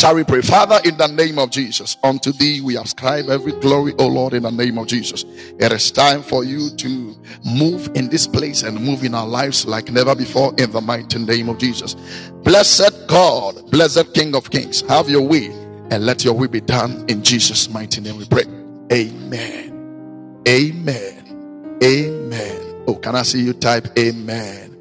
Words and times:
Shall 0.00 0.14
we 0.14 0.24
pray? 0.24 0.40
Father, 0.40 0.80
in 0.86 0.96
the 0.96 1.08
name 1.08 1.38
of 1.38 1.50
Jesus, 1.50 1.98
unto 2.02 2.32
thee 2.32 2.62
we 2.62 2.78
ascribe 2.78 3.28
every 3.28 3.52
glory, 3.52 3.92
O 3.98 4.06
Lord, 4.06 4.32
in 4.32 4.44
the 4.44 4.50
name 4.50 4.78
of 4.78 4.86
Jesus. 4.86 5.26
It 5.58 5.70
is 5.72 5.90
time 5.90 6.22
for 6.22 6.42
you 6.42 6.70
to 6.70 7.14
move 7.44 7.90
in 7.94 8.08
this 8.08 8.26
place 8.26 8.62
and 8.62 8.82
move 8.82 9.04
in 9.04 9.14
our 9.14 9.26
lives 9.26 9.66
like 9.66 9.92
never 9.92 10.14
before 10.14 10.54
in 10.56 10.72
the 10.72 10.80
mighty 10.80 11.18
name 11.18 11.50
of 11.50 11.58
Jesus. 11.58 11.96
Blessed 12.44 13.08
God, 13.08 13.70
blessed 13.70 14.14
King 14.14 14.34
of 14.34 14.48
Kings, 14.48 14.80
have 14.88 15.10
your 15.10 15.20
way 15.20 15.48
and 15.90 16.06
let 16.06 16.24
your 16.24 16.32
will 16.32 16.48
be 16.48 16.62
done 16.62 17.04
in 17.10 17.22
Jesus' 17.22 17.68
mighty 17.68 18.00
name 18.00 18.16
we 18.16 18.24
pray. 18.24 18.44
Amen. 18.90 20.40
Amen. 20.48 21.78
Amen. 21.84 22.84
Oh, 22.86 22.94
can 22.94 23.16
I 23.16 23.22
see 23.22 23.42
you 23.42 23.52
type 23.52 23.86
amen? 23.98 24.78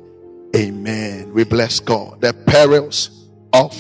Amen. 0.56 1.34
We 1.34 1.44
bless 1.44 1.82
God. 1.82 2.22
The 2.22 2.32
perils 2.34 3.28
of 3.52 3.74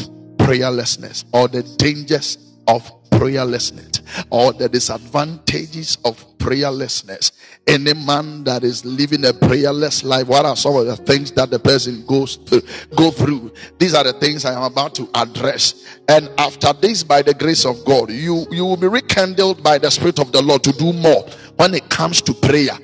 prayerlessness 0.49 1.25
or 1.31 1.47
the 1.47 1.61
dangers 1.77 2.39
of 2.67 2.91
prayerlessness 3.11 4.01
or 4.31 4.51
the 4.53 4.67
disadvantages 4.67 5.99
of 6.03 6.25
prayerlessness. 6.39 7.33
Any 7.67 7.93
man 7.93 8.43
that 8.45 8.63
is 8.63 8.83
living 8.83 9.25
a 9.25 9.33
prayerless 9.33 10.03
life, 10.03 10.27
what 10.27 10.45
are 10.45 10.55
some 10.55 10.75
of 10.75 10.87
the 10.87 10.95
things 10.95 11.31
that 11.33 11.51
the 11.51 11.59
person 11.59 12.03
goes 12.07 12.37
to 12.37 12.63
go 12.95 13.11
through? 13.11 13.53
These 13.77 13.93
are 13.93 14.03
the 14.03 14.13
things 14.13 14.43
I 14.43 14.53
am 14.53 14.63
about 14.63 14.95
to 14.95 15.07
address. 15.13 15.99
And 16.07 16.31
after 16.39 16.73
this, 16.73 17.03
by 17.03 17.21
the 17.21 17.35
grace 17.35 17.63
of 17.63 17.85
God, 17.85 18.09
you 18.09 18.47
you 18.49 18.65
will 18.65 18.77
be 18.77 18.87
rekindled 18.87 19.61
by 19.61 19.77
the 19.77 19.91
Spirit 19.91 20.17
of 20.17 20.31
the 20.31 20.41
Lord 20.41 20.63
to 20.63 20.71
do 20.71 20.93
more 20.93 21.27
when 21.57 21.75
it 21.75 21.89
comes 21.89 22.23
to 22.23 22.33
prayer. 22.33 22.77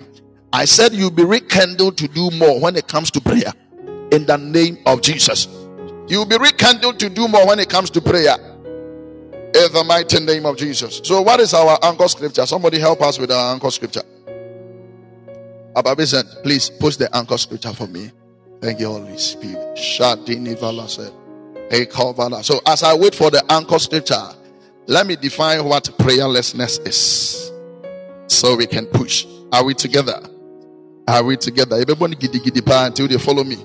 I 0.53 0.66
said 0.66 0.94
you'll 0.94 1.09
be 1.09 1.25
rekindled 1.25 1.97
to 1.97 2.08
do 2.08 2.30
more 2.31 2.59
when 2.59 2.75
it 2.75 2.88
comes 2.88 3.09
to 3.11 3.22
prayer. 3.22 3.52
In 4.11 4.27
the 4.27 4.38
name 4.38 4.77
of 4.86 5.02
Jesus. 5.02 5.64
You'll 6.08 6.26
be 6.26 6.38
rekindled 6.38 7.00
to 7.00 7.09
do 7.09 7.27
more 7.27 7.48
when 7.48 7.59
it 7.59 7.70
comes 7.70 7.90
to 7.91 8.02
prayer. 8.02 8.36
In 8.38 9.72
the 9.72 9.84
mighty 9.88 10.20
name 10.20 10.45
of 10.45 10.58
Jesus. 10.58 11.02
So, 11.03 11.22
what 11.22 11.39
is 11.39 11.53
our 11.53 11.80
anchor 11.81 12.08
scripture? 12.08 12.45
Somebody 12.45 12.80
help 12.80 13.02
us 13.02 13.17
with 13.17 13.31
our 13.31 13.53
anchor 13.53 13.72
scripture. 13.72 14.03
Ababizent, 15.75 16.44
please 16.44 16.70
post 16.70 17.00
the 17.00 17.16
anchor 17.16 17.38
scripture 17.38 17.73
for 17.73 17.88
me. 17.88 18.12
Thank 18.62 18.80
you, 18.80 18.88
Holy 18.88 19.17
Spirit. 19.17 19.78
Shadini 19.78 20.59
Vala 20.59 20.88
said. 20.89 21.12
So, 22.45 22.59
as 22.67 22.84
I 22.84 22.94
wait 22.95 23.16
for 23.16 23.31
the 23.31 23.44
anchor 23.50 23.80
scripture, 23.80 24.22
let 24.88 25.08
me 25.08 25.16
define 25.16 25.66
what 25.66 25.86
prayerlessness 25.97 26.86
is 26.88 27.52
so 28.28 28.56
we 28.56 28.67
can 28.67 28.86
push. 28.86 29.25
Are 29.52 29.64
we 29.64 29.73
together? 29.73 30.22
Are 31.08 31.23
we 31.23 31.38
together? 31.38 31.78
Everybody 31.78 32.16
giddy 32.16 32.40
giddy 32.40 32.62
until 32.67 33.08
they 33.08 33.17
follow 33.17 33.44
me. 33.44 33.58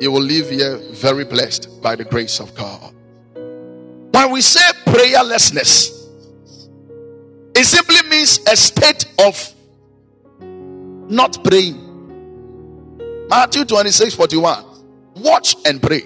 You 0.00 0.12
will 0.12 0.22
live 0.22 0.48
here 0.50 0.76
very 0.92 1.24
blessed 1.24 1.82
by 1.82 1.96
the 1.96 2.04
grace 2.04 2.38
of 2.38 2.54
God. 2.54 2.94
When 3.34 4.30
we 4.30 4.40
say 4.40 4.60
prayerlessness, 4.86 6.06
it 7.56 7.64
simply 7.64 8.08
means 8.08 8.38
a 8.46 8.56
state 8.56 9.06
of 9.18 9.54
not 11.10 11.42
praying. 11.42 11.84
Matthew 13.28 13.64
26 13.64 14.14
41. 14.14 14.64
Watch 15.16 15.56
and 15.66 15.82
pray 15.82 16.02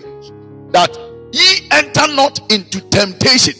that 0.71 0.97
ye 1.33 1.69
enter 1.71 2.15
not 2.15 2.51
into 2.51 2.81
temptation. 2.89 3.55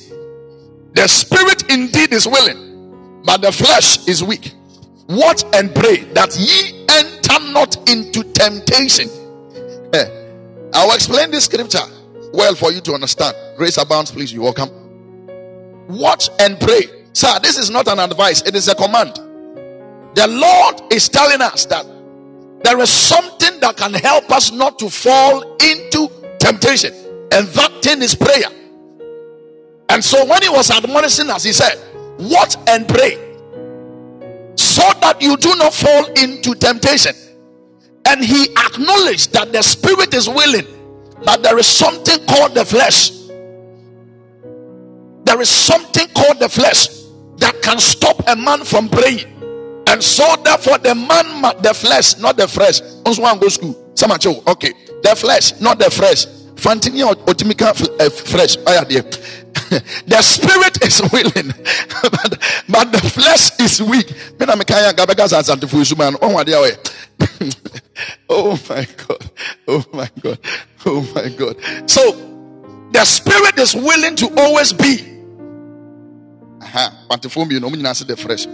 The 0.94 1.06
spirit 1.08 1.70
indeed 1.70 2.12
is 2.12 2.27
willing, 2.27 3.22
but 3.24 3.42
the 3.42 3.52
flesh 3.52 4.08
is 4.08 4.24
weak. 4.24 4.52
Watch 5.08 5.44
and 5.52 5.74
pray 5.74 6.05
that 6.14 6.34
ye 6.36 6.86
enter 6.89 7.52
not 7.52 7.77
into 7.91 8.22
temptation. 8.33 9.08
Eh. 9.92 10.19
I 10.74 10.86
will 10.86 10.94
explain 10.94 11.30
this 11.30 11.44
scripture 11.44 11.84
well 12.32 12.54
for 12.54 12.72
you 12.72 12.80
to 12.82 12.94
understand. 12.94 13.36
Grace 13.56 13.76
abounds, 13.76 14.10
please. 14.10 14.32
You 14.32 14.42
welcome. 14.42 14.70
Watch 15.88 16.30
and 16.38 16.58
pray. 16.58 16.84
Sir, 17.12 17.38
this 17.42 17.58
is 17.58 17.70
not 17.70 17.88
an 17.88 17.98
advice, 17.98 18.42
it 18.42 18.54
is 18.54 18.68
a 18.68 18.74
command. 18.74 19.14
The 20.14 20.27
Lord 20.27 20.92
is 20.92 21.08
telling 21.08 21.42
us 21.42 21.66
that 21.66 21.86
there 22.64 22.78
is 22.80 22.90
something 22.90 23.61
that 23.61 23.77
can 23.77 23.92
help 23.94 24.30
us 24.30 24.50
not 24.52 24.78
to 24.78 24.88
fall 24.88 25.56
into 25.56 26.08
temptation, 26.38 26.92
and 27.32 27.46
that 27.48 27.82
thing 27.82 28.00
is 28.02 28.14
prayer. 28.14 28.48
And 29.90 30.02
so, 30.02 30.24
when 30.24 30.40
he 30.42 30.48
was 30.48 30.70
admonishing 30.70 31.28
us, 31.28 31.44
he 31.44 31.52
said, 31.52 31.78
Watch 32.18 32.56
and 32.66 32.88
pray 32.88 33.16
so 34.56 34.82
that 35.00 35.20
you 35.20 35.36
do 35.36 35.55
not 35.56 35.74
fall 35.74 36.06
into 36.12 36.55
temptation. 36.55 37.14
And 38.07 38.24
he 38.24 38.48
acknowledged 38.57 39.33
that 39.33 39.52
the 39.52 39.63
spirit 39.63 40.14
is 40.14 40.29
willing, 40.29 40.67
but 41.24 41.42
there 41.42 41.58
is 41.58 41.67
something 41.67 42.24
called 42.27 42.55
the 42.55 42.64
flesh. 42.64 43.11
There 45.24 45.40
is 45.40 45.48
something 45.48 46.08
called 46.08 46.41
the 46.41 46.48
flesh 46.48 46.89
that 47.39 47.61
can 47.62 47.79
stop 47.79 48.23
a 48.29 48.36
man 48.36 48.64
from 48.64 48.89
praying. 48.89 49.29
And 49.89 50.02
so, 50.02 50.36
therefore, 50.45 50.79
the 50.79 50.95
man, 50.95 51.42
the 51.62 51.74
flesh, 51.74 52.18
not 52.18 52.36
the 52.36 52.48
fresh. 52.48 52.80
Also, 53.05 53.23
one 53.23 53.39
go 53.39 53.48
school. 53.48 53.92
Some 53.95 54.11
okay. 54.12 54.73
The 55.02 55.14
flesh, 55.17 55.61
not 55.61 55.79
the 55.79 55.91
flesh. 55.91 56.27
Fantini 56.55 57.02
otimika 57.27 57.73
eh, 58.01 58.08
fresh. 58.08 58.57
the 60.06 60.22
spirit 60.22 60.84
is 60.84 61.00
willing, 61.12 61.48
but, 62.02 62.38
but 62.68 62.92
the 62.92 62.98
flesh 62.98 63.58
is 63.60 63.83
weak. 63.83 64.12
oh 68.28 68.58
my 68.68 68.86
God. 69.08 69.30
Oh 69.68 69.84
my 69.92 70.11
God. 70.20 70.38
Oh 70.84 71.00
my 71.14 71.28
God. 71.30 71.56
So 71.88 72.12
the 72.92 73.05
spirit 73.05 73.58
is 73.58 73.74
willing 73.74 74.16
to 74.16 74.28
always 74.38 74.72
be. 74.74 75.08
Aha. 76.62 77.06
the 78.06 78.16
fresh. 78.16 78.46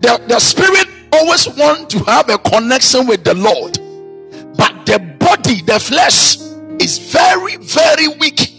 The, 0.00 0.22
the 0.28 0.38
spirit 0.40 0.88
always 1.12 1.48
want 1.48 1.90
to 1.90 1.98
have 2.04 2.28
a 2.28 2.38
connection 2.38 3.06
with 3.06 3.24
the 3.24 3.34
Lord. 3.34 3.78
But 4.56 4.86
the 4.86 4.98
body, 5.18 5.62
the 5.62 5.80
flesh, 5.80 6.36
is 6.80 6.98
very, 6.98 7.56
very 7.56 8.08
weak. 8.18 8.51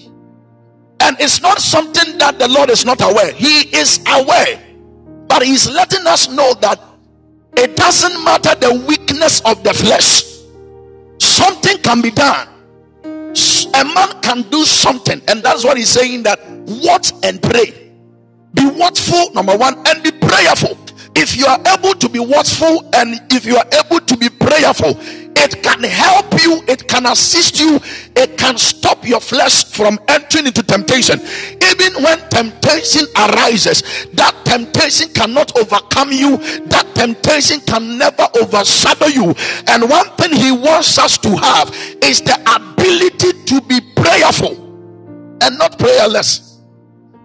And 1.00 1.18
it's 1.20 1.42
not 1.42 1.60
something 1.60 2.18
that 2.18 2.40
the 2.40 2.48
Lord 2.48 2.70
is 2.70 2.86
not 2.86 3.02
aware. 3.02 3.32
He 3.34 3.76
is 3.76 4.00
aware. 4.08 4.62
But 5.28 5.44
He's 5.44 5.70
letting 5.70 6.06
us 6.08 6.30
know 6.30 6.54
that 6.62 6.80
it 7.58 7.76
doesn't 7.76 8.24
matter 8.24 8.56
the 8.56 8.86
weakness 8.88 9.42
of 9.42 9.64
the 9.64 9.74
flesh, 9.74 10.24
something 11.20 11.78
can 11.80 12.02
be 12.02 12.12
done. 12.12 12.48
A 13.76 13.84
man 13.84 14.22
can 14.22 14.44
do 14.50 14.64
something, 14.64 15.22
and 15.28 15.42
that's 15.42 15.64
what 15.64 15.78
He's 15.78 15.90
saying 15.90 16.24
that 16.24 16.40
watch 16.84 17.12
and 17.24 17.42
pray. 17.42 17.92
Be 18.54 18.66
watchful, 18.68 19.32
number 19.34 19.58
one, 19.58 19.76
and 19.88 20.04
be 20.04 20.12
prayerful. 20.12 20.78
If 21.16 21.36
you 21.36 21.46
are 21.46 21.60
able 21.68 21.94
to 21.94 22.10
be 22.10 22.20
watchful 22.20 22.90
and 22.94 23.22
if 23.32 23.46
you 23.46 23.58
are 23.58 23.66
able 23.72 24.00
to 24.00 24.18
be 24.18 24.30
prayerful, 24.30 25.00
it 25.36 25.64
can 25.64 25.84
help 25.84 26.32
you, 26.42 26.64
it 26.68 26.88
can 26.88 27.06
assist 27.06 27.60
you, 27.60 27.80
it 28.16 28.38
can 28.38 28.58
stop 28.58 29.08
your 29.08 29.20
flesh 29.20 29.66
from 29.66 30.00
entering 30.08 30.48
into 30.48 30.64
temptation. 30.64 31.20
Even 31.62 32.04
when 32.04 32.20
temptation 32.30 33.06
arises, 33.18 34.08
that 34.14 34.36
temptation 34.46 35.10
cannot 35.14 35.58
overcome 35.58 36.12
you, 36.12 36.38
that 36.68 36.90
temptation 36.94 37.60
can 37.62 37.98
never 37.98 38.28
overshadow 38.42 39.08
you. 39.08 39.34
And 39.68 39.90
one 39.90 40.10
thing 40.18 40.34
he 40.34 40.52
wants 40.52 40.98
us 40.98 41.18
to 41.20 41.36
have 41.36 41.70
is 42.02 42.22
the 42.22 42.38
ability 42.56 43.44
to 43.46 43.62
be 43.62 43.82
prayerful 43.96 44.54
and 45.42 45.58
not 45.58 45.78
prayerless. 45.78 46.62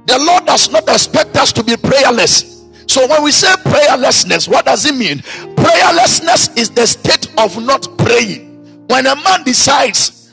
The 0.07 0.19
Lord 0.19 0.47
does 0.47 0.71
not 0.71 0.89
expect 0.89 1.37
us 1.37 1.53
to 1.53 1.63
be 1.63 1.77
prayerless. 1.77 2.58
So 2.89 3.07
when 3.07 3.23
we 3.23 3.33
say 3.33 3.49
prayerlessness, 3.65 4.49
what 4.49 4.65
does 4.65 4.87
it 4.87 4.95
mean? 4.95 5.19
Prayerlessness 5.19 6.57
is 6.57 6.71
the 6.71 6.87
state 6.87 7.29
of 7.39 7.63
not 7.63 7.87
praying. 7.99 8.87
When 8.89 9.07
a 9.07 9.15
man 9.15 9.45
decides, 9.45 10.33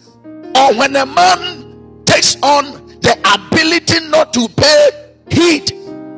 or 0.55 0.73
when 0.75 0.95
a 0.95 1.05
man 1.05 2.03
takes 2.05 2.37
on 2.41 2.87
the 3.01 3.17
ability 3.35 4.07
not 4.07 4.33
to 4.33 4.47
pay 4.47 4.89
heed 5.29 5.67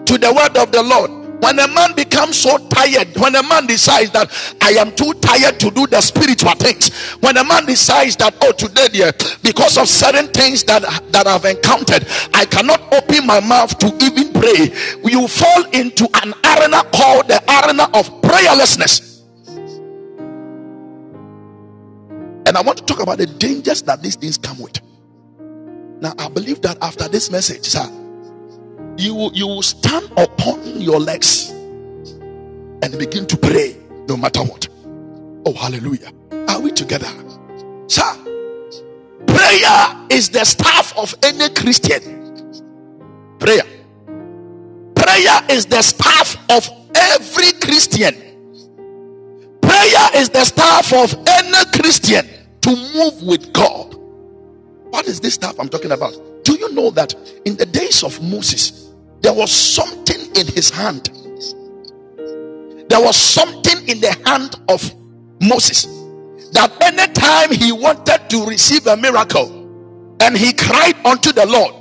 to 0.05 0.17
the 0.17 0.31
word 0.31 0.55
of 0.57 0.71
the 0.71 0.83
Lord, 0.83 1.16
when 1.39 1.59
a 1.59 1.67
man 1.67 1.93
becomes 1.95 2.37
so 2.37 2.57
tired, 2.69 3.07
when 3.17 3.35
a 3.35 3.43
man 3.43 3.67
decides 3.67 4.11
that 4.11 4.31
I 4.61 4.71
am 4.71 4.95
too 4.95 5.13
tired 5.15 5.59
to 5.59 5.71
do 5.71 5.87
the 5.87 6.01
spiritual 6.01 6.53
things, 6.55 6.93
when 7.21 7.37
a 7.37 7.43
man 7.43 7.65
decides 7.65 8.15
that 8.17 8.35
oh 8.41 8.51
today 8.51 8.87
dear, 8.87 9.11
because 9.43 9.77
of 9.77 9.87
certain 9.87 10.27
things 10.27 10.63
that 10.65 10.83
that 11.11 11.27
I've 11.27 11.45
encountered, 11.45 12.07
I 12.33 12.45
cannot 12.45 12.81
open 12.93 13.27
my 13.27 13.39
mouth 13.39 13.77
to 13.79 13.87
even 14.03 14.33
pray, 14.33 14.73
you 15.03 15.27
fall 15.27 15.63
into 15.71 16.07
an 16.23 16.33
arena 16.43 16.83
called 16.91 17.27
the 17.27 17.41
arena 17.63 17.83
of 17.93 18.09
prayerlessness. 18.21 19.23
And 22.47 22.55
I 22.55 22.61
want 22.61 22.77
to 22.77 22.85
talk 22.85 23.01
about 23.01 23.17
the 23.17 23.25
dangers 23.25 23.81
that 23.83 24.01
these 24.01 24.15
things 24.15 24.37
come 24.37 24.57
with. 24.59 24.79
Now, 25.99 26.13
I 26.17 26.29
believe 26.29 26.61
that 26.61 26.77
after 26.81 27.09
this 27.09 27.29
message, 27.29 27.65
sir, 27.65 27.85
you 28.97 29.29
you 29.33 29.47
will 29.47 29.61
stand 29.61 30.11
upon 30.17 30.81
your 30.81 30.99
legs 30.99 31.49
and 31.49 32.97
begin 32.97 33.25
to 33.27 33.37
pray 33.37 33.75
no 34.07 34.17
matter 34.17 34.41
what. 34.41 34.67
Oh, 35.45 35.53
hallelujah. 35.53 36.11
Are 36.49 36.59
we 36.59 36.71
together? 36.71 37.09
Sir, 37.87 38.13
prayer 39.25 40.05
is 40.09 40.29
the 40.29 40.43
staff 40.45 40.97
of 40.97 41.13
any 41.23 41.49
Christian. 41.53 42.45
Prayer. 43.39 43.63
Prayer 44.95 45.41
is 45.49 45.65
the 45.65 45.81
staff 45.81 46.37
of 46.49 46.69
every 46.95 47.51
Christian. 47.53 48.15
Prayer 49.61 50.09
is 50.15 50.29
the 50.29 50.43
staff 50.43 50.91
of 50.93 51.13
any 51.27 51.79
Christian 51.79 52.27
to 52.61 52.75
move 52.93 53.21
with 53.23 53.53
God. 53.53 53.95
What 54.89 55.07
is 55.07 55.19
this 55.19 55.35
staff 55.35 55.59
I'm 55.59 55.69
talking 55.69 55.91
about? 55.91 56.13
Do 56.43 56.55
you 56.55 56.73
know 56.73 56.91
that 56.91 57.13
in 57.45 57.55
the 57.57 57.65
days 57.65 58.03
of 58.03 58.21
Moses, 58.21 58.86
there 59.21 59.33
was 59.33 59.51
something 59.51 60.35
in 60.35 60.47
his 60.47 60.69
hand? 60.69 61.09
There 62.89 63.01
was 63.01 63.15
something 63.15 63.87
in 63.87 63.99
the 63.99 64.15
hand 64.25 64.55
of 64.69 64.93
Moses 65.41 65.85
that 66.53 66.71
anytime 66.81 67.51
he 67.51 67.71
wanted 67.71 68.29
to 68.29 68.45
receive 68.45 68.87
a 68.87 68.95
miracle 68.95 69.53
and 70.21 70.35
he 70.37 70.53
cried 70.53 70.95
unto 71.05 71.31
the 71.31 71.45
Lord, 71.45 71.73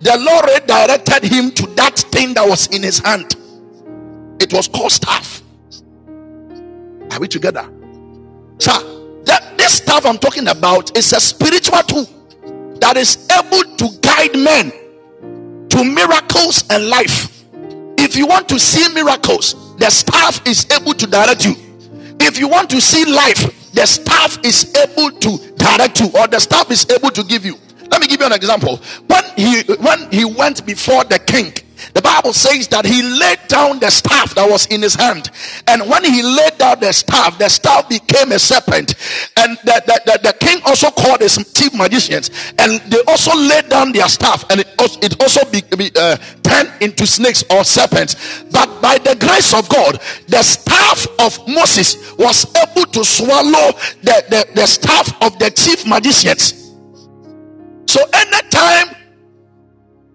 the 0.00 0.16
Lord 0.18 0.46
redirected 0.46 1.24
him 1.30 1.50
to 1.52 1.66
that 1.74 1.98
thing 1.98 2.34
that 2.34 2.48
was 2.48 2.66
in 2.68 2.82
his 2.82 2.98
hand. 2.98 3.36
It 4.40 4.52
was 4.52 4.68
called 4.68 4.92
staff. 4.92 5.42
Are 7.10 7.20
we 7.20 7.28
together? 7.28 7.70
Sir, 8.58 8.72
that, 9.24 9.54
this 9.56 9.74
staff 9.74 10.04
I'm 10.06 10.18
talking 10.18 10.48
about 10.48 10.96
is 10.96 11.12
a 11.12 11.20
spiritual 11.20 11.80
tool 11.82 12.06
that 12.80 12.96
is 12.96 13.28
able 13.30 13.76
to 13.76 13.98
guide 14.00 14.36
men 14.36 14.72
to 15.74 15.82
miracles 15.82 16.64
and 16.70 16.88
life. 16.88 17.44
If 17.98 18.16
you 18.16 18.26
want 18.26 18.48
to 18.50 18.60
see 18.60 18.92
miracles, 18.94 19.76
the 19.76 19.90
staff 19.90 20.40
is 20.46 20.70
able 20.70 20.94
to 20.94 21.06
direct 21.06 21.44
you. 21.44 21.56
If 22.20 22.38
you 22.38 22.46
want 22.46 22.70
to 22.70 22.80
see 22.80 23.04
life, 23.04 23.72
the 23.72 23.84
staff 23.84 24.38
is 24.44 24.72
able 24.76 25.10
to 25.10 25.38
direct 25.56 26.00
you, 26.00 26.10
or 26.14 26.28
the 26.28 26.38
staff 26.38 26.70
is 26.70 26.86
able 26.90 27.10
to 27.10 27.24
give 27.24 27.44
you. 27.44 27.56
Let 27.90 28.00
me 28.00 28.06
give 28.06 28.20
you 28.20 28.26
an 28.26 28.32
example. 28.32 28.80
When 29.08 29.24
he 29.36 29.62
when 29.74 30.10
he 30.12 30.24
went 30.24 30.64
before 30.64 31.02
the 31.04 31.18
king, 31.18 31.52
the 31.94 32.02
Bible 32.02 32.32
says 32.32 32.68
that 32.68 32.86
he 32.86 33.02
laid 33.02 33.38
down 33.48 33.78
the 33.78 33.90
staff 33.90 34.34
that 34.34 34.48
was 34.48 34.66
in 34.66 34.82
his 34.82 34.94
hand. 34.94 35.30
And 35.66 35.88
when 35.88 36.04
he 36.04 36.22
laid 36.22 36.58
down 36.58 36.80
the 36.80 36.92
staff, 36.92 37.38
the 37.38 37.48
staff 37.48 37.88
became 37.88 38.32
a 38.32 38.38
serpent. 38.38 38.94
And 39.36 39.58
the, 39.64 39.82
the, 39.86 40.00
the, 40.06 40.18
the 40.30 40.36
king 40.38 40.60
also 40.64 40.90
called 40.90 41.20
his 41.20 41.36
chief 41.52 41.74
magicians. 41.74 42.30
And 42.58 42.80
they 42.90 43.00
also 43.08 43.36
laid 43.36 43.68
down 43.68 43.92
their 43.92 44.08
staff. 44.08 44.44
And 44.50 44.60
it 44.60 44.68
also, 44.78 45.00
it 45.00 45.20
also 45.20 45.50
be, 45.50 45.62
be, 45.76 45.90
uh, 45.96 46.16
turned 46.42 46.72
into 46.80 47.06
snakes 47.06 47.44
or 47.50 47.64
serpents. 47.64 48.44
But 48.50 48.80
by 48.80 48.98
the 48.98 49.16
grace 49.16 49.52
of 49.54 49.68
God, 49.68 50.00
the 50.28 50.42
staff 50.42 51.06
of 51.18 51.38
Moses 51.48 52.16
was 52.16 52.46
able 52.56 52.86
to 52.92 53.04
swallow 53.04 53.72
the, 54.02 54.24
the, 54.30 54.46
the 54.54 54.66
staff 54.66 55.10
of 55.22 55.38
the 55.38 55.50
chief 55.50 55.86
magicians. 55.86 56.64
So 57.86 58.00
anytime 58.12 58.93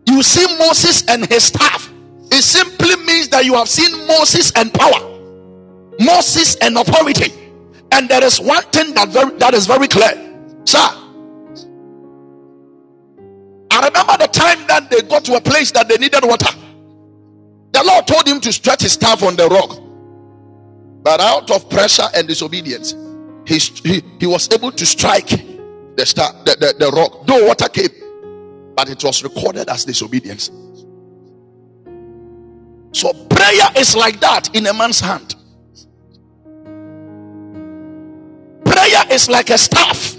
you 0.10 0.24
see 0.24 0.46
Moses 0.58 1.04
and 1.08 1.26
his 1.28 1.46
staff, 1.46 1.92
it 2.32 2.44
simply 2.44 2.96
means 3.06 3.30
that 3.30 3.46
you 3.46 3.54
have 3.56 3.70
seen 3.70 4.08
Moses 4.08 4.52
and 4.56 4.74
power, 4.74 5.00
Moses 6.00 6.56
and 6.58 6.78
authority. 6.78 7.34
And 7.92 8.08
there 8.08 8.24
is 8.24 8.40
one 8.40 8.64
thing 8.64 8.94
that 8.94 9.10
very, 9.10 9.32
that 9.38 9.54
is 9.54 9.66
very 9.66 9.88
clear, 9.88 10.14
sir. 10.66 10.78
I 13.72 13.88
remember 13.88 14.18
the 14.18 14.30
time 14.32 14.66
that 14.68 14.90
they 14.90 15.02
got 15.02 15.26
to 15.26 15.36
a 15.36 15.42
place 15.42 15.72
that 15.72 15.88
they 15.88 15.98
needed 15.98 16.24
water. 16.24 16.56
The 17.72 17.84
Lord 17.84 18.08
told 18.08 18.28
him 18.28 18.40
to 18.42 18.52
stretch 18.52 18.82
his 18.82 18.94
staff 18.94 19.24
on 19.24 19.36
the 19.36 19.48
rock, 19.48 19.80
but 21.04 21.20
out 21.20 21.50
of 21.52 21.70
pressure 21.70 22.08
and 22.16 22.28
disobedience, 22.28 22.96
he, 23.46 23.58
he, 23.58 24.04
he 24.20 24.28
was 24.28 24.52
able 24.54 24.72
to 24.72 24.86
strike 24.86 25.30
the, 25.96 26.06
star, 26.06 26.34
the, 26.46 26.56
the, 26.60 26.86
the 26.86 26.92
rock. 26.92 27.26
Though 27.26 27.48
water 27.48 27.70
came, 27.70 27.90
but 28.80 28.90
it 28.90 29.04
was 29.04 29.24
recorded 29.24 29.68
as 29.68 29.84
disobedience. 29.84 30.50
So 32.94 33.12
prayer 33.28 33.70
is 33.76 33.94
like 33.94 34.22
that 34.22 34.56
in 34.56 34.68
a 34.68 34.74
man's 34.74 35.02
hand. 35.02 35.36
Prayer 38.64 39.04
is 39.12 39.30
like 39.30 39.50
a 39.50 39.58
staff 39.58 40.16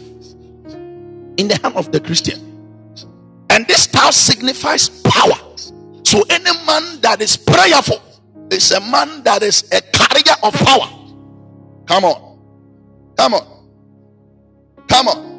in 1.38 1.48
the 1.48 1.58
hand 1.62 1.74
of 1.74 1.90
the 1.90 2.00
Christian. 2.00 2.38
And 3.48 3.66
this 3.66 3.84
staff 3.84 4.12
signifies 4.12 4.90
power. 4.90 5.56
So 6.04 6.22
any 6.28 6.52
man 6.66 7.00
that 7.00 7.22
is 7.22 7.38
prayerful 7.38 8.02
is 8.50 8.72
a 8.72 8.80
man 8.80 9.22
that 9.22 9.42
is 9.42 9.64
a 9.72 9.80
carrier 9.80 10.36
of 10.42 10.52
power. 10.52 10.90
Come 11.86 12.04
on. 12.04 12.38
Come 13.16 13.32
on. 13.32 13.68
Come 14.86 15.08
on. 15.08 15.29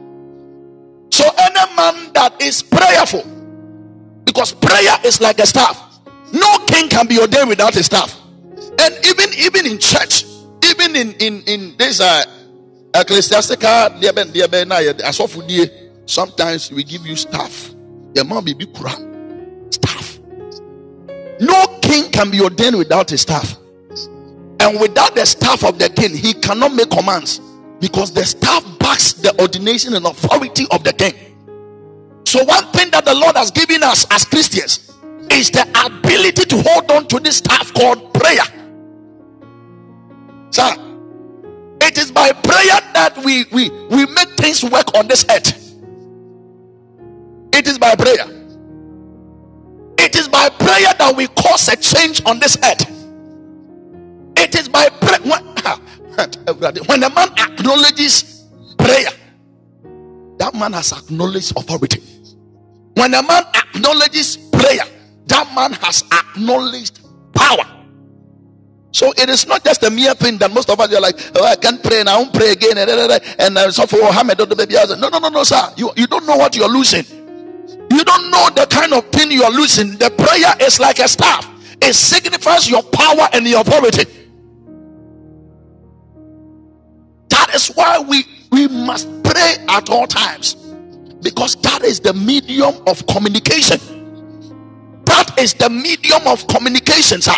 So 1.21 1.29
any 1.37 1.75
man 1.75 2.13
that 2.13 2.41
is 2.41 2.63
prayerful, 2.63 3.21
because 4.25 4.53
prayer 4.53 4.97
is 5.05 5.21
like 5.21 5.37
a 5.37 5.45
staff. 5.45 5.77
No 6.33 6.57
king 6.65 6.89
can 6.89 7.05
be 7.05 7.19
ordained 7.19 7.47
without 7.47 7.75
a 7.75 7.83
staff. 7.83 8.19
And 8.79 8.95
even 9.05 9.29
even 9.37 9.67
in 9.67 9.77
church, 9.77 10.25
even 10.65 10.95
in 10.95 11.13
in 11.19 11.43
in 11.43 11.77
this 11.77 12.01
uh, 12.01 12.23
ecclesiastical 12.95 14.01
sometimes 16.07 16.71
we 16.71 16.83
give 16.83 17.05
you 17.05 17.15
staff. 17.15 17.69
There 18.13 18.23
might 18.23 18.43
be 18.43 18.55
staff. 19.69 20.19
No 21.39 21.79
king 21.83 22.09
can 22.09 22.31
be 22.31 22.41
ordained 22.41 22.79
without 22.79 23.11
a 23.11 23.17
staff. 23.19 23.57
And 24.59 24.79
without 24.79 25.13
the 25.13 25.25
staff 25.25 25.63
of 25.63 25.77
the 25.77 25.89
king, 25.89 26.17
he 26.17 26.33
cannot 26.33 26.73
make 26.73 26.89
commands 26.89 27.39
because 27.79 28.11
the 28.11 28.23
staff 28.23 28.63
the 29.21 29.39
ordination 29.41 29.93
and 29.93 30.05
authority 30.05 30.65
of 30.71 30.83
the 30.83 30.93
king. 30.93 31.13
So, 32.25 32.43
one 32.43 32.65
thing 32.71 32.91
that 32.91 33.05
the 33.05 33.13
Lord 33.13 33.35
has 33.35 33.51
given 33.51 33.83
us 33.83 34.05
as 34.11 34.25
Christians 34.25 34.91
is 35.31 35.49
the 35.51 35.63
ability 35.85 36.45
to 36.45 36.61
hold 36.61 36.89
on 36.91 37.07
to 37.07 37.19
this 37.19 37.37
staff 37.37 37.73
called 37.73 38.13
prayer. 38.13 38.43
Sir, 40.49 40.73
it 41.81 41.97
is 41.97 42.11
by 42.11 42.31
prayer 42.31 42.79
that 42.93 43.17
we, 43.25 43.45
we, 43.51 43.69
we 43.89 44.05
make 44.07 44.29
things 44.37 44.63
work 44.63 44.95
on 44.95 45.07
this 45.07 45.25
earth. 45.29 45.57
It 47.53 47.67
is 47.67 47.77
by 47.77 47.95
prayer. 47.95 48.25
It 49.97 50.15
is 50.15 50.27
by 50.27 50.49
prayer 50.49 50.93
that 50.97 51.13
we 51.15 51.27
cause 51.27 51.67
a 51.67 51.75
change 51.75 52.21
on 52.25 52.39
this 52.39 52.57
earth. 52.63 52.89
It 54.37 54.55
is 54.55 54.69
by 54.69 54.89
prayer. 54.89 55.19
When 56.85 57.03
a 57.03 57.09
man 57.09 57.29
acknowledges 57.37 58.30
prayer, 58.83 59.11
that 60.37 60.53
man 60.53 60.73
has 60.73 60.91
acknowledged 60.91 61.55
authority. 61.57 62.01
When 62.95 63.13
a 63.13 63.21
man 63.23 63.43
acknowledges 63.55 64.37
prayer, 64.37 64.85
that 65.27 65.51
man 65.55 65.73
has 65.73 66.03
acknowledged 66.11 66.99
power. 67.33 67.65
So 68.93 69.13
it 69.17 69.29
is 69.29 69.47
not 69.47 69.63
just 69.63 69.83
a 69.83 69.89
mere 69.89 70.13
thing 70.13 70.37
that 70.39 70.51
most 70.53 70.69
of 70.69 70.79
us 70.79 70.93
are 70.93 70.99
like, 70.99 71.15
oh, 71.35 71.45
I 71.45 71.55
can't 71.55 71.81
pray 71.81 72.01
and 72.01 72.09
I 72.09 72.17
won't 72.17 72.33
pray 72.33 72.51
again. 72.51 72.77
And, 72.77 73.57
uh, 73.57 73.71
so 73.71 73.87
for 73.87 73.97
Muhammad, 73.97 74.37
no, 74.37 74.45
no, 74.45 75.19
no, 75.19 75.29
no, 75.29 75.43
sir. 75.43 75.61
You, 75.77 75.91
you 75.95 76.07
don't 76.07 76.25
know 76.25 76.35
what 76.35 76.55
you're 76.55 76.69
losing. 76.69 77.05
You 77.89 78.03
don't 78.03 78.29
know 78.29 78.49
the 78.49 78.67
kind 78.69 78.93
of 78.93 79.05
thing 79.09 79.31
you 79.31 79.43
are 79.43 79.51
losing. 79.51 79.97
The 79.97 80.09
prayer 80.11 80.67
is 80.67 80.79
like 80.79 80.99
a 80.99 81.07
staff, 81.07 81.47
it 81.81 81.93
signifies 81.93 82.69
your 82.69 82.83
power 82.83 83.27
and 83.33 83.47
your 83.47 83.61
authority. 83.61 84.05
That 87.29 87.55
is 87.55 87.67
why 87.69 87.99
we, 87.99 88.23
we 88.51 88.67
must 88.67 89.07
pray 89.23 89.55
at 89.67 89.89
all 89.89 90.05
times 90.05 90.55
because 91.21 91.55
that 91.61 91.83
is 91.83 91.99
the 91.99 92.13
medium 92.13 92.75
of 92.87 93.05
communication. 93.07 93.79
That 95.05 95.39
is 95.39 95.53
the 95.53 95.69
medium 95.69 96.27
of 96.27 96.45
communication, 96.47 97.21
sir. 97.21 97.33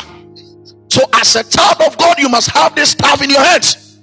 So, 0.90 1.02
as 1.14 1.36
a 1.36 1.44
child 1.44 1.82
of 1.82 1.98
God, 1.98 2.20
you 2.20 2.30
must 2.30 2.50
have 2.52 2.76
this 2.76 2.92
staff 2.92 3.22
in 3.22 3.30
your 3.30 3.44
hands. 3.44 4.00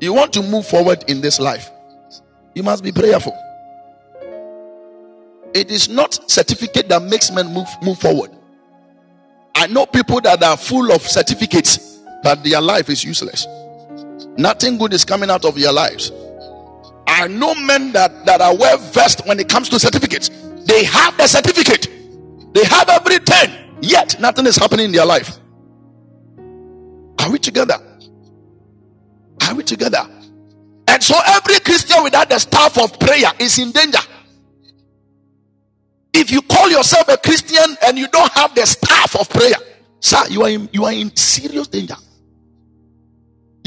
You 0.00 0.12
want 0.12 0.32
to 0.34 0.42
move 0.42 0.66
forward 0.66 1.04
in 1.08 1.20
this 1.20 1.40
life, 1.40 1.70
you 2.54 2.62
must 2.62 2.82
be 2.84 2.92
prayerful. 2.92 3.36
It 5.54 5.70
is 5.70 5.88
not 5.88 6.30
certificate 6.30 6.88
that 6.90 7.02
makes 7.02 7.30
men 7.30 7.52
move 7.52 7.68
move 7.82 7.98
forward. 7.98 8.30
I 9.54 9.66
know 9.68 9.86
people 9.86 10.20
that 10.20 10.42
are 10.42 10.56
full 10.56 10.92
of 10.92 11.00
certificates 11.00 11.96
but 12.22 12.42
their 12.42 12.60
life 12.60 12.90
is 12.90 13.04
useless. 13.04 13.46
Nothing 14.38 14.76
good 14.76 14.92
is 14.92 15.04
coming 15.04 15.30
out 15.30 15.44
of 15.44 15.56
your 15.56 15.72
lives. 15.72 16.12
I 17.06 17.28
know 17.28 17.54
men 17.54 17.92
that, 17.92 18.26
that 18.26 18.40
are 18.40 18.54
well 18.54 18.78
versed 18.78 19.26
when 19.26 19.40
it 19.40 19.48
comes 19.48 19.68
to 19.70 19.78
certificates. 19.78 20.28
They 20.66 20.84
have 20.84 21.16
the 21.16 21.26
certificate, 21.26 21.88
they 22.52 22.64
have 22.64 22.88
everything, 22.88 23.78
yet 23.80 24.20
nothing 24.20 24.46
is 24.46 24.56
happening 24.56 24.86
in 24.86 24.92
their 24.92 25.06
life. 25.06 25.38
Are 27.18 27.30
we 27.30 27.38
together? 27.38 27.76
Are 29.42 29.54
we 29.54 29.62
together? 29.62 30.06
And 30.88 31.02
so 31.02 31.14
every 31.26 31.58
Christian 31.60 32.02
without 32.02 32.28
the 32.28 32.38
staff 32.38 32.78
of 32.78 32.98
prayer 32.98 33.30
is 33.38 33.58
in 33.58 33.70
danger. 33.70 33.98
If 36.12 36.30
you 36.30 36.42
call 36.42 36.70
yourself 36.70 37.08
a 37.08 37.16
Christian 37.16 37.76
and 37.84 37.98
you 37.98 38.08
don't 38.08 38.32
have 38.32 38.54
the 38.54 38.66
staff 38.66 39.16
of 39.18 39.28
prayer, 39.28 39.56
sir, 40.00 40.24
you 40.28 40.42
are 40.42 40.48
in, 40.48 40.68
you 40.72 40.84
are 40.84 40.92
in 40.92 41.14
serious 41.14 41.68
danger 41.68 41.96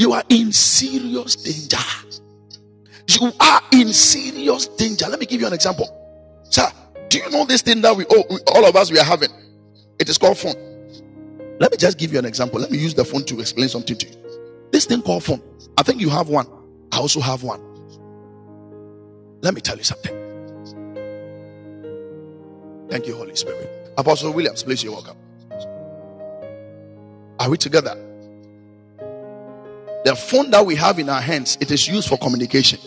you 0.00 0.14
are 0.14 0.22
in 0.30 0.50
serious 0.50 1.36
danger. 1.36 1.76
you 3.20 3.30
are 3.38 3.60
in 3.72 3.92
serious 3.92 4.66
danger. 4.68 5.06
Let 5.06 5.20
me 5.20 5.26
give 5.26 5.42
you 5.42 5.46
an 5.46 5.52
example. 5.52 5.86
Sir, 6.44 6.66
do 7.10 7.18
you 7.18 7.28
know 7.28 7.44
this 7.44 7.60
thing 7.60 7.82
that 7.82 7.94
we 7.94 8.06
oh, 8.08 8.38
all 8.54 8.64
of 8.64 8.74
us 8.76 8.90
we 8.90 8.98
are 8.98 9.04
having? 9.04 9.28
It 9.98 10.08
is 10.08 10.16
called 10.16 10.38
phone. 10.38 10.54
Let 11.60 11.70
me 11.70 11.76
just 11.76 11.98
give 11.98 12.14
you 12.14 12.18
an 12.18 12.24
example. 12.24 12.58
Let 12.58 12.70
me 12.70 12.78
use 12.78 12.94
the 12.94 13.04
phone 13.04 13.24
to 13.26 13.40
explain 13.40 13.68
something 13.68 13.94
to 13.98 14.06
you. 14.08 14.14
This 14.72 14.86
thing 14.86 15.02
called 15.02 15.22
phone. 15.22 15.42
I 15.76 15.82
think 15.82 16.00
you 16.00 16.08
have 16.08 16.30
one. 16.30 16.46
I 16.92 16.96
also 16.96 17.20
have 17.20 17.42
one. 17.42 17.60
Let 19.42 19.52
me 19.52 19.60
tell 19.60 19.76
you 19.76 19.84
something. 19.84 20.16
Thank 22.88 23.06
you, 23.06 23.16
Holy 23.16 23.36
Spirit. 23.36 23.92
Apostle 23.98 24.32
Williams, 24.32 24.62
please, 24.62 24.82
you're 24.82 24.94
welcome. 24.94 25.18
Are 27.38 27.50
we 27.50 27.58
together? 27.58 28.09
The 30.04 30.16
phone 30.16 30.50
that 30.50 30.64
we 30.64 30.74
have 30.76 30.98
in 30.98 31.08
our 31.08 31.20
hands, 31.20 31.58
it 31.60 31.70
is 31.70 31.86
used 31.86 32.08
for 32.08 32.16
communication. 32.16 32.78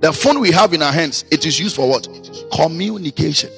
The 0.00 0.12
phone 0.12 0.40
we 0.40 0.50
have 0.50 0.74
in 0.74 0.82
our 0.82 0.92
hands, 0.92 1.24
it 1.30 1.46
is 1.46 1.58
used 1.58 1.76
for 1.76 1.88
what? 1.88 2.08
Communication. 2.52 3.50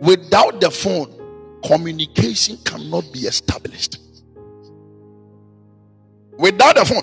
Without 0.00 0.60
the 0.60 0.70
phone, 0.70 1.60
communication 1.64 2.56
cannot 2.64 3.04
be 3.12 3.20
established. 3.20 3.98
Without 6.38 6.76
the 6.76 6.84
phone, 6.84 7.02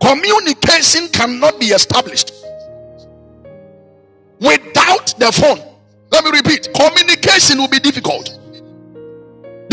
communication 0.00 1.08
cannot 1.08 1.58
be 1.58 1.66
established. 1.66 2.32
Without 4.40 5.14
the 5.18 5.32
phone, 5.32 5.58
let 6.10 6.24
me 6.24 6.30
repeat, 6.30 6.68
communication 6.74 7.58
will 7.58 7.68
be 7.68 7.80
difficult. 7.80 8.38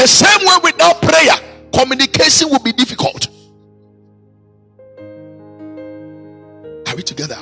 The 0.03 0.07
same 0.07 0.45
way 0.45 0.57
without 0.61 1.01
prayer, 1.01 1.31
communication 1.71 2.49
will 2.49 2.59
be 2.59 2.73
difficult. 2.73 3.29
Are 6.89 6.95
we 6.97 7.03
together? 7.03 7.37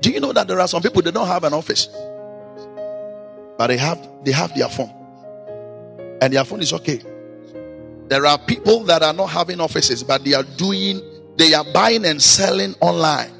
Do 0.00 0.10
you 0.10 0.18
know 0.18 0.32
that 0.32 0.46
there 0.48 0.58
are 0.58 0.66
some 0.66 0.80
people 0.80 1.02
they 1.02 1.10
don't 1.10 1.26
have 1.26 1.44
an 1.44 1.52
office, 1.52 1.88
but 3.58 3.66
they 3.66 3.76
have 3.76 4.00
they 4.24 4.32
have 4.32 4.54
their 4.54 4.70
phone, 4.70 4.90
and 6.22 6.32
their 6.32 6.46
phone 6.46 6.62
is 6.62 6.72
okay. 6.72 7.02
There 8.08 8.24
are 8.24 8.38
people 8.38 8.82
that 8.84 9.02
are 9.02 9.12
not 9.12 9.26
having 9.26 9.60
offices, 9.60 10.02
but 10.02 10.24
they 10.24 10.32
are 10.32 10.42
doing 10.56 11.02
they 11.36 11.52
are 11.52 11.66
buying 11.74 12.06
and 12.06 12.22
selling 12.22 12.74
online. 12.80 13.30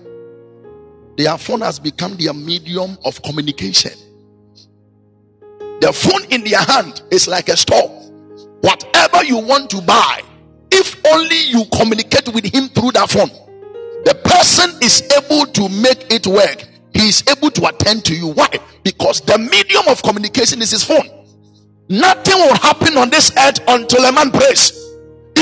Their 1.16 1.38
phone 1.38 1.62
has 1.62 1.78
become 1.78 2.18
their 2.18 2.34
medium 2.34 2.98
of 3.06 3.22
communication. 3.22 4.01
The 5.82 5.92
phone 5.92 6.22
in 6.30 6.44
their 6.44 6.60
hand 6.60 7.02
is 7.10 7.26
like 7.26 7.48
a 7.48 7.56
store. 7.56 7.88
Whatever 8.60 9.24
you 9.24 9.38
want 9.38 9.68
to 9.70 9.82
buy, 9.82 10.22
if 10.70 11.04
only 11.04 11.42
you 11.48 11.64
communicate 11.76 12.32
with 12.32 12.44
him 12.44 12.68
through 12.68 12.92
that 12.92 13.10
phone, 13.10 13.30
the 14.04 14.14
person 14.22 14.70
is 14.80 15.02
able 15.10 15.44
to 15.46 15.68
make 15.68 16.06
it 16.12 16.24
work. 16.28 16.68
He 16.94 17.08
is 17.08 17.24
able 17.28 17.50
to 17.50 17.66
attend 17.66 18.04
to 18.04 18.14
you. 18.14 18.28
Why? 18.28 18.46
Because 18.84 19.22
the 19.22 19.38
medium 19.38 19.82
of 19.88 20.00
communication 20.04 20.62
is 20.62 20.70
his 20.70 20.84
phone. 20.84 21.08
Nothing 21.88 22.36
will 22.36 22.54
happen 22.54 22.96
on 22.96 23.10
this 23.10 23.32
earth 23.36 23.58
until 23.66 24.04
a 24.04 24.12
man 24.12 24.30
prays. 24.30 24.81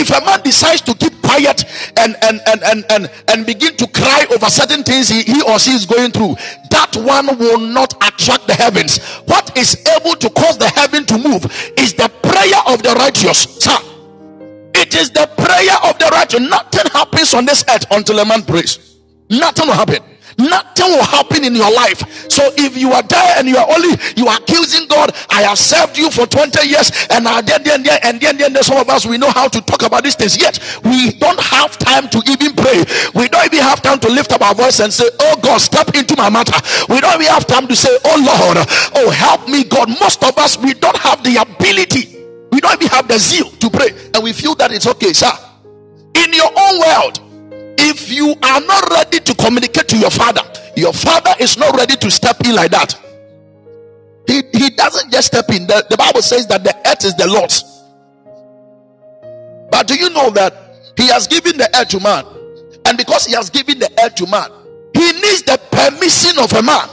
If 0.01 0.09
a 0.11 0.25
man 0.25 0.41
decides 0.41 0.81
to 0.83 0.95
keep 0.95 1.21
quiet 1.21 1.65
and 1.99 2.17
and 2.23 2.41
and 2.47 2.63
and 2.63 2.85
and, 2.91 3.11
and 3.29 3.45
begin 3.45 3.77
to 3.77 3.87
cry 3.89 4.27
over 4.35 4.47
certain 4.47 4.83
things 4.83 5.09
he, 5.09 5.23
he 5.23 5.43
or 5.43 5.59
she 5.59 5.73
is 5.73 5.85
going 5.85 6.11
through, 6.11 6.37
that 6.71 6.97
one 6.97 7.39
will 7.39 7.59
not 7.61 7.93
attract 8.03 8.47
the 8.47 8.55
heavens. 8.55 8.99
What 9.27 9.57
is 9.59 9.77
able 9.97 10.17
to 10.17 10.31
cause 10.31 10.57
the 10.57 10.69
heaven 10.69 11.05
to 11.07 11.19
move 11.19 11.45
is 11.77 11.93
the 11.93 12.09
prayer 12.23 12.61
of 12.67 12.83
the 12.83 12.95
righteous. 12.97 13.43
Sir, 13.61 13.77
it 14.75 14.95
is 14.95 15.11
the 15.11 15.29
prayer 15.37 15.77
of 15.91 15.99
the 15.99 16.09
righteous. 16.13 16.41
Nothing 16.41 16.91
happens 16.93 17.35
on 17.35 17.45
this 17.45 17.63
earth 17.69 17.85
until 17.91 18.19
a 18.21 18.25
man 18.25 18.43
prays. 18.43 18.97
Nothing 19.29 19.67
will 19.67 19.75
happen. 19.75 20.03
Nothing 20.41 20.97
will 20.97 21.05
happen 21.05 21.45
in 21.45 21.55
your 21.55 21.71
life. 21.71 22.01
So 22.31 22.49
if 22.57 22.77
you 22.77 22.93
are 22.93 23.03
there 23.03 23.35
and 23.39 23.49
you 23.49 23.57
are 23.57 23.69
only 23.69 23.99
you 24.17 24.27
are 24.27 24.39
accusing 24.39 24.89
God, 24.89 25.13
I 25.29 25.43
have 25.43 25.59
served 25.59 25.99
you 25.99 26.11
for 26.11 26.27
20 26.27 26.67
years, 26.67 26.91
and 27.11 27.29
I 27.29 27.41
then 27.43 27.63
then 27.63 27.83
then 27.83 27.99
and 28.03 28.21
then 28.21 28.39
then 28.39 28.63
some 28.63 28.79
of 28.79 28.89
us 28.89 29.07
we 29.07 29.19
know 29.19 29.31
how 29.31 29.49
to 29.49 29.61
talk 29.61 29.83
about 29.83 30.05
these 30.05 30.17
things. 30.17 30.41
Yet 30.41 30.59
we 30.85 31.13
don't 31.13 31.41
have 31.41 31.77
time 31.79 32.09
to 32.09 32.23
even 32.27 32.55
pray. 32.57 32.85
We 33.15 33.29
don't 33.29 33.47
even 33.47 33.61
have 33.61 33.83
time 33.83 34.01
to 34.01 34.09
lift 34.09 34.33
up 34.33 34.43
our 34.43 34.55
voice 34.55 34.81
and 34.81 34.93
say, 34.93 35.09
Oh 35.21 35.37
God, 35.43 35.59
step 35.61 35.95
into 35.95 36.17
my 36.17 36.31
matter. 36.31 36.57
We 36.89 37.01
don't 37.01 37.21
even 37.21 37.33
have 37.33 37.47
time 37.47 37.69
to 37.69 37.77
say, 37.77 37.91
Oh 38.05 38.17
Lord, 38.17 38.67
oh 38.97 39.11
help 39.11 39.49
me, 39.49 39.65
God. 39.65 39.89
Most 40.01 40.25
of 40.25 40.37
us 40.39 40.57
we 40.59 40.75
don't 40.75 40.97
have 40.97 41.23
the 41.23 41.37
ability 41.37 42.21
we 42.51 42.61
don't 42.61 42.75
even 42.83 42.89
have 42.89 43.09
the 43.09 43.19
zeal 43.19 43.49
to 43.51 43.71
pray, 43.71 43.91
and 44.13 44.23
we 44.23 44.33
feel 44.33 44.55
that 44.57 44.73
it's 44.73 44.87
okay, 44.87 45.13
sir. 45.13 45.31
In 46.15 46.33
your 46.33 46.51
own 46.51 46.81
world, 46.81 47.30
if 47.81 48.11
you 48.11 48.35
are 48.43 48.61
not 48.61 48.91
ready 48.91 49.21
to 49.21 49.35
communicate 49.35 49.89
to 49.89 49.99
your 49.99 50.11
father, 50.11 50.43
your 50.77 50.93
father 50.93 51.33
is 51.41 51.57
not 51.57 51.77
ready 51.77 51.97
to 51.97 52.11
step 52.11 52.41
in 52.45 52.55
like 52.55 52.71
that. 52.71 52.95
He, 54.27 54.43
he 54.53 54.71
doesn't 54.71 55.11
just 55.11 55.29
step 55.29 55.49
in. 55.51 55.67
The, 55.67 55.85
the 55.91 55.97
Bible 55.97 56.23
says 56.23 56.47
that 56.49 56.63
the 56.63 56.77
earth 56.87 57.05
is 57.05 57.15
the 57.17 57.27
Lord's. 57.27 57.65
But 59.71 59.87
do 59.87 59.95
you 59.95 60.11
know 60.11 60.31
that 60.31 60.55
he 60.97 61.09
has 61.09 61.27
given 61.27 61.57
the 61.57 61.69
earth 61.77 61.89
to 61.89 62.01
man? 62.01 62.25
And 62.87 62.99
because 62.99 63.27
he 63.27 63.35
has 63.35 63.51
given 63.51 63.79
the 63.79 63.91
earth 64.05 64.15
to 64.17 64.27
man, 64.27 64.51
he 64.95 65.13
needs 65.13 65.43
the 65.43 65.59
permission 65.71 66.39
of 66.39 66.53
a 66.53 66.63
man. 66.63 66.89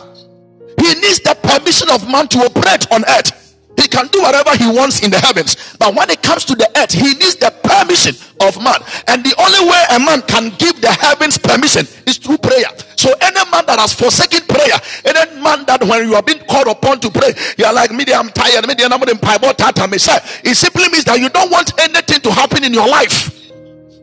He 0.79 0.93
needs 1.01 1.19
the 1.19 1.35
permission 1.41 1.89
of 1.91 2.09
man 2.09 2.27
to 2.29 2.39
operate 2.39 2.91
on 2.91 3.03
earth. 3.05 3.46
He 3.77 3.87
can 3.87 4.07
do 4.07 4.21
whatever 4.21 4.57
he 4.57 4.65
wants 4.65 5.05
in 5.05 5.11
the 5.11 5.19
heavens. 5.19 5.55
But 5.77 5.93
when 5.93 6.09
it 6.09 6.23
comes 6.23 6.43
to 6.45 6.55
the 6.55 6.67
earth, 6.75 6.91
he 6.91 7.13
needs 7.13 7.35
the 7.35 7.53
permission 7.61 8.17
of 8.41 8.57
man. 8.57 8.81
And 9.05 9.23
the 9.23 9.37
only 9.37 9.69
way 9.69 9.81
a 9.93 9.99
man 10.01 10.25
can 10.25 10.49
give 10.57 10.81
the 10.81 10.89
heavens 10.89 11.37
permission 11.37 11.85
is 12.09 12.17
through 12.17 12.39
prayer. 12.39 12.73
So 12.97 13.13
any 13.21 13.37
man 13.53 13.69
that 13.69 13.77
has 13.77 13.93
forsaken 13.93 14.49
prayer, 14.49 14.81
any 15.05 15.41
man 15.41 15.63
that 15.69 15.85
when 15.85 16.09
you 16.09 16.15
are 16.15 16.23
being 16.23 16.41
called 16.49 16.67
upon 16.67 16.99
to 17.01 17.11
pray, 17.11 17.33
you 17.57 17.65
are 17.65 17.73
like, 17.73 17.91
me, 17.91 18.03
I'm 18.09 18.29
tired, 18.29 18.65
me, 18.65 18.73
I'm 18.81 18.89
not 18.89 19.09
in 19.09 19.19
It 19.21 20.55
simply 20.57 20.89
means 20.89 21.05
that 21.05 21.19
you 21.19 21.29
don't 21.29 21.51
want 21.51 21.79
anything 21.79 22.21
to 22.21 22.31
happen 22.31 22.63
in 22.63 22.73
your 22.73 22.87
life. 22.87 23.29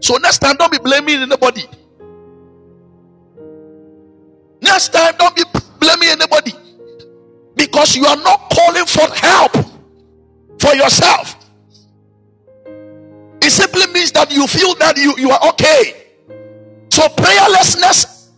So 0.00 0.16
next 0.18 0.38
time, 0.38 0.54
don't 0.56 0.70
be 0.70 0.78
blaming 0.78 1.18
anybody. 1.18 1.66
Next 4.62 4.90
time, 4.90 5.14
don't 5.18 5.34
be 5.34 5.42
blaming 5.80 6.10
anybody 6.10 6.63
because 7.64 7.96
you 7.96 8.04
are 8.04 8.16
not 8.16 8.50
calling 8.52 8.84
for 8.84 9.08
help 9.14 9.52
for 10.58 10.74
yourself. 10.74 11.36
It 13.40 13.50
simply 13.50 13.86
means 13.92 14.12
that 14.12 14.30
you 14.32 14.46
feel 14.46 14.74
that 14.76 14.96
you, 14.96 15.14
you 15.16 15.30
are 15.30 15.48
okay. 15.48 16.08
So 16.90 17.02
prayerlessness 17.08 18.28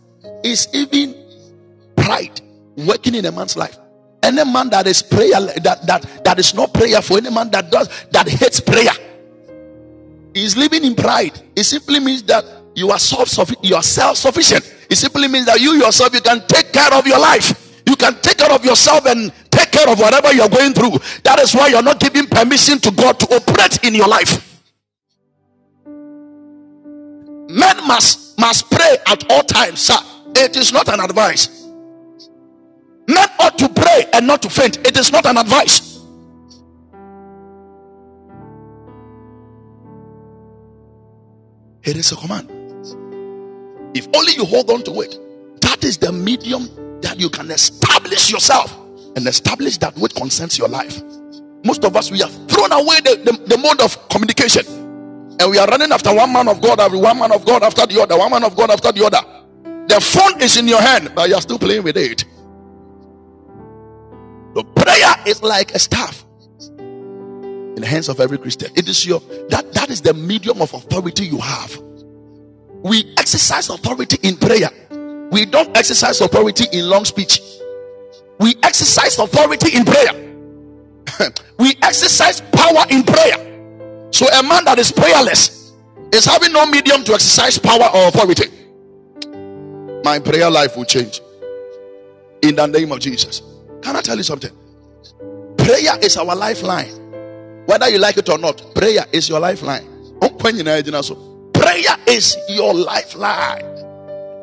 is 0.43 0.67
even 0.73 1.15
pride 1.95 2.39
working 2.77 3.15
in 3.15 3.25
a 3.25 3.31
man's 3.31 3.57
life. 3.57 3.77
Any 4.23 4.45
man 4.45 4.69
that 4.69 4.87
is 4.87 5.01
prayer 5.01 5.39
that 5.39 5.85
that 5.85 6.23
that 6.23 6.39
is 6.39 6.53
not 6.53 6.73
prayer 6.73 7.01
for 7.01 7.17
any 7.17 7.29
man 7.29 7.51
that 7.51 7.69
does 7.69 7.87
that 8.11 8.27
hates 8.27 8.59
prayer 8.59 8.93
is 10.33 10.57
living 10.57 10.83
in 10.83 10.95
pride. 10.95 11.39
It 11.55 11.65
simply 11.65 11.99
means 11.99 12.23
that 12.23 12.43
you 12.75 12.89
are 12.91 12.99
self 12.99 13.51
you 13.61 13.75
are 13.75 13.83
self 13.83 14.17
sufficient. 14.17 14.73
It 14.89 14.95
simply 14.95 15.27
means 15.27 15.45
that 15.45 15.59
you 15.59 15.73
yourself 15.73 16.13
you 16.13 16.21
can 16.21 16.45
take 16.47 16.71
care 16.71 16.93
of 16.93 17.05
your 17.05 17.19
life. 17.19 17.66
You 17.87 17.95
can 17.95 18.19
take 18.19 18.37
care 18.37 18.51
of 18.51 18.65
yourself 18.65 19.05
and 19.05 19.31
take 19.49 19.71
care 19.71 19.87
of 19.89 19.97
whatever 19.97 20.33
you're 20.33 20.49
going 20.49 20.73
through. 20.73 20.99
That 21.23 21.39
is 21.39 21.55
why 21.55 21.67
you're 21.67 21.81
not 21.81 22.01
giving 22.01 22.27
permission 22.27 22.79
to 22.79 22.91
God 22.91 23.17
to 23.21 23.25
operate 23.33 23.81
in 23.85 23.95
your 23.95 24.09
life. 24.09 24.61
Men 27.49 27.77
must 27.87 28.37
must 28.37 28.69
pray 28.69 28.97
at 29.07 29.31
all 29.31 29.41
times, 29.43 29.79
sir. 29.79 29.95
It 30.35 30.57
is 30.57 30.73
not 30.73 30.89
an 30.89 30.99
advice. 30.99 31.65
Men 33.07 33.29
ought 33.39 33.57
to 33.57 33.69
pray 33.69 34.05
and 34.11 34.27
not 34.27 34.41
to 34.41 34.49
faint. 34.49 34.85
It 34.85 34.97
is 34.97 35.09
not 35.13 35.25
an 35.25 35.37
advice. 35.37 36.01
It 41.83 41.95
is 41.95 42.11
a 42.11 42.17
command. 42.17 42.51
If 43.95 44.09
only 44.13 44.33
you 44.33 44.43
hold 44.43 44.69
on 44.71 44.83
to 44.83 44.99
it, 44.99 45.17
that 45.61 45.85
is 45.85 45.97
the 45.97 46.11
medium 46.11 46.67
that 47.01 47.19
you 47.19 47.29
can 47.29 47.51
establish 47.51 48.31
yourself 48.31 48.75
and 49.15 49.27
establish 49.27 49.77
that 49.77 49.95
which 49.97 50.15
concerns 50.15 50.57
your 50.57 50.67
life. 50.67 51.01
Most 51.63 51.83
of 51.83 51.95
us, 51.95 52.11
we 52.11 52.19
have 52.19 52.31
thrown 52.47 52.71
away 52.71 52.99
the, 53.01 53.21
the, 53.25 53.55
the 53.55 53.57
mode 53.57 53.81
of 53.81 54.09
communication 54.09 54.65
and 55.39 55.51
we 55.51 55.59
are 55.59 55.67
running 55.67 55.91
after 55.91 56.13
one 56.13 56.33
man 56.33 56.47
of 56.47 56.61
God, 56.61 56.79
every 56.79 56.99
one 56.99 57.19
man 57.19 57.31
of 57.31 57.45
God 57.45 57.61
after 57.61 57.85
the 57.85 58.01
other, 58.01 58.17
one 58.17 58.31
man 58.31 58.43
of 58.43 58.55
God 58.55 58.71
after 58.71 58.91
the 58.91 59.05
other. 59.05 59.19
The 59.87 60.01
phone 60.01 60.41
is 60.41 60.57
in 60.57 60.67
your 60.67 60.81
hand, 60.81 61.11
but 61.13 61.29
you're 61.29 61.41
still 61.41 61.59
playing 61.59 61.83
with 61.83 61.95
it. 61.95 62.25
The 64.55 64.63
prayer 64.63 65.13
is 65.27 65.43
like 65.43 65.73
a 65.73 65.79
staff 65.79 66.25
in 66.79 67.75
the 67.75 67.85
hands 67.85 68.09
of 68.09 68.19
every 68.19 68.39
Christian. 68.39 68.71
It 68.75 68.89
is 68.89 69.05
your 69.05 69.19
that 69.49 69.71
that 69.73 69.91
is 69.91 70.01
the 70.01 70.13
medium 70.13 70.61
of 70.61 70.73
authority 70.73 71.25
you 71.25 71.37
have. 71.37 71.77
We 72.83 73.13
exercise 73.17 73.69
authority 73.69 74.17
in 74.27 74.37
prayer. 74.37 74.69
We 75.31 75.45
don't 75.45 75.75
exercise 75.75 76.21
authority 76.21 76.65
in 76.71 76.89
long 76.89 77.05
speech. 77.05 77.41
We 78.39 78.55
exercise 78.63 79.17
authority 79.17 79.75
in 79.75 79.83
prayer. 79.85 80.13
we 81.59 81.75
exercise 81.81 82.41
power 82.41 82.85
in 82.89 83.03
prayer. 83.03 83.37
So 84.11 84.27
a 84.27 84.43
man 84.43 84.65
that 84.65 84.79
is 84.79 84.91
prayerless 84.91 85.73
is 86.13 86.25
having 86.25 86.53
no 86.53 86.65
medium 86.65 87.03
to 87.03 87.13
exercise 87.13 87.57
power 87.57 87.89
or 87.93 88.07
authority. 88.07 88.45
My 90.03 90.19
prayer 90.19 90.49
life 90.49 90.77
will 90.77 90.85
change 90.85 91.21
in 92.41 92.55
the 92.55 92.65
name 92.67 92.91
of 92.91 92.99
Jesus. 92.99 93.41
Can 93.81 93.95
I 93.95 94.01
tell 94.01 94.17
you 94.17 94.23
something? 94.23 94.51
Prayer 95.57 95.97
is 96.01 96.15
our 96.17 96.35
lifeline. 96.35 97.07
Whether 97.65 97.89
you 97.89 97.97
like 97.97 98.17
it 98.17 98.29
or 98.29 98.37
not, 98.37 98.63
prayer 98.73 99.05
is 99.11 99.27
your 99.27 99.39
lifeline. 99.39 99.85
Prayer 101.53 101.97
is 102.07 102.37
your 102.47 102.73
lifeline. 102.73 103.76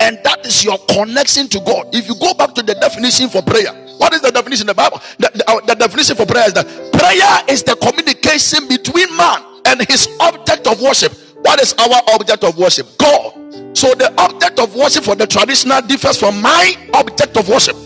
And 0.05 0.21
that 0.23 0.45
is 0.45 0.63
your 0.63 0.77
connection 0.85 1.49
to 1.49 1.61
God. 1.61 1.89
If 1.95 2.09
you 2.09 2.15
go 2.21 2.35
back 2.35 2.53
to 2.57 2.63
the 2.63 2.75
definition 2.75 3.31
for 3.31 3.41
prayer, 3.41 3.73
what 3.97 4.13
is 4.13 4.21
the 4.21 4.31
definition 4.31 4.65
in 4.65 4.67
the 4.69 4.75
Bible? 4.75 5.01
The, 5.19 5.31
the, 5.33 5.45
uh, 5.49 5.61
the 5.65 5.75
definition 5.75 6.15
for 6.15 6.27
prayer 6.27 6.47
is 6.47 6.53
that 6.53 6.69
prayer 6.93 7.41
is 7.49 7.63
the 7.63 7.75
communication 7.77 8.69
between 8.69 9.09
man 9.17 9.41
and 9.65 9.81
his 9.89 10.07
object 10.21 10.67
of 10.67 10.83
worship. 10.83 11.11
What 11.41 11.59
is 11.63 11.73
our 11.81 12.03
object 12.13 12.45
of 12.45 12.59
worship? 12.59 12.87
God. 12.99 13.33
So 13.73 13.95
the 13.95 14.13
object 14.19 14.61
of 14.61 14.77
worship 14.77 15.05
for 15.05 15.15
the 15.15 15.27
traditional 15.27 15.81
differs 15.81 16.19
from 16.21 16.43
my 16.43 16.77
object 16.93 17.39
of 17.39 17.49
worship. 17.49 17.77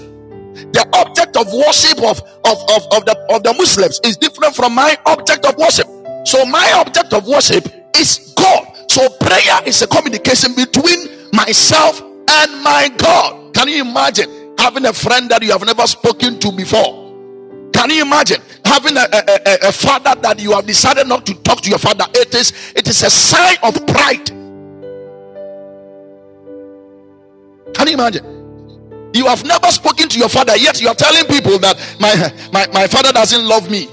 The 0.75 0.83
object 0.99 1.37
of 1.37 1.47
worship 1.55 2.03
of, 2.03 2.19
of, 2.43 2.59
of, 2.75 2.83
of, 2.99 3.07
the, 3.07 3.15
of 3.31 3.45
the 3.45 3.55
Muslims 3.55 4.01
is 4.03 4.17
different 4.17 4.57
from 4.57 4.75
my 4.75 4.99
object 5.07 5.47
of 5.47 5.57
worship. 5.57 5.87
So 6.27 6.45
my 6.47 6.67
object 6.83 7.13
of 7.13 7.29
worship 7.29 7.63
is 7.95 8.35
God. 8.35 8.75
So 8.91 9.09
prayer 9.23 9.63
is 9.67 9.83
a 9.83 9.87
communication 9.87 10.57
between 10.57 11.31
myself 11.33 12.03
and 12.29 12.63
my 12.63 12.91
God. 12.97 13.55
Can 13.55 13.69
you 13.69 13.81
imagine 13.83 14.55
having 14.59 14.87
a 14.87 14.93
friend 14.93 15.31
that 15.31 15.43
you 15.43 15.53
have 15.53 15.65
never 15.65 15.87
spoken 15.87 16.39
to 16.41 16.53
before? 16.53 17.07
Can 17.73 17.91
you 17.91 18.03
imagine 18.03 18.43
having 18.65 18.97
a, 18.97 19.07
a, 19.13 19.69
a, 19.69 19.73
father 19.73 20.15
that 20.21 20.41
you 20.41 20.53
have 20.53 20.67
decided 20.67 21.07
not 21.07 21.25
to 21.27 21.35
talk 21.43 21.61
to 21.63 21.71
your 21.71 21.79
father? 21.79 22.05
It 22.15 22.35
is 22.35 22.73
it 22.75 22.89
is 22.89 23.03
a 23.03 23.11
sign 23.11 23.57
of 23.63 23.75
pride. 23.87 24.27
Can 27.75 27.87
you 27.87 27.95
imagine? 27.95 28.39
You 29.15 29.27
have 29.27 29.45
never 29.45 29.69
spoken 29.69 30.09
to 30.09 30.19
your 30.19 30.29
father, 30.29 30.57
yet 30.57 30.81
you 30.81 30.89
are 30.89 30.95
telling 30.95 31.25
people 31.25 31.59
that 31.61 31.77
my, 31.99 32.33
my, 32.53 32.67
my 32.73 32.87
father 32.87 33.13
doesn't 33.13 33.45
love 33.47 33.71
me. 33.71 33.89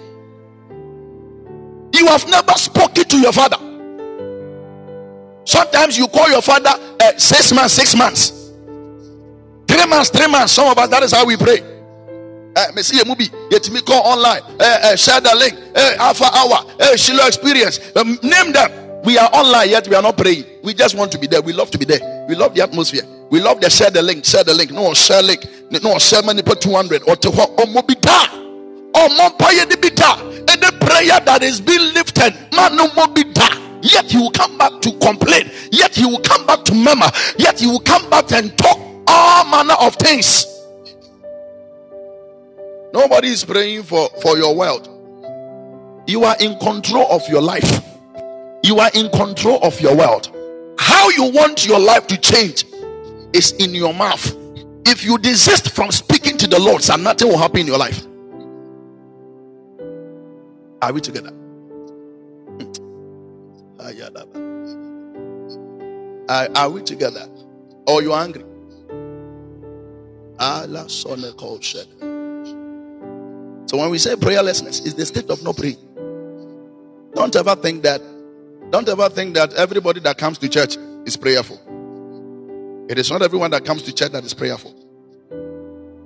You 1.97 2.07
have 2.07 2.27
never 2.27 2.51
spoken 2.53 3.05
to 3.05 3.17
your 3.19 3.31
father. 3.31 3.57
Sometimes 5.45 5.97
you 5.97 6.07
call 6.07 6.29
your 6.29 6.41
father 6.41 6.73
uh, 7.13 7.17
six 7.17 7.51
months, 7.51 7.73
six 7.73 7.95
months, 7.95 8.51
three 9.67 9.85
months, 9.85 10.09
three 10.09 10.27
months. 10.27 10.53
Some 10.53 10.69
of 10.69 10.77
us, 10.77 10.89
that 10.89 11.03
is 11.03 11.11
how 11.11 11.25
we 11.25 11.37
pray. 11.37 11.61
Me 12.73 12.81
see 12.81 13.01
a 13.01 13.05
movie, 13.05 13.27
get 13.49 13.69
me 13.69 13.81
call 13.81 14.01
online, 14.03 14.41
uh, 14.59 14.95
share 14.95 15.19
the 15.19 15.35
link, 15.35 15.53
Alpha 15.99 16.23
Hour, 16.23 16.71
uh, 16.79 16.95
Shiloh 16.95 17.27
Experience, 17.27 17.79
um, 17.97 18.17
name 18.23 18.53
them. 18.53 18.85
We 19.05 19.19
are 19.19 19.29
online 19.33 19.69
yet 19.69 19.87
we 19.87 19.95
are 19.95 20.01
not 20.01 20.17
praying. 20.17 20.45
We 20.63 20.73
just 20.73 20.95
want 20.95 21.11
to 21.11 21.19
be 21.19 21.27
there. 21.27 21.39
We 21.41 21.53
love 21.53 21.69
to 21.71 21.77
be 21.77 21.85
there. 21.85 22.25
We 22.27 22.33
love 22.33 22.55
the 22.55 22.63
atmosphere. 22.63 23.03
We 23.29 23.39
love 23.39 23.61
the 23.61 23.69
share 23.69 23.91
the 23.91 24.01
link, 24.01 24.25
share 24.25 24.43
the 24.43 24.53
link. 24.53 24.71
No 24.71 24.95
share 24.95 25.21
link, 25.21 25.45
no 25.69 25.99
share 25.99 26.23
money 26.23 26.41
per 26.41 26.55
200 26.55 27.03
or 27.07 27.15
to 27.15 27.29
what 27.29 27.51
or 27.51 27.65
mobita 27.65 28.33
or 28.95 29.09
mompire 29.15 29.65
the 29.67 29.77
bita. 29.77 30.19
And 30.49 30.61
the 30.61 30.73
prayer 30.83 31.19
that 31.19 31.43
is 31.43 31.61
being 31.61 31.93
lifted, 31.93 32.33
man 32.55 32.75
no 32.75 32.87
mobita. 32.87 33.64
Yet 33.85 34.11
he 34.11 34.17
will 34.17 34.31
come 34.31 34.57
back 34.57 34.81
to 34.81 34.91
complain. 34.97 35.51
Yet 35.71 35.95
he 35.95 36.05
will 36.05 36.19
come 36.21 36.45
back 36.47 36.65
to 36.65 36.73
murmur. 36.73 37.09
Yet 37.37 37.59
he 37.59 37.67
will 37.67 37.79
come 37.79 38.09
back 38.09 38.31
and 38.31 38.57
talk 38.57 38.79
all 39.07 39.45
manner 39.45 39.75
of 39.79 39.95
things. 39.95 40.47
Nobody 42.91 43.27
is 43.27 43.45
praying 43.45 43.83
for, 43.83 44.09
for 44.23 44.37
your 44.37 44.55
wealth. 44.55 44.89
You 46.07 46.23
are 46.23 46.35
in 46.39 46.57
control 46.57 47.05
of 47.11 47.27
your 47.29 47.41
life. 47.41 47.83
You 48.63 48.79
are 48.79 48.89
in 48.95 49.11
control 49.11 49.59
of 49.61 49.79
your 49.79 49.95
world. 49.95 50.31
How 50.79 51.09
you 51.11 51.25
want 51.31 51.67
your 51.67 51.79
life 51.79 52.07
to 52.07 52.17
change 52.17 52.65
is 53.33 53.51
in 53.53 53.75
your 53.75 53.93
mouth. 53.93 54.35
If 54.87 55.05
you 55.05 55.19
desist 55.19 55.71
from 55.75 55.91
speaking 55.91 56.37
to 56.37 56.47
the 56.47 56.59
Lord, 56.59 56.81
so 56.81 56.95
nothing 56.95 57.27
will 57.27 57.37
happen 57.37 57.61
in 57.61 57.67
your 57.67 57.77
life. 57.77 58.03
Are 60.81 60.91
we 60.91 61.01
together? 61.01 61.44
Are, 66.27 66.47
are 66.55 66.69
we 66.69 66.81
together? 66.81 67.27
Or 67.87 68.01
you're 68.01 68.17
angry? 68.17 68.43
So 73.67 73.77
when 73.77 73.89
we 73.89 73.97
say 73.97 74.15
prayerlessness, 74.15 74.85
is 74.85 74.95
the 74.95 75.05
state 75.05 75.29
of 75.29 75.43
no 75.43 75.53
praying. 75.53 75.77
Don't 77.13 77.35
ever 77.35 77.55
think 77.55 77.83
that 77.83 78.01
don't 78.71 78.89
ever 78.89 79.09
think 79.09 79.35
that 79.35 79.53
everybody 79.53 79.99
that 80.01 80.17
comes 80.17 80.37
to 80.39 80.49
church 80.49 80.77
is 81.05 81.15
prayerful. 81.15 81.61
It 82.89 82.97
is 82.97 83.09
not 83.09 83.21
everyone 83.21 83.51
that 83.51 83.63
comes 83.63 83.83
to 83.83 83.93
church 83.93 84.11
that 84.11 84.23
is 84.25 84.33
prayerful. 84.33 84.73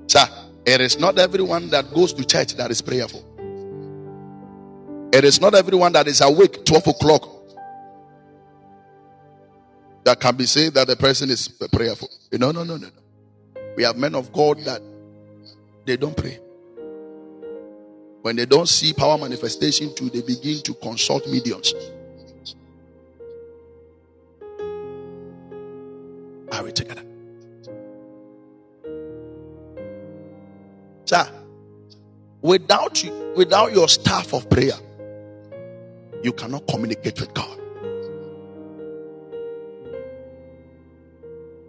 Sir, 0.07 0.25
it 0.65 0.81
is 0.81 0.99
not 0.99 1.17
everyone 1.17 1.69
that 1.69 1.93
goes 1.93 2.13
to 2.13 2.25
church 2.25 2.55
that 2.55 2.69
is 2.69 2.81
prayerful. 2.81 3.25
It 5.11 5.23
is 5.23 5.41
not 5.41 5.55
everyone 5.55 5.93
that 5.93 6.07
is 6.07 6.21
awake 6.21 6.65
12 6.65 6.87
o'clock 6.87 7.38
that 10.09 10.19
can 10.19 10.35
be 10.35 10.47
said 10.47 10.73
that 10.73 10.87
the 10.87 10.95
person 10.95 11.29
is 11.29 11.47
prayerful. 11.71 12.09
No, 12.31 12.49
no, 12.49 12.63
no, 12.63 12.77
no, 12.77 12.87
no. 12.87 13.61
We 13.77 13.83
have 13.83 13.95
men 13.95 14.15
of 14.15 14.33
God 14.33 14.57
that 14.61 14.81
they 15.85 15.97
don't 15.97 16.17
pray. 16.17 16.39
When 18.23 18.35
they 18.35 18.47
don't 18.47 18.67
see 18.67 18.91
power 18.91 19.19
manifestation 19.19 19.93
too, 19.93 20.09
they 20.09 20.23
begin 20.23 20.63
to 20.63 20.73
consult 20.73 21.27
mediums. 21.27 21.75
Are 26.51 26.63
we 26.63 26.71
together? 26.71 27.03
Sir, 31.05 31.31
without 32.41 33.03
you, 33.03 33.33
without 33.37 33.73
your 33.73 33.87
staff 33.87 34.33
of 34.33 34.49
prayer, 34.49 34.73
you 36.23 36.33
cannot 36.33 36.65
communicate 36.67 37.19
with 37.19 37.31
God. 37.35 37.58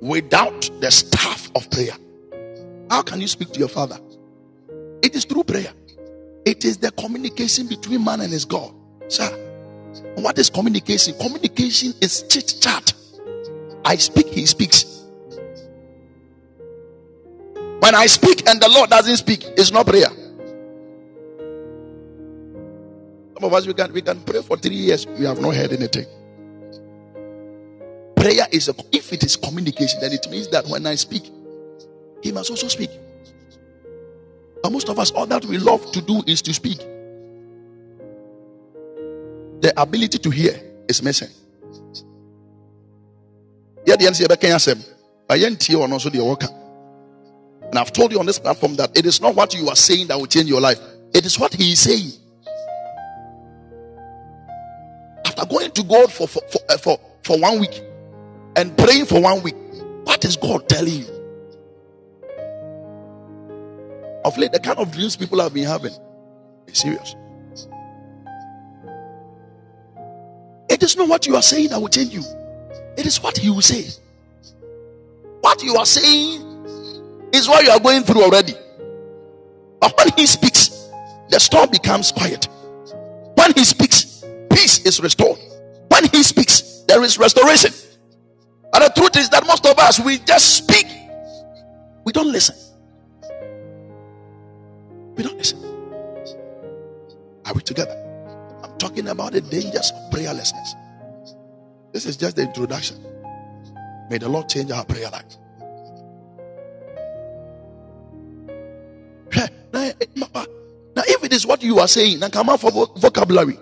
Without 0.00 0.70
the 0.80 0.90
staff 0.90 1.50
of 1.54 1.70
prayer, 1.70 1.92
how 2.90 3.02
can 3.02 3.20
you 3.20 3.28
speak 3.28 3.52
to 3.52 3.58
your 3.58 3.68
father? 3.68 3.98
It 5.02 5.14
is 5.14 5.24
through 5.24 5.44
prayer. 5.44 5.72
It 6.44 6.64
is 6.64 6.78
the 6.78 6.90
communication 6.92 7.66
between 7.68 8.02
man 8.04 8.20
and 8.22 8.32
his 8.32 8.44
God. 8.44 8.72
Sir, 9.08 9.28
what 10.16 10.38
is 10.38 10.48
communication? 10.50 11.14
Communication 11.18 11.92
is 12.00 12.22
chit 12.28 12.56
chat. 12.60 12.92
I 13.84 13.96
speak, 13.96 14.28
he 14.28 14.46
speaks. 14.46 15.04
When 17.80 17.94
I 17.94 18.06
speak 18.06 18.48
and 18.48 18.60
the 18.60 18.68
Lord 18.68 18.90
doesn't 18.90 19.16
speak, 19.18 19.44
it's 19.56 19.70
not 19.72 19.86
prayer. 19.86 20.08
Some 23.34 23.44
of 23.44 23.52
us 23.52 23.66
we 23.66 23.74
can 23.74 23.92
we 23.92 24.02
can 24.02 24.20
pray 24.22 24.42
for 24.42 24.56
three 24.56 24.76
years, 24.76 25.06
we 25.06 25.24
have 25.26 25.40
not 25.40 25.54
heard 25.54 25.72
anything. 25.72 26.06
Prayer 28.20 28.46
is 28.52 28.68
a, 28.68 28.74
if 28.92 29.14
it 29.14 29.24
is 29.24 29.34
communication, 29.34 29.98
then 29.98 30.12
it 30.12 30.28
means 30.30 30.48
that 30.48 30.66
when 30.66 30.84
I 30.84 30.94
speak, 30.94 31.30
he 32.22 32.30
must 32.32 32.50
also 32.50 32.68
speak. 32.68 32.90
But 34.62 34.72
most 34.72 34.90
of 34.90 34.98
us, 34.98 35.10
all 35.12 35.24
that 35.24 35.42
we 35.46 35.56
love 35.56 35.90
to 35.92 36.02
do 36.02 36.22
is 36.26 36.42
to 36.42 36.52
speak. 36.52 36.78
The 39.62 39.72
ability 39.74 40.18
to 40.18 40.28
hear 40.28 40.60
is 40.86 41.02
missing. 41.02 41.30
Yɛdeɛ 43.86 44.28
the 44.28 45.36
yɛntie 45.36 45.74
ɔno 45.76 45.96
nso 45.96 46.10
deɛ 46.10 46.20
wɔka 46.20 46.52
and 47.70 47.78
i've 47.78 47.92
told 47.92 48.12
you 48.12 48.18
on 48.18 48.26
this 48.26 48.38
platform 48.38 48.74
that 48.74 48.90
it 48.98 49.06
is 49.06 49.20
not 49.20 49.34
what 49.34 49.54
you 49.54 49.68
are 49.68 49.76
saying 49.76 50.08
that 50.08 50.18
will 50.18 50.26
change 50.26 50.48
your 50.48 50.60
life. 50.60 50.78
It 51.14 51.24
is 51.24 51.38
what 51.38 51.54
he 51.54 51.72
is 51.72 51.78
saying. 51.78 52.10
After 55.24 55.46
going 55.46 55.70
to 55.70 55.82
god 55.84 56.12
for 56.12 56.26
for, 56.28 56.42
for, 56.50 56.60
uh, 56.68 56.76
for, 56.76 57.00
for 57.22 57.38
one 57.38 57.60
week 57.60 57.80
and 58.56 58.76
praying 58.76 59.06
for 59.06 59.20
one 59.20 59.42
week 59.42 59.54
what 60.04 60.24
is 60.24 60.36
god 60.36 60.68
telling 60.68 60.94
you 60.94 61.06
of 64.24 64.36
late 64.36 64.52
the 64.52 64.60
kind 64.60 64.78
of 64.78 64.90
dreams 64.92 65.16
people 65.16 65.40
have 65.40 65.54
been 65.54 65.66
having 65.66 65.92
is 66.66 66.78
serious 66.78 67.16
it 70.68 70.82
is 70.82 70.96
not 70.96 71.08
what 71.08 71.26
you 71.26 71.34
are 71.36 71.42
saying 71.42 71.68
that 71.68 71.80
will 71.80 71.88
change 71.88 72.12
you 72.12 72.22
it 72.96 73.06
is 73.06 73.22
what 73.22 73.38
he 73.38 73.48
will 73.48 73.62
say. 73.62 73.86
What 75.40 75.62
you 75.62 75.76
are 75.76 75.86
saying 75.86 76.42
is 77.32 77.48
what 77.48 77.64
you 77.64 77.70
are 77.70 77.80
going 77.80 78.02
through 78.02 78.22
already. 78.22 78.52
But 79.80 79.96
when 79.96 80.08
he 80.16 80.26
speaks, 80.26 80.68
the 81.30 81.38
storm 81.38 81.70
becomes 81.70 82.12
quiet. 82.12 82.46
When 83.36 83.54
he 83.54 83.64
speaks, 83.64 84.22
peace 84.50 84.84
is 84.84 85.00
restored. 85.00 85.38
When 85.88 86.04
he 86.10 86.22
speaks, 86.22 86.84
there 86.86 87.02
is 87.02 87.18
restoration. 87.18 87.72
Is 89.20 89.28
that 89.28 89.46
most 89.46 89.66
of 89.66 89.78
us, 89.78 90.00
we 90.00 90.16
just 90.16 90.56
speak, 90.56 90.86
we 92.04 92.12
don't 92.12 92.32
listen. 92.32 92.56
We 95.14 95.22
don't 95.22 95.36
listen. 95.36 95.58
Are 97.44 97.52
we 97.52 97.60
together? 97.60 97.94
I'm 98.64 98.78
talking 98.78 99.08
about 99.08 99.32
the 99.32 99.42
dangers 99.42 99.92
of 99.94 100.10
prayerlessness. 100.10 100.74
This 101.92 102.06
is 102.06 102.16
just 102.16 102.36
the 102.36 102.44
introduction. 102.44 102.96
May 104.08 104.16
the 104.16 104.28
Lord 104.30 104.48
change 104.48 104.70
our 104.70 104.86
prayer 104.86 105.10
life. 105.10 105.36
Eh, 109.34 109.46
now, 110.16 111.02
if 111.06 111.22
it 111.24 111.32
is 111.34 111.46
what 111.46 111.62
you 111.62 111.78
are 111.78 111.88
saying, 111.88 112.20
then 112.20 112.30
come 112.30 112.48
out 112.48 112.60
for 112.62 112.70
vocabulary. 112.96 113.58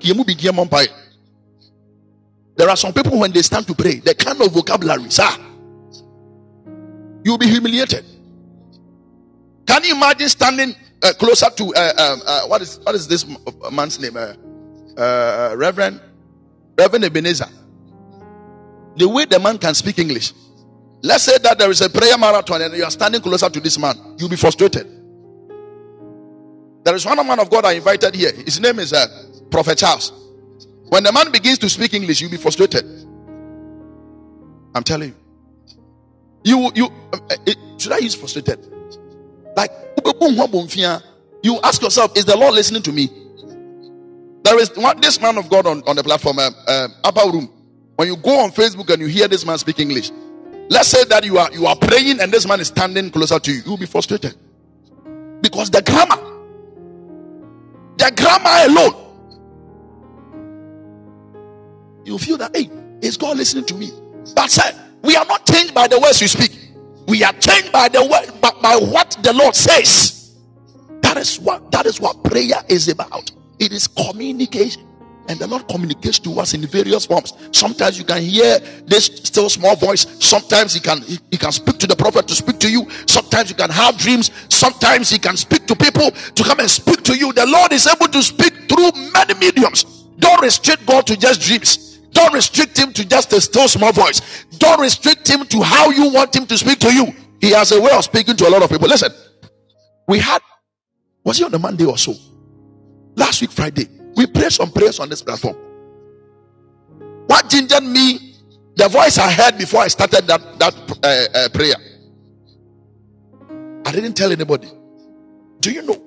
There 2.56 2.68
are 2.68 2.76
some 2.76 2.92
people 2.92 3.18
when 3.18 3.32
they 3.32 3.42
stand 3.42 3.66
to 3.66 3.74
pray, 3.74 3.96
the 3.96 4.14
kind 4.14 4.40
of 4.40 4.52
vocabulary, 4.52 5.10
sir, 5.10 5.28
you'll 7.24 7.38
be 7.38 7.48
humiliated. 7.48 8.04
Can 9.66 9.84
you 9.84 9.94
imagine 9.94 10.28
standing 10.28 10.74
uh, 11.02 11.12
closer 11.18 11.50
to 11.50 11.74
uh, 11.74 11.92
um, 11.98 12.22
uh, 12.26 12.46
what 12.46 12.62
is 12.62 12.80
what 12.82 12.94
is 12.94 13.06
this 13.06 13.26
man's 13.70 14.00
name? 14.00 14.16
Uh, 14.16 14.34
uh, 15.00 15.54
Reverend 15.56 16.00
Reverend 16.76 17.04
Ebenezer. 17.04 17.48
The 18.96 19.08
way 19.08 19.24
the 19.26 19.38
man 19.38 19.58
can 19.58 19.74
speak 19.74 19.98
English. 19.98 20.32
Let's 21.02 21.24
say 21.24 21.38
that 21.38 21.58
there 21.58 21.70
is 21.70 21.80
a 21.80 21.88
prayer 21.88 22.18
marathon 22.18 22.62
and 22.62 22.74
you 22.74 22.82
are 22.82 22.90
standing 22.90 23.20
closer 23.20 23.48
to 23.48 23.60
this 23.60 23.78
man, 23.78 24.16
you'll 24.18 24.28
be 24.28 24.36
frustrated. 24.36 24.86
There 26.84 26.94
is 26.94 27.06
one 27.06 27.24
man 27.24 27.38
of 27.38 27.50
God 27.50 27.64
I 27.64 27.72
invited 27.72 28.14
here. 28.14 28.32
His 28.32 28.58
name 28.60 28.78
is 28.80 28.92
uh, 28.92 29.06
Prophet 29.50 29.78
Charles. 29.78 30.12
When 30.88 31.04
the 31.04 31.12
man 31.12 31.30
begins 31.30 31.58
to 31.58 31.68
speak 31.68 31.94
English, 31.94 32.20
you'll 32.20 32.30
be 32.30 32.36
frustrated. 32.36 32.84
I'm 34.74 34.82
telling 34.82 35.10
you. 35.10 35.27
You, 36.48 36.72
you, 36.74 36.88
uh, 37.12 37.18
should 37.76 37.92
I 37.92 37.98
use 37.98 38.14
frustrated? 38.14 38.58
Like, 39.54 39.70
you 41.42 41.60
ask 41.62 41.82
yourself, 41.82 42.16
is 42.16 42.24
the 42.24 42.36
Lord 42.38 42.54
listening 42.54 42.80
to 42.84 42.92
me? 42.92 43.10
There 44.44 44.58
is 44.58 44.74
one, 44.74 44.98
this 44.98 45.20
man 45.20 45.36
of 45.36 45.50
God 45.50 45.66
on, 45.66 45.82
on 45.86 45.94
the 45.94 46.02
platform, 46.02 46.38
uh, 46.38 46.48
uh, 46.66 46.88
upper 47.04 47.30
room. 47.30 47.50
When 47.96 48.08
you 48.08 48.16
go 48.16 48.38
on 48.38 48.52
Facebook 48.52 48.88
and 48.90 49.02
you 49.02 49.08
hear 49.08 49.28
this 49.28 49.44
man 49.44 49.58
speak 49.58 49.78
English, 49.78 50.10
let's 50.70 50.88
say 50.88 51.04
that 51.04 51.22
you 51.22 51.36
are 51.36 51.52
you 51.52 51.66
are 51.66 51.76
praying 51.76 52.18
and 52.20 52.32
this 52.32 52.48
man 52.48 52.60
is 52.60 52.68
standing 52.68 53.10
closer 53.10 53.38
to 53.38 53.52
you, 53.52 53.60
you'll 53.66 53.76
be 53.76 53.84
frustrated 53.84 54.34
because 55.42 55.68
the 55.68 55.82
grammar, 55.82 56.16
the 57.98 58.10
grammar 58.16 58.70
alone, 58.70 58.94
you 62.06 62.16
feel 62.16 62.38
that 62.38 62.56
hey, 62.56 62.70
is 63.02 63.18
God 63.18 63.36
listening 63.36 63.66
to 63.66 63.74
me? 63.74 63.90
But 64.34 64.50
said, 64.50 64.87
we 65.02 65.16
are 65.16 65.24
not 65.24 65.46
changed 65.46 65.74
by 65.74 65.88
the 65.88 65.98
words 65.98 66.20
you 66.20 66.28
speak. 66.28 66.52
We 67.06 67.24
are 67.24 67.32
changed 67.32 67.72
by 67.72 67.88
the 67.88 68.04
word, 68.04 68.40
by, 68.40 68.50
by 68.60 68.76
what 68.76 69.16
the 69.22 69.32
Lord 69.32 69.54
says. 69.54 70.36
That 71.00 71.16
is 71.16 71.40
what 71.40 71.70
that 71.72 71.86
is 71.86 72.00
what 72.00 72.22
prayer 72.24 72.62
is 72.68 72.88
about. 72.88 73.30
It 73.58 73.72
is 73.72 73.86
communication. 73.86 74.84
And 75.28 75.38
the 75.38 75.46
Lord 75.46 75.68
communicates 75.68 76.18
to 76.20 76.40
us 76.40 76.54
in 76.54 76.62
various 76.62 77.04
forms. 77.04 77.34
Sometimes 77.52 77.98
you 77.98 78.04
can 78.04 78.22
hear 78.22 78.58
this 78.86 79.06
still 79.06 79.50
small 79.50 79.76
voice. 79.76 80.06
Sometimes 80.20 80.72
he 80.72 80.80
can 80.80 81.02
he, 81.02 81.18
he, 81.30 81.36
can 81.36 81.52
speak 81.52 81.78
to 81.78 81.86
the 81.86 81.94
prophet 81.94 82.26
to 82.28 82.34
speak 82.34 82.58
to 82.60 82.70
you. 82.70 82.88
Sometimes 83.06 83.50
you 83.50 83.56
can 83.56 83.68
have 83.68 83.98
dreams. 83.98 84.30
Sometimes 84.48 85.10
he 85.10 85.18
can 85.18 85.36
speak 85.36 85.66
to 85.66 85.76
people 85.76 86.10
to 86.10 86.42
come 86.42 86.60
and 86.60 86.70
speak 86.70 87.02
to 87.02 87.16
you. 87.16 87.32
The 87.34 87.46
Lord 87.46 87.74
is 87.74 87.86
able 87.86 88.08
to 88.08 88.22
speak 88.22 88.54
through 88.70 88.90
many 89.12 89.34
mediums. 89.34 89.84
Don't 90.18 90.40
restrict 90.40 90.86
God 90.86 91.06
to 91.06 91.16
just 91.16 91.42
dreams. 91.42 91.98
Don't 92.12 92.32
restrict 92.32 92.78
him 92.78 92.92
to 92.94 93.06
just 93.06 93.32
a 93.34 93.40
still 93.40 93.68
small 93.68 93.92
voice. 93.92 94.46
Don't 94.58 94.80
restrict 94.80 95.28
him 95.28 95.46
to 95.46 95.62
how 95.62 95.90
you 95.90 96.12
want 96.12 96.34
him 96.34 96.46
to 96.46 96.58
speak 96.58 96.78
to 96.80 96.92
you. 96.92 97.14
He 97.40 97.50
has 97.50 97.72
a 97.72 97.80
way 97.80 97.90
of 97.92 98.04
speaking 98.04 98.36
to 98.36 98.48
a 98.48 98.50
lot 98.50 98.62
of 98.62 98.70
people. 98.70 98.88
Listen, 98.88 99.12
we 100.06 100.18
had 100.18 100.42
was 101.24 101.40
it 101.40 101.44
on 101.44 101.52
the 101.52 101.58
Monday 101.58 101.84
or 101.84 101.98
so? 101.98 102.14
Last 103.14 103.40
week, 103.42 103.50
Friday, 103.50 103.86
we 104.16 104.26
prayed 104.26 104.52
some 104.52 104.70
prayers 104.70 104.98
on 104.98 105.08
this 105.10 105.22
platform. 105.22 105.56
What 107.26 107.50
gingered 107.50 107.82
me, 107.82 108.34
the 108.74 108.88
voice 108.88 109.18
I 109.18 109.30
heard 109.30 109.58
before 109.58 109.82
I 109.82 109.88
started 109.88 110.26
that, 110.26 110.58
that 110.58 110.74
uh, 111.04 111.38
uh, 111.38 111.48
prayer, 111.50 111.74
I 113.84 113.92
didn't 113.92 114.14
tell 114.14 114.32
anybody. 114.32 114.68
Do 115.60 115.70
you 115.70 115.82
know? 115.82 116.02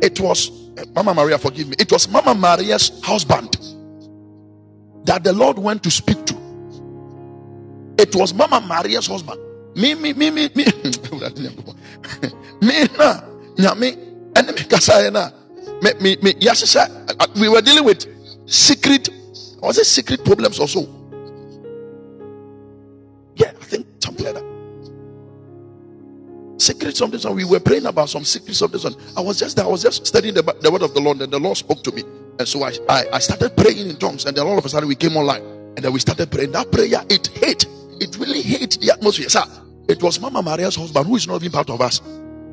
It 0.00 0.20
was, 0.20 0.70
Mama 0.94 1.14
Maria, 1.14 1.38
forgive 1.38 1.68
me, 1.68 1.76
it 1.78 1.90
was 1.90 2.08
Mama 2.08 2.34
Maria's 2.34 3.00
husband 3.02 3.56
that 5.04 5.24
the 5.24 5.32
Lord 5.32 5.58
went 5.58 5.82
to 5.82 5.90
speak. 5.90 6.18
It 7.98 8.14
was 8.14 8.32
Mama 8.32 8.60
Maria's 8.60 9.06
husband. 9.06 9.40
Me, 9.74 9.94
me, 9.94 10.12
me, 10.12 10.30
me, 10.30 10.48
me. 10.54 10.64
me, 12.62 12.86
na, 13.58 13.74
me, 13.74 13.92
and 14.36 14.46
me, 14.46 15.10
na 15.10 15.30
me, 15.82 15.94
me, 16.00 16.16
me, 16.22 16.34
yes, 16.40 16.60
sir. 16.60 16.86
Uh, 17.20 17.26
we 17.40 17.48
were 17.48 17.60
dealing 17.60 17.84
with 17.84 18.06
secret, 18.46 19.08
was 19.60 19.78
it 19.78 19.84
secret 19.84 20.24
problems 20.24 20.58
also? 20.58 20.88
Yeah, 23.36 23.52
I 23.60 23.64
think 23.64 23.86
something 24.02 24.24
like 24.24 24.34
that. 24.34 24.44
Secret 26.58 26.96
something, 26.96 27.20
so 27.20 27.32
we 27.32 27.44
were 27.44 27.60
praying 27.60 27.86
about 27.86 28.08
some 28.10 28.24
secrets 28.24 28.60
of 28.62 28.72
this 28.72 28.82
one. 28.82 28.96
I 29.16 29.20
was 29.20 29.38
just 29.38 29.58
I 29.60 29.66
was 29.66 29.82
just 29.82 30.04
studying 30.06 30.34
the, 30.34 30.42
the 30.60 30.70
word 30.70 30.82
of 30.82 30.94
the 30.94 31.00
Lord, 31.00 31.22
and 31.22 31.32
the 31.32 31.38
Lord 31.38 31.56
spoke 31.56 31.84
to 31.84 31.92
me. 31.92 32.02
And 32.38 32.46
so 32.46 32.64
I, 32.64 32.72
I, 32.88 33.04
I 33.14 33.18
started 33.20 33.56
praying 33.56 33.88
in 33.88 33.96
tongues, 33.96 34.24
and 34.24 34.36
then 34.36 34.44
all 34.46 34.58
of 34.58 34.64
a 34.64 34.68
sudden 34.68 34.88
we 34.88 34.96
came 34.96 35.16
online, 35.16 35.42
and 35.42 35.78
then 35.78 35.92
we 35.92 36.00
started 36.00 36.30
praying. 36.30 36.52
That 36.52 36.72
prayer, 36.72 37.04
it 37.08 37.28
hit, 37.28 37.66
it 38.00 38.16
really 38.18 38.42
hit 38.42 38.78
the 38.80 38.92
atmosphere. 38.92 39.28
Sir, 39.28 39.44
it 39.88 40.02
was 40.02 40.20
Mama 40.20 40.42
Maria's 40.42 40.76
husband 40.76 41.06
who 41.06 41.16
is 41.16 41.26
not 41.26 41.36
even 41.42 41.52
part 41.52 41.70
of 41.70 41.80
us. 41.80 42.00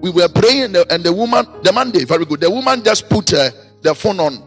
We 0.01 0.09
were 0.11 0.27
praying 0.29 0.75
and 0.75 1.03
the, 1.03 1.13
woman 1.13 1.45
the 1.63 1.71
man, 1.71 1.87
monday 1.87 2.05
very 2.05 2.25
good. 2.25 2.41
The 2.41 2.49
woman 2.49 2.83
just 2.83 3.09
put 3.09 3.33
uh, 3.33 3.49
the 3.81 3.95
phone 3.95 4.19
on 4.19 4.43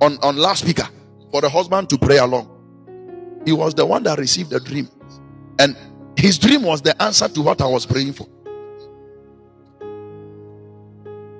on 0.00 0.18
on 0.22 0.36
loudspeaker 0.36 0.88
for 1.30 1.40
the 1.40 1.48
husband 1.48 1.90
to 1.90 1.98
pray 1.98 2.18
along. 2.18 2.48
He 3.44 3.52
was 3.52 3.74
the 3.74 3.84
one 3.84 4.02
that 4.04 4.18
received 4.18 4.50
the 4.50 4.60
dream. 4.60 4.88
And 5.58 5.76
his 6.16 6.38
dream 6.38 6.62
was 6.62 6.82
the 6.82 7.00
answer 7.02 7.28
to 7.28 7.42
what 7.42 7.60
i 7.60 7.66
was 7.66 7.86
praying 7.86 8.12
for. 8.12 8.26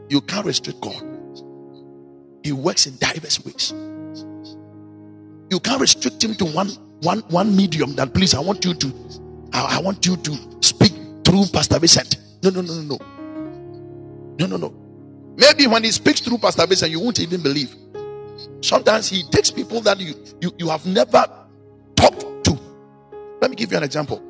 You 0.09 0.21
can't 0.21 0.45
restrict 0.45 0.81
god. 0.81 1.03
He 2.43 2.53
works 2.53 2.87
in 2.87 2.97
diverse 2.97 3.45
ways. 3.45 3.73
You 5.51 5.61
can't 5.61 5.81
restrict 5.81 6.23
him 6.25 6.35
to 6.37 6.45
one 6.47 6.71
one 7.03 7.21
one 7.29 7.55
medium 7.55 7.95
that 7.95 8.13
please 8.15 8.35
i 8.35 8.41
want 8.41 8.65
you 8.65 8.75
to 8.75 8.93
I, 9.53 9.79
I 9.79 9.81
want 9.81 10.07
you 10.07 10.17
to 10.17 10.39
speak 10.61 10.93
through 11.25 11.47
pastor 11.53 11.79
vincent 11.79 12.17
no 12.43 12.51
no 12.51 12.61
no 12.63 12.75
no 12.75 12.83
no 12.83 12.99
no, 14.39 14.47
no, 14.47 14.57
no. 14.57 14.75
Maybe 15.37 15.67
when 15.67 15.85
he 15.85 15.91
speaks 15.91 16.21
through 16.21 16.39
Pastor 16.39 16.67
Vincent, 16.67 16.91
you 16.91 17.01
won't 17.01 17.21
even 17.21 17.43
believe. 17.43 17.75
Sometimes 18.61 19.09
he 19.09 19.23
takes 19.31 19.51
people 19.51 19.81
that 19.83 19.99
you, 20.01 20.15
you, 20.41 20.53
you 20.59 20.69
have 20.69 20.85
never 20.87 21.25
talked 21.95 22.45
to. 22.45 22.59
Let 23.41 23.51
me 23.51 23.57
give 23.57 23.71
you 23.71 23.79
an 23.79 23.83
example. 23.85 24.23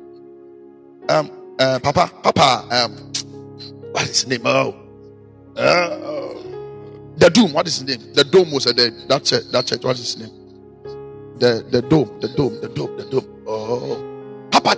Um, 1.09 1.55
uh, 1.59 1.79
Papa, 1.79 2.11
Papa, 2.23 2.67
um, 2.71 2.91
what 3.91 4.03
is 4.03 4.21
his 4.21 4.27
name? 4.27 4.41
Oh, 4.45 4.75
uh, 5.55 6.33
the 7.17 7.29
Dome. 7.29 7.53
What 7.53 7.67
is 7.67 7.79
his 7.79 7.87
name? 7.87 8.13
The 8.13 8.23
Dome 8.23 8.51
was 8.51 8.65
a 8.65 8.73
the, 8.73 9.05
that 9.09 9.23
church. 9.23 9.43
That 9.51 9.65
church. 9.67 9.83
What 9.83 9.99
is 9.99 10.13
his 10.13 10.17
name? 10.17 10.42
The 11.39 11.65
the 11.69 11.81
Dome. 11.81 12.19
The 12.19 12.27
Dome. 12.29 12.61
The 12.61 12.69
Dome. 12.69 12.97
The 12.97 13.05
Dome. 13.05 13.43
Oh, 13.47 14.13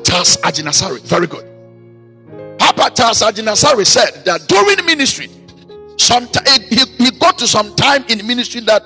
Charles 0.03 0.37
Agyin 0.37 0.67
Asare. 0.67 0.99
Very 1.01 1.27
good. 1.27 1.45
Charles 2.95 3.21
Agyin 3.21 3.47
Asare 3.47 3.85
said 3.85 4.23
that 4.25 4.47
during 4.47 4.85
ministry, 4.85 5.29
sometime 5.97 6.61
he, 6.69 6.79
he 6.97 7.11
got 7.19 7.37
to 7.39 7.47
some 7.47 7.75
time 7.75 8.05
in 8.07 8.25
ministry 8.25 8.61
that 8.61 8.81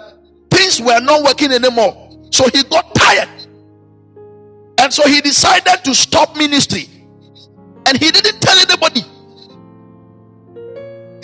things 0.50 0.82
were 0.82 1.00
not 1.00 1.24
working 1.24 1.52
anymore. 1.52 2.10
So 2.32 2.46
he 2.54 2.64
got 2.64 2.94
tired. 2.96 3.30
And 4.80 4.94
so 4.94 5.08
he 5.08 5.22
decided 5.22 5.84
to 5.84 5.94
stop 5.94 6.36
ministry. 6.36 6.88
And 7.86 7.98
he 7.98 8.12
didn't 8.12 8.40
tell 8.40 8.58
anybody. 8.58 9.02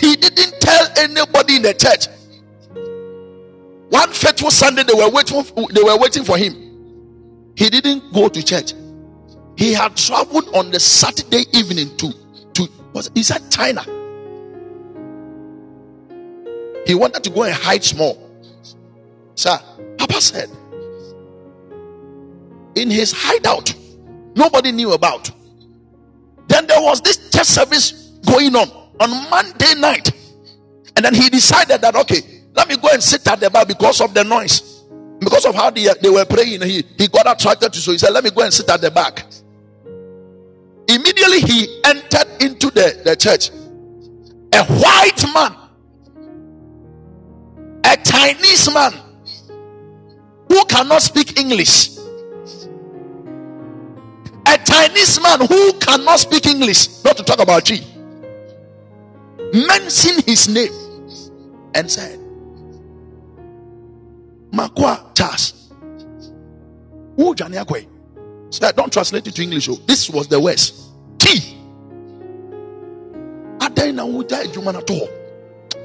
He 0.00 0.16
didn't 0.16 0.60
tell 0.60 0.88
anybody 0.98 1.56
in 1.56 1.62
the 1.62 1.74
church. 1.74 2.08
One 3.96 4.12
fateful 4.12 4.50
Sunday, 4.50 4.82
they 4.82 4.92
were 4.92 5.08
waiting. 5.08 5.42
They 5.72 5.82
were 5.82 5.96
waiting 5.96 6.22
for 6.22 6.36
him. 6.36 6.52
He 7.56 7.70
didn't 7.70 8.12
go 8.12 8.28
to 8.28 8.42
church. 8.44 8.74
He 9.56 9.72
had 9.72 9.96
traveled 9.96 10.54
on 10.54 10.70
the 10.70 10.78
Saturday 10.78 11.44
evening 11.54 11.96
to 11.96 12.12
was 12.92 13.10
he 13.14 13.22
China. 13.50 13.82
He 16.86 16.94
wanted 16.94 17.24
to 17.24 17.30
go 17.30 17.44
and 17.44 17.54
hide 17.54 17.84
small. 17.84 18.18
Sir, 19.34 19.58
Papa 19.96 20.20
said, 20.20 20.50
in 22.74 22.90
his 22.90 23.12
hideout, 23.12 23.74
nobody 24.34 24.72
knew 24.72 24.92
about. 24.92 25.30
Then 26.48 26.66
there 26.66 26.82
was 26.82 27.00
this 27.00 27.30
church 27.30 27.46
service 27.46 27.92
going 28.26 28.54
on 28.56 28.68
on 29.00 29.30
Monday 29.30 29.74
night. 29.78 30.10
And 30.96 31.04
then 31.04 31.14
he 31.14 31.30
decided 31.30 31.80
that, 31.80 31.96
okay, 31.96 32.35
let 32.56 32.68
me 32.68 32.76
go 32.78 32.88
and 32.90 33.02
sit 33.02 33.26
at 33.28 33.38
the 33.38 33.50
back 33.50 33.68
because 33.68 34.00
of 34.00 34.14
the 34.14 34.24
noise. 34.24 34.82
Because 35.18 35.44
of 35.44 35.54
how 35.54 35.70
they, 35.70 35.88
they 36.00 36.10
were 36.10 36.24
praying, 36.24 36.62
he, 36.62 36.84
he 36.96 37.08
got 37.08 37.30
attracted 37.30 37.72
to 37.72 37.78
so 37.78 37.92
he 37.92 37.98
said, 37.98 38.10
Let 38.10 38.24
me 38.24 38.30
go 38.30 38.42
and 38.42 38.52
sit 38.52 38.68
at 38.70 38.80
the 38.80 38.90
back. 38.90 39.24
Immediately 40.88 41.40
he 41.40 41.80
entered 41.84 42.42
into 42.42 42.70
the, 42.70 43.00
the 43.04 43.16
church. 43.16 43.50
A 44.52 44.64
white 44.64 45.24
man, 45.34 45.54
a 47.84 47.96
Chinese 48.02 48.72
man, 48.72 48.92
who 50.48 50.64
cannot 50.66 51.02
speak 51.02 51.38
English. 51.38 51.96
A 54.48 54.58
Chinese 54.64 55.20
man 55.20 55.40
who 55.40 55.72
cannot 55.74 56.20
speak 56.20 56.46
English, 56.46 57.02
not 57.04 57.16
to 57.16 57.22
talk 57.22 57.40
about 57.40 57.64
G, 57.64 57.84
mentioned 59.52 60.24
his 60.24 60.48
name 60.48 60.72
and 61.74 61.90
said, 61.90 62.20
Makwa 64.52 65.14
Charles. 65.14 65.52
Said, 68.50 68.76
don't 68.76 68.92
translate 68.92 69.26
it 69.26 69.34
to 69.34 69.42
English. 69.42 69.68
Oh. 69.68 69.76
This 69.86 70.08
was 70.10 70.28
the 70.28 70.40
worst. 70.40 70.90
T. 71.18 71.56
Adan 73.60 73.96
na 73.96 74.04
gya 74.04 74.44
adwuma 74.44 74.72
na 74.72 74.80
to 74.80 74.92
hɔ. 74.92 75.08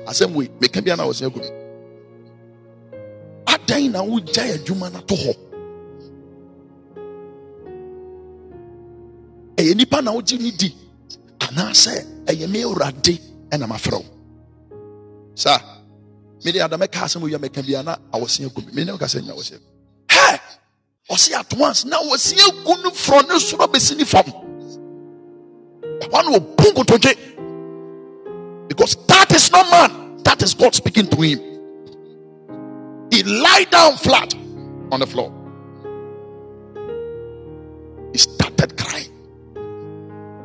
Asɛm 0.05 0.33
wei, 0.33 0.47
meka 0.59 0.83
bia 0.83 0.95
na 0.95 1.03
wɔ 1.05 1.13
sɛ 1.13 1.25
agu 1.29 1.39
me. 1.39 1.49
Adan 3.47 3.91
na 3.91 4.03
wo 4.03 4.19
gya 4.19 4.91
na 4.91 4.99
to 5.01 5.15
hɔ. 5.15 5.35
Nipa 9.75 10.01
na 10.01 10.11
wogye 10.11 10.39
ne 10.39 10.51
di 10.51 10.73
anaasɛ 11.39 12.25
ɛyɛ 12.25 12.49
me 12.49 12.63
awurade 12.63 13.19
ɛna 13.49 13.67
mafrɛ 13.67 13.97
wo. 13.97 14.05
Mede 16.43 16.57
adamɛka 16.59 17.03
asɛm 17.05 17.21
wei 17.21 17.33
a 17.33 17.39
meka 17.39 17.61
bia 17.65 17.83
na 17.83 17.95
awɔse 18.13 18.45
agu 18.45 18.65
me. 18.65 18.71
Mene 18.73 18.97
ka 18.97 19.05
sɛ 19.05 19.21
nya 19.21 19.33
wɔse. 19.33 19.59
Hɛ! 20.09 20.39
ɔsi 21.11 21.33
at 21.33 21.53
once 21.57 21.85
na 21.85 21.97
wɔsi 21.97 22.35
egu 22.47 22.83
no 22.83 22.89
frɔ 22.91 23.27
ne 23.27 23.35
soro 23.39 23.67
besi 23.67 23.95
ne 23.97 24.05
fam 24.05 24.23
ɛhɔ 25.99 26.25
no 26.25 26.35
obu 26.37 26.63
nkotodwe 26.71 27.17
because 28.69 28.95
that 29.07 29.31
is 29.33 29.51
not 29.51 29.69
man 29.69 30.17
that 30.23 30.41
is 30.41 30.53
God 30.53 30.73
speaking 30.73 31.07
to 31.07 31.17
him 31.21 31.39
he 33.11 33.23
lie 33.23 33.65
down 33.69 33.97
flat 33.97 34.33
on 34.91 34.99
the 35.01 35.07
floor 35.07 35.31
he 38.13 38.17
started 38.17 38.77
crying 38.77 39.11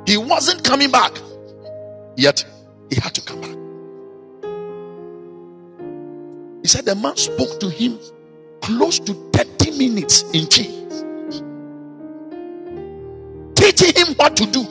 he 0.06 0.16
wasn't 0.16 0.64
coming 0.64 0.90
back 0.90 1.12
yet 2.16 2.44
he 2.90 2.96
had 3.00 3.14
to 3.14 3.20
come 3.20 3.40
back 3.40 3.56
he 6.66 6.68
said 6.68 6.84
the 6.84 6.96
man 6.96 7.14
spoke 7.16 7.60
to 7.60 7.70
him 7.70 7.96
close 8.60 8.98
to 8.98 9.14
30 9.32 9.78
minutes 9.78 10.22
in 10.32 10.48
Chi. 10.48 10.66
Teaching 13.54 13.94
him 13.94 14.16
what 14.16 14.36
to 14.36 14.46
do, 14.46 14.64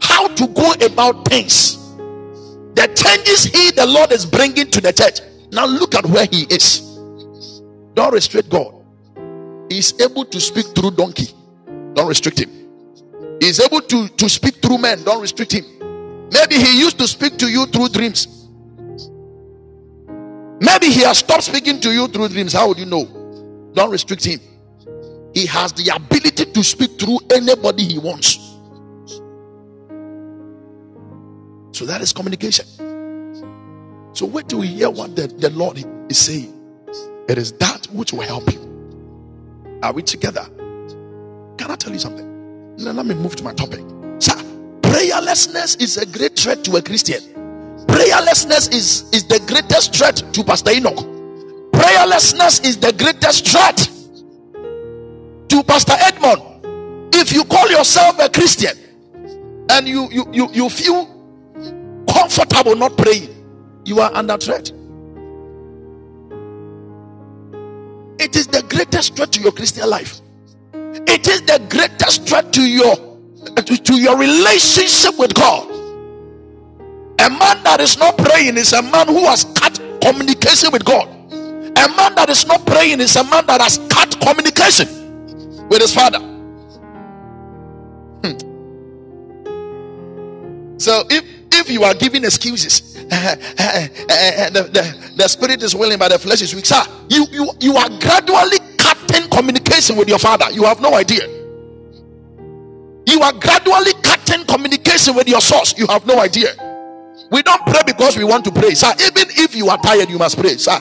how 0.00 0.28
to 0.28 0.46
go 0.46 0.72
about 0.82 1.28
things, 1.28 1.76
the 2.72 2.90
changes 2.96 3.44
he, 3.44 3.70
the 3.72 3.84
Lord, 3.86 4.12
is 4.12 4.24
bringing 4.24 4.70
to 4.70 4.80
the 4.80 4.94
church. 4.94 5.20
Now 5.52 5.66
look 5.66 5.94
at 5.94 6.06
where 6.06 6.24
he 6.24 6.44
is. 6.44 6.80
Don't 7.92 8.14
restrict 8.14 8.48
God. 8.48 8.72
He's 9.68 9.92
able 10.00 10.24
to 10.24 10.40
speak 10.40 10.74
through 10.74 10.92
donkey. 10.92 11.34
Don't 11.92 12.08
restrict 12.08 12.40
him. 12.40 12.50
He's 13.40 13.60
able 13.60 13.82
to, 13.82 14.08
to 14.08 14.28
speak 14.30 14.54
through 14.62 14.78
men. 14.78 15.04
Don't 15.04 15.20
restrict 15.20 15.52
him. 15.52 15.66
Maybe 16.32 16.54
he 16.54 16.80
used 16.80 16.98
to 16.98 17.06
speak 17.06 17.36
to 17.36 17.46
you 17.46 17.66
through 17.66 17.90
dreams. 17.90 18.33
Maybe 20.60 20.86
he 20.86 21.00
has 21.02 21.18
stopped 21.18 21.44
speaking 21.44 21.80
to 21.80 21.92
you 21.92 22.08
through 22.08 22.28
dreams. 22.28 22.52
How 22.52 22.68
would 22.68 22.78
you 22.78 22.86
know? 22.86 23.04
Don't 23.74 23.90
restrict 23.90 24.24
him. 24.24 24.40
He 25.34 25.46
has 25.46 25.72
the 25.72 25.92
ability 25.94 26.46
to 26.46 26.62
speak 26.62 26.98
through 26.98 27.18
anybody 27.32 27.84
he 27.84 27.98
wants. 27.98 28.38
So 31.72 31.84
that 31.86 32.00
is 32.00 32.12
communication. 32.12 32.66
So 34.12 34.26
wait 34.26 34.48
till 34.48 34.60
we 34.60 34.68
hear 34.68 34.90
what 34.90 35.16
the, 35.16 35.26
the 35.26 35.50
Lord 35.50 35.84
is 36.08 36.18
saying. 36.18 36.52
It 37.28 37.36
is 37.36 37.50
that 37.52 37.86
which 37.86 38.12
will 38.12 38.20
help 38.20 38.52
you. 38.52 38.60
Are 39.82 39.92
we 39.92 40.02
together? 40.02 40.46
Can 41.58 41.70
I 41.70 41.76
tell 41.76 41.92
you 41.92 41.98
something? 41.98 42.76
Now 42.76 42.92
let 42.92 43.06
me 43.06 43.14
move 43.14 43.34
to 43.36 43.44
my 43.44 43.52
topic. 43.52 43.80
Sir, 44.20 44.34
prayerlessness 44.82 45.82
is 45.82 45.96
a 45.96 46.06
great 46.06 46.38
threat 46.38 46.62
to 46.64 46.76
a 46.76 46.82
Christian. 46.82 47.22
Prayerlessness 47.94 48.74
is, 48.74 49.08
is 49.12 49.22
the 49.28 49.38
greatest 49.46 49.94
threat 49.94 50.16
to 50.32 50.42
Pastor 50.42 50.72
Enoch. 50.72 50.96
Prayerlessness 51.70 52.64
is 52.64 52.76
the 52.76 52.92
greatest 52.92 53.46
threat 53.46 53.76
to 55.48 55.62
Pastor 55.62 55.94
Edmond. 56.00 56.42
If 57.14 57.32
you 57.32 57.44
call 57.44 57.70
yourself 57.70 58.18
a 58.18 58.28
Christian 58.28 58.76
and 59.70 59.86
you, 59.86 60.10
you, 60.10 60.26
you, 60.32 60.48
you 60.52 60.68
feel 60.68 61.06
comfortable 62.08 62.74
not 62.74 62.96
praying, 62.96 63.30
you 63.84 64.00
are 64.00 64.12
under 64.12 64.38
threat. 64.38 64.72
It 68.18 68.34
is 68.34 68.48
the 68.48 68.64
greatest 68.68 69.14
threat 69.14 69.30
to 69.34 69.40
your 69.40 69.52
Christian 69.52 69.88
life. 69.88 70.20
It 70.72 71.28
is 71.28 71.42
the 71.42 71.64
greatest 71.70 72.26
threat 72.26 72.52
to 72.54 72.62
your 72.62 72.96
to, 73.54 73.76
to 73.76 73.94
your 73.94 74.18
relationship 74.18 75.16
with 75.16 75.32
God. 75.34 75.73
A 77.24 77.30
man 77.30 77.62
that 77.64 77.80
is 77.80 77.96
not 77.96 78.18
praying 78.18 78.58
is 78.58 78.74
a 78.74 78.82
man 78.82 79.08
who 79.08 79.24
has 79.24 79.44
cut 79.44 79.80
communication 80.02 80.70
with 80.70 80.84
God. 80.84 81.08
A 81.32 81.88
man 81.96 82.14
that 82.16 82.28
is 82.28 82.46
not 82.46 82.66
praying 82.66 83.00
is 83.00 83.16
a 83.16 83.24
man 83.24 83.46
that 83.46 83.62
has 83.62 83.78
cut 83.88 84.20
communication 84.20 84.86
with 85.70 85.80
his 85.80 85.94
father. 85.94 86.18
Hmm. 88.22 88.36
So 90.76 91.04
if 91.08 91.24
if 91.50 91.70
you 91.70 91.84
are 91.84 91.94
giving 91.94 92.24
excuses, 92.24 92.96
eh, 93.10 93.36
eh, 93.58 93.88
eh, 94.10 94.50
the, 94.50 94.64
the, 94.64 95.12
the 95.16 95.28
spirit 95.28 95.62
is 95.62 95.74
willing, 95.74 95.98
but 95.98 96.10
the 96.10 96.18
flesh 96.18 96.42
is 96.42 96.54
weak. 96.54 96.66
Sir, 96.66 96.82
you, 97.08 97.26
you, 97.30 97.48
you 97.60 97.76
are 97.76 97.88
gradually 98.00 98.58
cutting 98.76 99.30
communication 99.30 99.96
with 99.96 100.08
your 100.08 100.18
father. 100.18 100.50
You 100.50 100.64
have 100.64 100.80
no 100.82 100.94
idea. 100.94 101.26
You 103.06 103.20
are 103.22 103.32
gradually 103.32 103.94
cutting 104.02 104.44
communication 104.46 105.14
with 105.14 105.28
your 105.28 105.40
source. 105.40 105.78
You 105.78 105.86
have 105.86 106.04
no 106.06 106.18
idea. 106.20 106.73
We 107.30 107.42
don't 107.42 107.62
pray 107.66 107.82
because 107.86 108.16
we 108.16 108.24
want 108.24 108.44
to 108.44 108.52
pray, 108.52 108.74
sir. 108.74 108.92
Even 109.00 109.28
if 109.30 109.54
you 109.56 109.68
are 109.68 109.78
tired, 109.78 110.10
you 110.10 110.18
must 110.18 110.38
pray, 110.38 110.56
sir. 110.56 110.78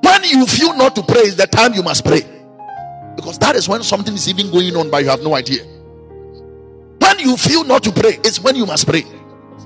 When 0.00 0.24
you 0.24 0.46
feel 0.46 0.74
not 0.76 0.94
to 0.96 1.02
pray, 1.02 1.22
is 1.22 1.36
the 1.36 1.46
time 1.46 1.74
you 1.74 1.82
must 1.82 2.04
pray. 2.04 2.22
Because 3.16 3.38
that 3.38 3.56
is 3.56 3.68
when 3.68 3.82
something 3.82 4.14
is 4.14 4.28
even 4.28 4.50
going 4.50 4.76
on, 4.76 4.90
but 4.90 5.02
you 5.02 5.08
have 5.08 5.22
no 5.22 5.34
idea. 5.34 5.64
When 6.98 7.18
you 7.18 7.36
feel 7.36 7.64
not 7.64 7.82
to 7.84 7.92
pray, 7.92 8.18
it's 8.24 8.40
when 8.40 8.56
you 8.56 8.66
must 8.66 8.86
pray. 8.86 9.04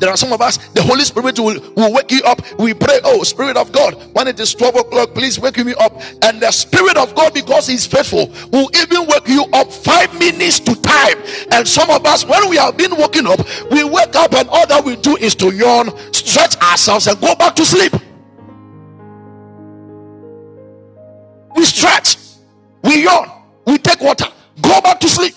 There 0.01 0.09
are 0.09 0.17
some 0.17 0.33
of 0.33 0.41
us, 0.41 0.57
the 0.73 0.83
Holy 0.83 1.05
Spirit 1.05 1.39
will, 1.39 1.61
will 1.77 1.93
wake 1.93 2.11
you 2.11 2.23
up. 2.23 2.41
We 2.59 2.73
pray, 2.73 3.01
Oh, 3.05 3.23
Spirit 3.23 3.59
of 3.59 3.71
God, 3.71 3.95
when 4.15 4.29
it 4.29 4.41
is 4.41 4.55
12 4.55 4.77
o'clock, 4.77 5.15
please 5.15 5.39
wake 5.39 5.59
me 5.59 5.75
up. 5.75 5.93
And 6.23 6.41
the 6.41 6.51
Spirit 6.51 6.97
of 6.97 7.15
God, 7.15 7.35
because 7.35 7.67
He's 7.67 7.87
faithful, 7.87 8.33
will 8.51 8.71
even 8.75 9.07
wake 9.07 9.29
you 9.29 9.45
up 9.53 9.71
five 9.71 10.19
minutes 10.19 10.59
to 10.61 10.75
time. 10.81 11.19
And 11.53 11.69
some 11.69 11.91
of 11.91 12.07
us, 12.07 12.25
when 12.25 12.49
we 12.49 12.57
have 12.57 12.79
been 12.79 12.97
woken 12.97 13.27
up, 13.27 13.41
we 13.71 13.85
wake 13.85 14.17
up 14.17 14.33
and 14.33 14.49
all 14.49 14.67
that 14.67 14.83
we 14.83 14.97
do 14.97 15.19
is 15.19 15.35
to 15.35 15.55
yawn, 15.55 15.91
stretch 16.15 16.57
ourselves, 16.63 17.07
and 17.07 17.21
go 17.21 17.35
back 17.35 17.55
to 17.57 17.65
sleep. 17.67 17.93
We 21.55 21.67
stretch, 21.67 22.17
we 22.83 23.05
yawn, 23.05 23.31
we 23.67 23.77
take 23.77 24.01
water, 24.01 24.29
go 24.63 24.81
back 24.81 24.99
to 25.01 25.11
sleep. 25.11 25.35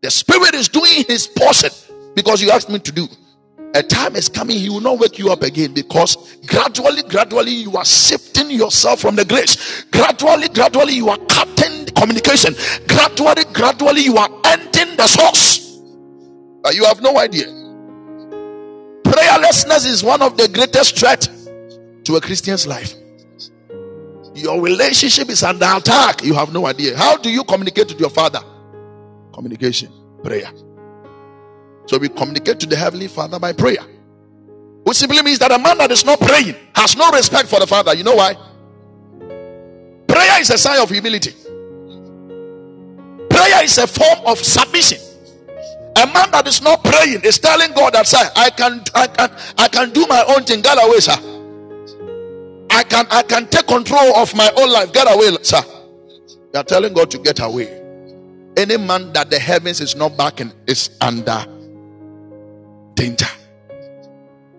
The 0.00 0.12
Spirit 0.12 0.54
is 0.54 0.68
doing 0.68 1.04
His 1.08 1.26
portion 1.26 1.70
because 2.18 2.42
you 2.42 2.50
asked 2.50 2.68
me 2.68 2.80
to 2.80 2.90
do. 2.90 3.06
A 3.74 3.82
time 3.82 4.16
is 4.16 4.28
coming, 4.28 4.58
He 4.58 4.68
will 4.68 4.80
not 4.80 4.98
wake 4.98 5.20
you 5.20 5.30
up 5.30 5.42
again 5.42 5.72
because 5.72 6.36
gradually, 6.46 7.02
gradually, 7.04 7.52
you 7.52 7.76
are 7.76 7.84
shifting 7.84 8.50
yourself 8.50 8.98
from 8.98 9.14
the 9.14 9.24
grace. 9.24 9.84
Gradually, 9.92 10.48
gradually, 10.48 10.94
you 10.94 11.08
are 11.10 11.18
cutting 11.28 11.86
communication. 11.94 12.56
Gradually, 12.88 13.44
gradually, 13.52 14.00
you 14.00 14.16
are 14.16 14.28
ending 14.46 14.96
the 14.96 15.06
source. 15.06 15.78
But 16.60 16.74
you 16.74 16.86
have 16.86 17.00
no 17.02 17.16
idea. 17.18 17.46
Prayerlessness 19.04 19.86
is 19.86 20.02
one 20.02 20.20
of 20.22 20.36
the 20.36 20.48
greatest 20.48 20.98
threats 20.98 21.28
to 22.02 22.16
a 22.16 22.20
Christian's 22.20 22.66
life. 22.66 22.94
Your 24.34 24.60
relationship 24.60 25.28
is 25.28 25.44
under 25.44 25.66
attack. 25.72 26.24
You 26.24 26.34
have 26.34 26.52
no 26.52 26.66
idea. 26.66 26.96
How 26.96 27.16
do 27.16 27.30
you 27.30 27.44
communicate 27.44 27.88
with 27.88 28.00
your 28.00 28.10
father? 28.10 28.40
Communication, 29.32 29.92
prayer. 30.24 30.50
So 31.88 31.96
we 31.96 32.10
communicate 32.10 32.60
to 32.60 32.66
the 32.66 32.76
Heavenly 32.76 33.08
Father 33.08 33.38
by 33.38 33.54
prayer. 33.54 33.82
Which 34.84 34.98
simply 34.98 35.22
means 35.22 35.38
that 35.38 35.50
a 35.50 35.58
man 35.58 35.78
that 35.78 35.90
is 35.90 36.04
not 36.04 36.20
praying 36.20 36.54
has 36.74 36.94
no 36.94 37.10
respect 37.10 37.48
for 37.48 37.58
the 37.58 37.66
Father. 37.66 37.94
You 37.94 38.04
know 38.04 38.14
why? 38.14 38.34
Prayer 40.06 40.40
is 40.40 40.50
a 40.50 40.58
sign 40.58 40.80
of 40.80 40.90
humility. 40.90 41.32
Prayer 43.30 43.64
is 43.64 43.78
a 43.78 43.86
form 43.86 44.18
of 44.26 44.38
submission. 44.38 44.98
A 45.96 46.06
man 46.06 46.30
that 46.30 46.46
is 46.46 46.60
not 46.60 46.84
praying 46.84 47.22
is 47.22 47.38
telling 47.38 47.72
God 47.72 47.94
that 47.94 48.06
sir, 48.06 48.30
I 48.36 48.50
can 48.50 48.84
I 48.94 49.06
can 49.06 49.30
I 49.56 49.68
can 49.68 49.90
do 49.90 50.06
my 50.06 50.22
own 50.28 50.44
thing. 50.44 50.60
Get 50.60 50.76
away, 50.78 51.00
sir. 51.00 51.16
I 52.70 52.82
can 52.84 53.06
I 53.10 53.22
can 53.22 53.48
take 53.48 53.66
control 53.66 54.14
of 54.14 54.34
my 54.36 54.50
own 54.58 54.70
life. 54.70 54.92
Get 54.92 55.10
away, 55.10 55.36
sir. 55.42 55.62
You 56.52 56.60
are 56.60 56.64
telling 56.64 56.92
God 56.92 57.10
to 57.12 57.18
get 57.18 57.40
away. 57.40 57.82
Any 58.58 58.76
man 58.76 59.10
that 59.14 59.30
the 59.30 59.38
heavens 59.38 59.80
is 59.80 59.96
not 59.96 60.18
backing 60.18 60.52
is 60.66 60.90
under 61.00 61.46
danger. 62.98 63.30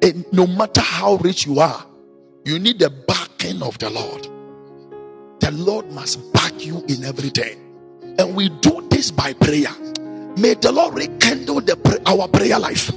And 0.02 0.25
no 0.32 0.47
matter 0.47 0.82
how 0.82 1.15
rich 1.15 1.45
you 1.45 1.60
are, 1.60 1.86
You 2.45 2.58
need 2.58 2.80
the 2.80 2.89
backing 2.89 3.62
of 3.62 3.78
the 3.80 3.89
Lord. 3.89 4.28
The 5.39 5.52
Lord 5.52 5.91
must 5.91 6.34
back 6.34 6.65
you 6.65 6.84
in 6.88 7.04
everything. 7.04 7.60
And 8.17 8.36
we 8.36 8.49
do 8.49 8.88
this 8.89 9.12
by 9.12 9.34
prayer. 9.34 9.69
May 10.38 10.56
the 10.56 10.71
Lord 10.71 10.95
rekindle 10.95 11.62
the, 11.62 12.02
our 12.08 12.28
prayer 12.28 12.58
life 12.58 12.91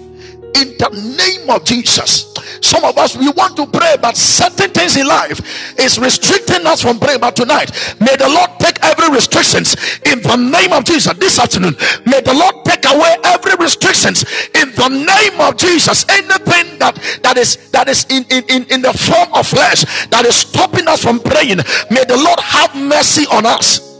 in 0.54 0.76
the 0.78 0.90
name 1.16 1.50
of 1.50 1.64
Jesus. 1.64 2.32
Some 2.60 2.84
of 2.84 2.96
us 2.98 3.16
we 3.16 3.30
want 3.30 3.56
to 3.56 3.66
pray, 3.66 3.96
but 4.00 4.16
certain 4.16 4.70
things 4.70 4.96
in 4.96 5.06
life 5.06 5.40
is 5.78 5.98
restricting 5.98 6.66
us 6.66 6.82
from 6.82 6.98
praying. 6.98 7.20
But 7.20 7.36
tonight, 7.36 7.70
may 8.00 8.16
the 8.16 8.28
Lord 8.28 8.50
take 8.58 8.82
every 8.82 9.10
restrictions 9.10 9.74
in 10.06 10.22
the 10.22 10.36
name 10.36 10.72
of 10.72 10.84
Jesus. 10.84 11.12
This 11.18 11.38
afternoon, 11.38 11.76
may 12.06 12.20
the 12.20 12.34
Lord 12.34 12.64
take 12.64 12.84
away 12.86 13.16
every 13.24 13.54
restrictions 13.56 14.24
in 14.54 14.70
the 14.72 14.88
name 14.88 15.40
of 15.40 15.56
Jesus. 15.56 16.04
Anything 16.08 16.78
that 16.78 16.98
that 17.22 17.36
is 17.36 17.70
that 17.70 17.88
is 17.88 18.06
in 18.10 18.24
in, 18.30 18.44
in, 18.48 18.64
in 18.70 18.82
the 18.82 18.92
form 18.92 19.32
of 19.34 19.46
flesh 19.46 19.84
that 20.08 20.24
is 20.24 20.36
stopping 20.36 20.88
us 20.88 21.02
from 21.02 21.20
praying, 21.20 21.58
may 21.90 22.04
the 22.04 22.16
Lord 22.16 22.40
have 22.40 22.74
mercy 22.74 23.26
on 23.30 23.46
us. 23.46 23.92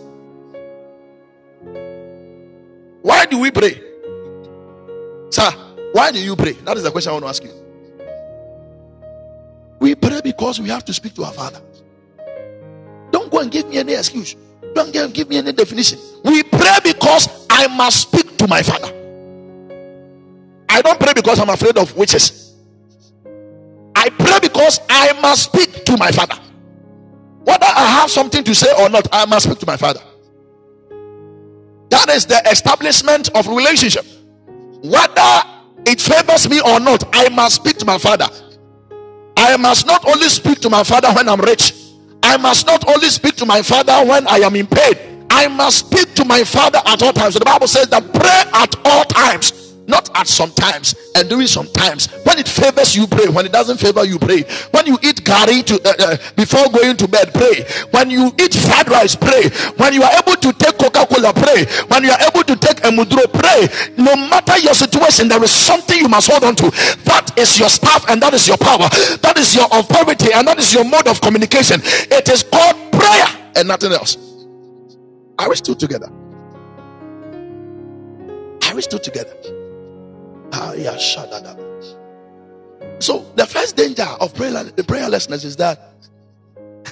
Why 3.03 3.27
do 3.27 3.39
we 3.39 3.51
pray? 3.51 3.83
Sir, 5.31 5.51
why 5.93 6.11
do 6.11 6.19
you 6.19 6.37
pray? 6.37 6.53
That 6.53 6.77
is 6.77 6.83
the 6.83 6.91
question 6.91 7.11
I 7.11 7.13
want 7.15 7.25
to 7.25 7.29
ask 7.29 7.45
you. 7.45 7.53
We 9.81 9.95
pray 9.95 10.21
because 10.23 10.61
we 10.61 10.69
have 10.69 10.85
to 10.87 10.93
speak 10.93 11.15
to 11.15 11.25
our 11.25 11.33
Father. 11.33 11.61
Don't 13.11 13.31
go 13.31 13.41
and 13.41 13.51
give 13.51 13.69
me 13.69 13.79
any 13.79 13.95
excuse. 13.95 14.37
Don't 14.75 14.93
go 14.93 15.05
and 15.05 15.13
give 15.13 15.29
me 15.29 15.37
any 15.39 15.53
definition. 15.53 15.99
We 16.25 16.43
pray 16.45 16.79
because 16.83 17.47
I 17.51 17.67
must 17.67 18.03
speak 18.03 18.39
to 18.39 18.47
my 18.47 18.63
Father. 18.63 18.89
I 20.69 20.81
don't 20.81 20.99
pray 20.99 21.13
because 21.15 21.39
I'm 21.39 21.51
afraid 21.51 21.77
of 21.77 21.95
witches. 21.97 22.55
I 23.95 24.09
pray 24.09 24.39
because 24.41 24.81
I 24.89 25.13
must 25.21 25.45
speak 25.53 25.85
to 25.85 25.97
my 25.99 26.11
Father. 26.11 26.37
Whether 27.45 27.67
I 27.67 28.01
have 28.01 28.11
something 28.11 28.43
to 28.45 28.55
say 28.55 28.73
or 28.79 28.89
not, 28.89 29.09
I 29.13 29.27
must 29.27 29.47
speak 29.47 29.59
to 29.59 29.67
my 29.67 29.77
Father. 29.77 30.01
That 31.91 32.09
is 32.09 32.25
the 32.25 32.41
establishment 32.51 33.29
of 33.35 33.47
relationship. 33.49 34.07
Whether 34.83 35.43
it 35.87 36.01
favors 36.01 36.49
me 36.49 36.61
or 36.61 36.81
not, 36.81 37.05
I 37.13 37.29
must 37.29 37.57
speak 37.57 37.79
to 37.79 37.85
my 37.85 37.99
father. 37.99 38.27
I 39.37 39.57
must 39.57 39.87
not 39.87 40.07
only 40.07 40.29
speak 40.29 40.61
to 40.61 40.71
my 40.71 40.85
father 40.85 41.13
when 41.13 41.29
I'm 41.29 41.41
rich. 41.41 41.75
I 42.23 42.37
must 42.37 42.67
not 42.67 42.89
only 42.89 43.09
speak 43.09 43.37
to 43.37 43.47
my 43.47 43.63
father 43.63 44.07
when 44.07 44.27
I 44.29 44.39
am 44.39 44.55
in 44.57 44.67
pain. 44.67 45.27
I 45.31 45.49
must 45.49 45.79
speak 45.87 46.15
to 46.15 46.25
my 46.25 46.45
father 46.45 46.81
at 46.87 47.03
all 47.03 47.13
times. 47.13 47.35
The 47.35 47.45
Bible 47.45 47.67
says 47.67 47.89
that 47.89 48.13
pray 48.13 48.43
at 48.53 48.77
all 48.85 49.05
times 49.05 49.62
not 49.87 50.11
at 50.17 50.27
sometimes 50.29 50.95
and 51.17 51.29
doing 51.29 51.47
sometimes. 51.47 52.07
When 52.25 52.39
it 52.39 52.49
favors 52.49 52.97
you, 52.97 53.07
pray. 53.07 53.29
When 53.29 53.47
it 53.47 53.53
doesn't 53.53 53.79
favor 53.79 54.05
you, 54.05 54.19
pray. 54.19 54.43
When 54.71 54.87
you 54.87 54.99
eat 55.03 55.25
curry 55.25 55.63
to 55.63 55.75
uh, 55.85 55.95
uh, 55.99 56.17
before 56.37 56.69
going 56.71 56.97
to 56.99 57.09
bed, 57.09 57.33
pray. 57.35 57.65
When 57.91 58.11
you 58.11 58.33
eat 58.41 58.55
fried 58.55 58.89
rice, 58.89 59.15
pray. 59.17 59.51
When 59.77 59.95
you 59.95 60.03
are 60.03 60.13
able 60.13 60.37
to 60.37 60.53
take 60.53 60.79
Coca-Cola, 60.79 61.33
pray. 61.35 61.67
When 61.89 62.05
you 62.05 62.11
are 62.11 62.21
able 62.23 62.45
to 62.45 62.57
take 62.57 62.79
a 62.81 62.91
mudro, 62.91 63.27
pray. 63.33 63.69
No 63.97 64.17
matter 64.17 64.59
your 64.59 64.75
situation, 64.75 65.29
there 65.29 65.43
is 65.43 65.51
something 65.51 65.99
you 65.99 66.09
must 66.09 66.31
hold 66.31 66.45
on 66.45 66.55
to. 66.57 66.71
That 67.05 67.33
is 67.37 67.59
your 67.59 67.69
staff 67.69 68.09
and 68.09 68.23
that 68.23 68.35
is 68.35 68.47
your 68.49 68.59
power. 68.59 68.89
That 69.23 69.35
is 69.39 69.55
your 69.55 69.67
authority 69.73 70.33
and 70.33 70.47
that 70.49 70.59
is 70.59 70.73
your 70.73 70.85
mode 70.85 71.09
of 71.09 71.21
communication. 71.21 71.81
It 71.85 72.29
is 72.29 72.43
called 72.45 72.93
prayer 72.93 73.27
and 73.57 73.69
nothing 73.69 73.93
else. 73.93 74.17
Are 75.39 75.49
we 75.49 75.57
still 75.57 75.75
together? 75.75 76.09
Are 78.69 78.75
we 78.75 78.83
still 78.83 78.99
together? 79.01 79.35
So 82.99 83.27
the 83.37 83.47
first 83.47 83.77
danger 83.77 84.07
of 84.21 84.35
prayerlessness 84.35 85.45
is 85.45 85.57
that 85.57 85.81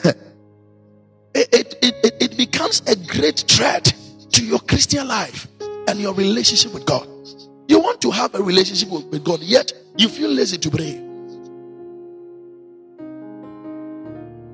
it, 1.34 1.48
it, 1.52 1.78
it, 1.82 2.14
it 2.20 2.36
becomes 2.36 2.82
a 2.86 2.96
great 2.96 3.44
threat 3.46 3.94
to 4.32 4.44
your 4.44 4.58
Christian 4.60 5.06
life 5.06 5.46
and 5.88 6.00
your 6.00 6.14
relationship 6.14 6.72
with 6.74 6.86
God. 6.86 7.06
You 7.68 7.78
want 7.78 8.00
to 8.02 8.10
have 8.10 8.34
a 8.34 8.42
relationship 8.42 8.88
with 8.88 9.22
God, 9.24 9.40
yet 9.40 9.72
you 9.96 10.08
feel 10.08 10.30
lazy 10.30 10.58
to 10.58 10.70
pray. 10.70 11.00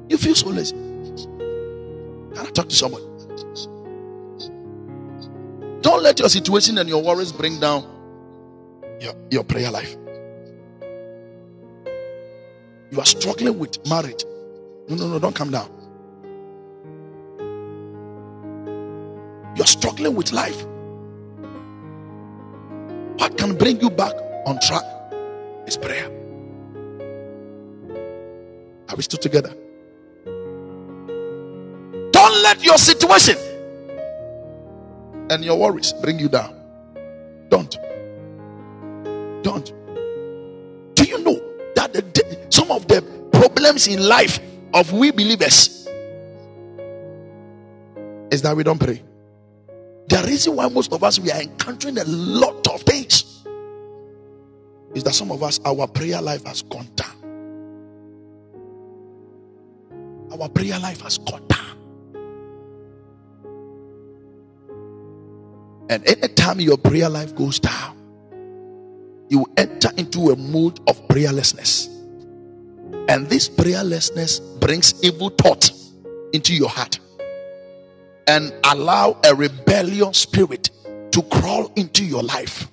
You 0.08 0.18
feel 0.18 0.34
so 0.34 0.48
lazy. 0.48 0.74
Can 0.74 2.38
I 2.38 2.50
talk 2.50 2.68
to 2.68 2.74
someone? 2.74 3.02
Don't 5.80 6.02
let 6.02 6.18
your 6.18 6.28
situation 6.28 6.76
and 6.78 6.88
your 6.88 7.02
worries 7.02 7.32
bring 7.32 7.60
down 7.60 7.95
your, 9.00 9.14
your 9.30 9.44
prayer 9.44 9.70
life. 9.70 9.96
You 12.90 13.00
are 13.00 13.06
struggling 13.06 13.58
with 13.58 13.86
marriage. 13.88 14.24
No, 14.88 14.96
no, 14.96 15.08
no, 15.08 15.18
don't 15.18 15.34
come 15.34 15.50
down. 15.50 15.70
You're 19.56 19.66
struggling 19.66 20.14
with 20.14 20.32
life. 20.32 20.64
What 23.18 23.36
can 23.36 23.56
bring 23.56 23.80
you 23.80 23.90
back 23.90 24.14
on 24.46 24.60
track 24.60 24.84
is 25.66 25.76
prayer. 25.76 26.10
Are 28.88 28.96
we 28.96 29.02
still 29.02 29.18
together? 29.18 29.52
Don't 32.12 32.42
let 32.42 32.62
your 32.62 32.78
situation 32.78 33.36
and 35.30 35.44
your 35.44 35.58
worries 35.58 35.92
bring 36.02 36.18
you 36.18 36.28
down. 36.28 36.54
Don't. 37.48 37.76
Don't. 39.46 39.66
Do 40.96 41.04
you 41.04 41.22
know 41.22 41.40
that 41.76 41.92
the, 41.92 42.46
some 42.50 42.72
of 42.72 42.88
the 42.88 43.00
problems 43.32 43.86
in 43.86 44.02
life 44.02 44.40
of 44.74 44.92
we 44.92 45.12
believers 45.12 45.86
is 48.32 48.42
that 48.42 48.56
we 48.56 48.64
don't 48.64 48.80
pray? 48.80 49.00
The 50.08 50.24
reason 50.26 50.56
why 50.56 50.68
most 50.68 50.92
of 50.92 51.04
us 51.04 51.20
we 51.20 51.30
are 51.30 51.40
encountering 51.40 51.96
a 51.98 52.04
lot 52.06 52.66
of 52.66 52.82
things 52.82 53.44
is 54.96 55.04
that 55.04 55.14
some 55.14 55.30
of 55.30 55.44
us 55.44 55.60
our 55.64 55.86
prayer 55.86 56.20
life 56.20 56.44
has 56.44 56.62
gone 56.62 56.88
down. 56.96 57.16
Our 60.32 60.48
prayer 60.48 60.80
life 60.80 61.02
has 61.02 61.18
gone 61.18 61.46
down. 61.46 61.78
And 65.88 66.04
anytime 66.04 66.58
your 66.58 66.78
prayer 66.78 67.08
life 67.08 67.32
goes 67.36 67.60
down, 67.60 67.95
you 69.28 69.46
enter 69.56 69.90
into 69.96 70.30
a 70.30 70.36
mood 70.36 70.80
of 70.86 71.06
prayerlessness. 71.08 71.88
And 73.08 73.28
this 73.28 73.48
prayerlessness 73.48 74.60
brings 74.60 75.02
evil 75.04 75.30
thought 75.30 75.70
into 76.32 76.54
your 76.54 76.68
heart 76.68 76.98
and 78.26 78.52
allow 78.64 79.18
a 79.24 79.34
rebellious 79.34 80.18
spirit 80.18 80.70
to 81.12 81.22
crawl 81.22 81.72
into 81.76 82.04
your 82.04 82.22
life. 82.22 82.68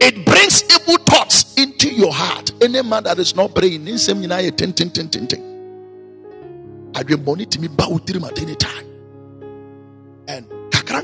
It 0.00 0.24
brings 0.26 0.62
evil 0.64 0.98
thoughts 0.98 1.54
into 1.56 1.88
your 1.88 2.12
heart. 2.12 2.52
Any 2.62 2.82
man 2.82 3.04
that 3.04 3.18
is 3.18 3.34
not 3.34 3.54
praying. 3.54 3.88
I 6.96 7.02
money 7.16 7.46
to 7.46 7.60
me 7.60 7.66
about 7.66 8.38
any 8.38 8.54
time. 8.54 8.93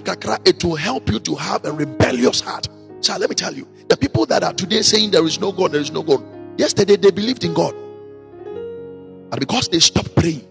Kakra, 0.01 0.47
it 0.47 0.63
will 0.65 0.77
help 0.77 1.09
you 1.11 1.19
to 1.21 1.35
have 1.35 1.65
a 1.65 1.73
rebellious 1.73 2.41
heart. 2.41 2.69
So 3.01 3.17
let 3.17 3.31
me 3.31 3.37
tell 3.37 3.55
you, 3.55 3.67
the 3.89 3.97
people 3.97 4.27
that 4.27 4.45
are 4.45 4.53
today 4.53 4.83
saying 4.83 5.11
there 5.11 5.25
is 5.25 5.41
no 5.41 5.53
God, 5.53 5.73
there 5.73 5.81
is 5.81 5.91
no 5.91 6.03
God. 6.03 6.23
Yesterday 6.59 6.97
they 6.97 7.11
believed 7.11 7.45
in 7.45 7.55
God. 7.55 7.75
And 9.33 9.39
because 9.39 9.69
they 9.69 9.79
stopped 9.79 10.15
praying, 10.15 10.47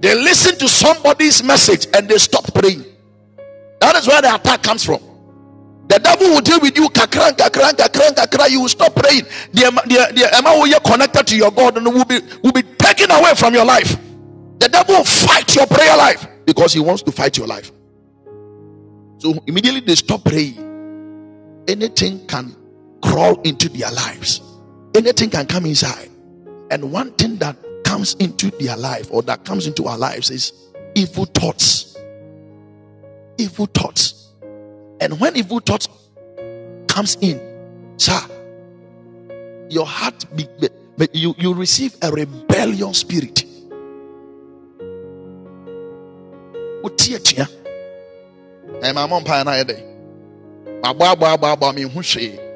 they 0.00 0.14
listened 0.14 0.58
to 0.60 0.68
somebody's 0.68 1.42
message 1.42 1.86
and 1.94 2.08
they 2.08 2.18
stopped 2.18 2.54
praying. 2.54 2.84
That 3.80 3.96
is 3.96 4.06
where 4.06 4.20
the 4.20 4.34
attack 4.34 4.62
comes 4.62 4.84
from. 4.84 5.00
The 5.88 5.98
devil 5.98 6.28
will 6.28 6.40
deal 6.40 6.60
with 6.60 6.76
you, 6.76 6.88
kakran, 6.88 7.32
kakran, 7.32 7.72
kakran, 7.72 8.14
kakran. 8.14 8.50
You 8.50 8.60
will 8.60 8.68
stop 8.68 8.94
praying. 8.94 9.24
The, 9.52 9.70
the, 9.86 10.12
the 10.14 10.38
amount 10.38 10.68
you 10.68 10.78
connected 10.80 11.26
to 11.26 11.36
your 11.36 11.50
God 11.50 11.76
and 11.76 11.86
will 11.86 12.04
be 12.04 12.20
will 12.42 12.52
be 12.52 12.62
taken 12.62 13.10
away 13.10 13.34
from 13.34 13.54
your 13.54 13.64
life. 13.64 13.96
The 14.60 14.68
devil 14.68 14.96
will 14.96 15.04
fight 15.04 15.56
your 15.56 15.66
prayer 15.66 15.96
life 15.96 16.26
because 16.44 16.74
he 16.74 16.80
wants 16.80 17.02
to 17.04 17.12
fight 17.12 17.38
your 17.38 17.46
life. 17.46 17.72
So 19.18 19.34
immediately 19.46 19.80
they 19.80 19.94
stop 19.94 20.22
praying. 20.24 21.64
Anything 21.66 22.26
can 22.26 22.54
crawl 23.02 23.40
into 23.42 23.70
their 23.70 23.90
lives, 23.90 24.42
anything 24.94 25.30
can 25.30 25.46
come 25.46 25.64
inside. 25.64 26.10
And 26.70 26.92
one 26.92 27.12
thing 27.12 27.36
that 27.38 27.56
comes 27.84 28.14
into 28.14 28.50
their 28.52 28.76
life 28.76 29.08
or 29.10 29.22
that 29.22 29.44
comes 29.44 29.66
into 29.66 29.86
our 29.86 29.98
lives 29.98 30.30
is 30.30 30.52
evil 30.94 31.24
thoughts. 31.24 31.98
Evil 33.38 33.66
thoughts. 33.66 34.32
And 35.00 35.18
when 35.18 35.36
evil 35.36 35.60
thoughts 35.60 35.88
comes 36.86 37.16
in, 37.20 37.40
sir, 37.96 38.20
your 39.70 39.86
heart 39.86 40.24
be, 40.36 40.46
be, 40.60 41.08
you, 41.12 41.34
you 41.38 41.54
receive 41.54 41.96
a 42.02 42.12
rebellion 42.12 42.92
spirit 42.94 43.44
wotie 46.82 47.16
atua 47.16 47.46
ɛma 48.82 49.08
mɔ 49.08 49.20
mpae 49.22 49.44
no 49.44 49.50
ayɛ 49.50 49.64
dɛn 49.64 49.82
maboaboaboaboa 50.82 51.74
menhu 51.74 52.00
hwee 52.00 52.50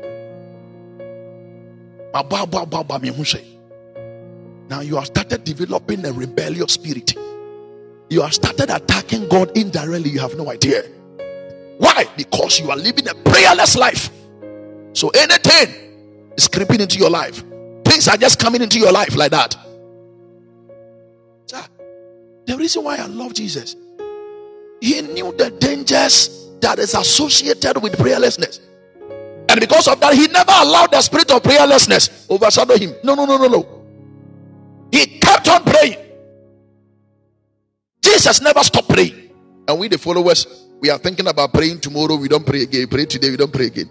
Now 4.68 4.80
you 4.80 4.94
have 4.96 5.06
started 5.06 5.44
developing 5.44 6.04
a 6.06 6.12
rebellious 6.12 6.74
spirit. 6.74 7.14
You 8.08 8.22
have 8.22 8.32
started 8.34 8.70
attacking 8.70 9.28
God 9.28 9.56
indirectly. 9.56 10.10
You 10.10 10.20
have 10.20 10.36
no 10.36 10.50
idea. 10.50 10.82
Why? 11.78 12.06
Because 12.16 12.60
you 12.60 12.70
are 12.70 12.76
living 12.76 13.08
a 13.08 13.14
prayerless 13.14 13.76
life. 13.76 14.10
So 14.92 15.08
anything 15.10 15.74
is 16.36 16.46
creeping 16.48 16.80
into 16.80 16.98
your 16.98 17.10
life. 17.10 17.42
Things 17.84 18.06
are 18.08 18.16
just 18.16 18.38
coming 18.38 18.62
into 18.62 18.78
your 18.78 18.92
life 18.92 19.16
like 19.16 19.32
that. 19.32 19.56
The 22.46 22.56
reason 22.56 22.84
why 22.84 22.96
I 22.96 23.06
love 23.06 23.32
Jesus, 23.34 23.74
he 24.84 25.00
knew 25.00 25.32
the 25.32 25.48
dangers 25.48 26.50
that 26.60 26.78
is 26.78 26.92
associated 26.92 27.82
with 27.82 27.94
prayerlessness. 27.94 28.60
And 29.48 29.58
because 29.58 29.88
of 29.88 29.98
that, 30.00 30.12
he 30.12 30.26
never 30.26 30.52
allowed 30.52 30.92
the 30.92 31.00
spirit 31.00 31.30
of 31.30 31.42
prayerlessness 31.42 32.26
overshadow 32.28 32.76
him. 32.76 32.92
No, 33.02 33.14
no, 33.14 33.24
no, 33.24 33.38
no, 33.38 33.48
no. 33.48 33.82
He 34.92 35.18
kept 35.18 35.48
on 35.48 35.64
praying. 35.64 35.96
Jesus 38.02 38.42
never 38.42 38.62
stopped 38.62 38.90
praying. 38.90 39.30
And 39.66 39.78
we, 39.78 39.88
the 39.88 39.96
followers, 39.96 40.66
we 40.80 40.90
are 40.90 40.98
thinking 40.98 41.28
about 41.28 41.54
praying 41.54 41.80
tomorrow. 41.80 42.16
We 42.16 42.28
don't 42.28 42.44
pray 42.44 42.64
again. 42.64 42.86
Pray 42.88 43.06
today. 43.06 43.30
We 43.30 43.38
don't 43.38 43.52
pray 43.52 43.66
again. 43.68 43.88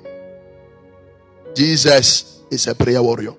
Jesus 1.56 2.39
is 2.52 2.68
a 2.68 2.76
prayer 2.76 3.02
warrior. 3.02 3.34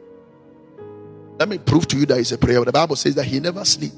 Let 1.38 1.48
me 1.48 1.58
prove 1.58 1.86
to 1.86 1.98
you 1.98 2.06
that 2.06 2.18
he's 2.18 2.32
a 2.32 2.38
prayer. 2.38 2.64
The 2.64 2.72
Bible 2.72 2.96
says 2.96 3.14
that 3.14 3.26
he 3.26 3.38
never 3.38 3.64
sleeps. 3.64 3.94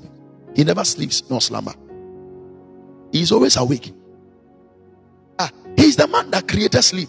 He 0.55 0.63
never 0.63 0.85
sleeps 0.85 1.23
nor 1.31 1.41
slumber. 1.41 1.73
He's 3.17 3.33
always 3.33 3.57
awake. 3.57 3.93
Ah, 5.39 5.51
he's 5.75 5.97
the 5.97 6.07
man 6.07 6.31
that 6.33 6.47
created 6.47 6.83
sleep, 6.83 7.09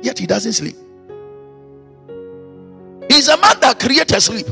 yet 0.00 0.18
he 0.18 0.26
doesn't 0.26 0.54
sleep. 0.54 0.76
He's 3.10 3.28
a 3.28 3.36
man 3.36 3.60
that 3.60 3.78
created 3.78 4.18
sleep. 4.22 4.46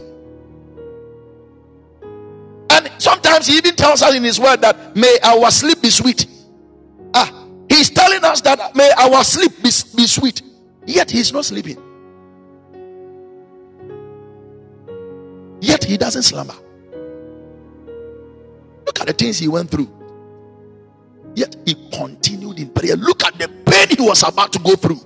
And 2.71 2.91
sometimes 2.99 3.47
he 3.47 3.57
even 3.57 3.75
tells 3.77 4.03
us 4.03 4.15
in 4.15 4.23
his 4.23 4.39
word 4.39 4.61
that 4.61 4.95
may 4.95 5.17
our 5.23 5.51
sleep 5.51 5.81
be 5.81 5.89
sweet. 5.89 6.27
Ah, 7.15 7.47
he's 7.71 7.89
telling 7.89 8.23
us 8.23 8.43
that 8.43 8.77
may 8.77 8.91
our 8.99 9.25
sleep 9.25 9.57
be, 9.57 9.71
be 9.97 10.07
sweet, 10.07 10.43
yet 10.85 11.11
he's 11.11 11.33
not 11.33 11.47
sleeping. 11.47 11.79
Yet 15.63 15.83
he 15.83 15.97
doesn't 15.97 16.25
slumber. 16.25 16.57
Look 18.85 19.01
at 19.01 19.07
the 19.07 19.15
things 19.15 19.39
he 19.39 19.49
went 19.49 19.71
through. 19.71 20.00
Yet 21.41 21.57
he 21.65 21.75
continued 21.91 22.59
in 22.59 22.69
prayer. 22.69 22.97
Look 22.97 23.25
at 23.25 23.39
the 23.39 23.49
pain 23.49 23.97
he 23.97 24.03
was 24.03 24.23
about 24.23 24.53
to 24.53 24.59
go 24.59 24.77
through. 24.77 25.01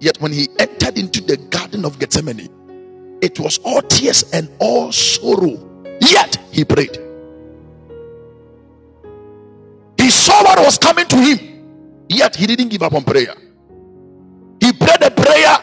Yet 0.00 0.18
when 0.18 0.32
he 0.32 0.48
entered 0.58 0.96
into 0.96 1.20
the 1.20 1.36
garden 1.36 1.84
of 1.84 1.98
Gethsemane, 1.98 2.48
it 3.20 3.38
was 3.38 3.58
all 3.64 3.82
tears 3.82 4.24
and 4.32 4.48
all 4.60 4.92
sorrow. 4.92 5.60
Yet 6.00 6.38
he 6.50 6.64
prayed. 6.64 6.96
He 9.98 10.08
saw 10.08 10.42
what 10.42 10.58
was 10.60 10.78
coming 10.78 11.06
to 11.06 11.16
him, 11.16 11.38
yet 12.08 12.34
he 12.34 12.46
didn't 12.46 12.68
give 12.70 12.82
up 12.82 12.94
on 12.94 13.04
prayer. 13.04 13.34
He 14.58 14.72
prayed 14.72 15.02
a 15.02 15.10
prayer 15.10 15.56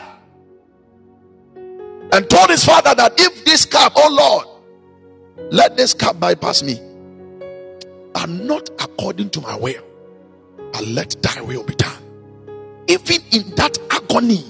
and 2.13 2.29
told 2.29 2.51
his 2.51 2.63
father 2.63 2.93
that 2.93 3.19
if 3.19 3.43
this 3.43 3.65
cup, 3.65 3.93
oh 3.95 4.45
Lord, 5.35 5.51
let 5.51 5.77
this 5.77 5.95
cup 5.95 6.19
bypass 6.19 6.61
me, 6.61 6.79
and 8.15 8.47
not 8.47 8.69
according 8.81 9.29
to 9.31 9.41
my 9.41 9.55
will, 9.55 9.83
but 10.73 10.85
let 10.87 11.15
thy 11.21 11.41
will 11.41 11.63
be 11.63 11.75
done. 11.75 12.01
Even 12.87 13.21
in 13.31 13.49
that 13.55 13.77
agony, 13.89 14.43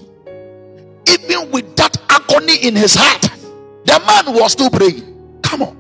even 1.08 1.52
with 1.52 1.76
that 1.76 1.98
agony 2.10 2.58
in 2.58 2.76
his 2.76 2.96
heart, 2.96 3.22
the 3.86 4.00
man 4.06 4.34
was 4.36 4.54
still 4.54 4.70
praying. 4.70 5.40
Come 5.44 5.64
on. 5.64 5.78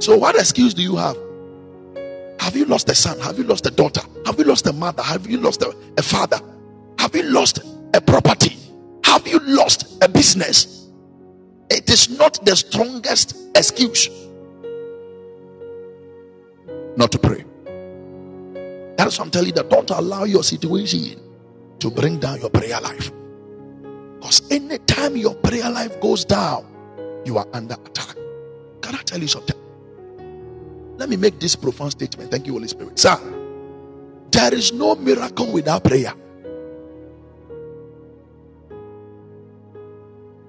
So, 0.00 0.16
what 0.16 0.36
excuse 0.36 0.74
do 0.74 0.82
you 0.82 0.96
have? 0.96 1.16
Have 2.40 2.56
you 2.56 2.64
lost 2.64 2.88
a 2.88 2.94
son? 2.94 3.18
Have 3.20 3.38
you 3.38 3.44
lost 3.44 3.66
a 3.66 3.70
daughter? 3.70 4.02
Have 4.26 4.38
you 4.38 4.44
lost 4.44 4.66
a 4.66 4.72
mother? 4.72 5.02
Have 5.02 5.26
you 5.26 5.38
lost 5.38 5.62
a, 5.62 5.74
a 5.96 6.02
father? 6.02 6.38
Have 6.98 7.14
you 7.14 7.24
lost 7.24 7.60
a 7.94 8.00
property? 8.00 8.56
Have 9.04 9.26
you 9.26 9.40
lost 9.40 10.02
a 10.02 10.08
business? 10.08 10.88
It 11.70 11.90
is 11.90 12.16
not 12.18 12.44
the 12.44 12.56
strongest 12.56 13.36
excuse 13.56 14.08
not 16.98 17.12
to 17.12 17.18
pray. 17.18 17.44
That's 18.96 19.18
what 19.18 19.26
I'm 19.26 19.30
telling 19.30 19.48
you 19.48 19.54
that 19.54 19.70
don't 19.70 19.88
allow 19.90 20.24
your 20.24 20.42
situation 20.42 21.20
to 21.78 21.90
bring 21.90 22.18
down 22.18 22.40
your 22.40 22.50
prayer 22.50 22.80
life. 22.80 23.12
Because 24.16 24.50
anytime 24.50 25.16
your 25.16 25.36
prayer 25.36 25.70
life 25.70 26.00
goes 26.00 26.24
down, 26.24 26.66
you 27.24 27.38
are 27.38 27.46
under 27.52 27.74
attack. 27.74 28.16
Can 28.82 28.96
I 28.96 29.02
tell 29.02 29.20
you 29.20 29.28
something? 29.28 29.56
Let 30.96 31.08
me 31.08 31.16
make 31.16 31.38
this 31.38 31.54
profound 31.54 31.92
statement. 31.92 32.32
Thank 32.32 32.48
you, 32.48 32.54
Holy 32.54 32.66
Spirit. 32.66 32.98
Sir, 32.98 33.16
there 34.32 34.52
is 34.52 34.72
no 34.72 34.96
miracle 34.96 35.52
without 35.52 35.84
prayer. 35.84 36.12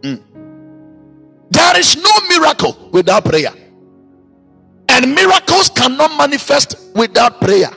Mm. 0.02 0.22
There 1.52 1.80
is 1.80 1.96
no 1.98 2.12
miracle 2.28 2.90
without 2.92 3.24
prayer. 3.24 3.54
And 5.00 5.16
miracles 5.16 5.70
cannot 5.70 6.18
manifest 6.18 6.76
without 6.94 7.40
prayer. 7.40 7.70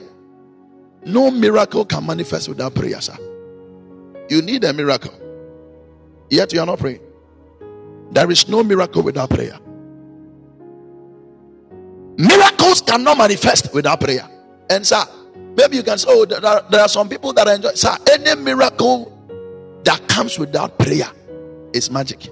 No 1.07 1.31
miracle 1.31 1.85
can 1.85 2.05
manifest 2.05 2.49
without 2.49 2.75
prayer, 2.75 3.01
sir. 3.01 3.17
You 4.29 4.43
need 4.43 4.65
a 4.65 4.73
miracle. 4.73 5.15
Yet 6.31 6.53
you 6.53 6.59
are 6.59 6.67
not 6.67 6.81
praying. 6.81 6.99
There 8.11 8.29
is 8.29 8.49
no 8.49 8.65
miracle 8.65 9.05
without 9.05 9.31
prayer. 9.31 9.57
Miracles 12.19 12.83
cannot 12.83 13.17
manifest 13.17 13.73
without 13.73 14.01
prayer. 14.01 14.29
And 14.69 14.85
sir, 14.85 15.05
maybe 15.57 15.77
you 15.77 15.85
can 15.85 15.99
say, 15.99 16.09
oh, 16.11 16.25
there 16.25 16.45
are, 16.45 16.65
there 16.73 16.81
are 16.81 16.89
some 16.89 17.09
people 17.09 17.33
that 17.35 17.47
enjoy. 17.47 17.71
Sir, 17.75 17.97
any 18.11 18.35
miracle 18.43 19.17
that 19.85 20.09
comes 20.09 20.41
without 20.41 20.77
prayer 20.77 21.09
is 21.73 21.89
magic. 21.89 22.31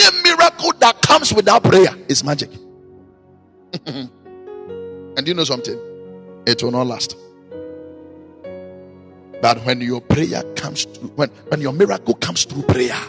Any 0.00 0.22
miracle 0.22 0.72
that 0.78 1.00
comes 1.02 1.32
without 1.32 1.64
prayer 1.64 1.94
is 2.08 2.24
magic. 2.24 2.50
and 3.86 4.10
you 5.26 5.34
know 5.34 5.44
something? 5.44 5.78
It 6.46 6.62
will 6.62 6.72
not 6.72 6.86
last. 6.86 7.16
But 9.40 9.64
when 9.64 9.80
your 9.80 10.00
prayer 10.00 10.42
comes 10.54 10.84
through, 10.84 11.08
when, 11.10 11.28
when 11.48 11.60
your 11.60 11.72
miracle 11.72 12.14
comes 12.14 12.44
through 12.44 12.62
prayer, 12.62 13.00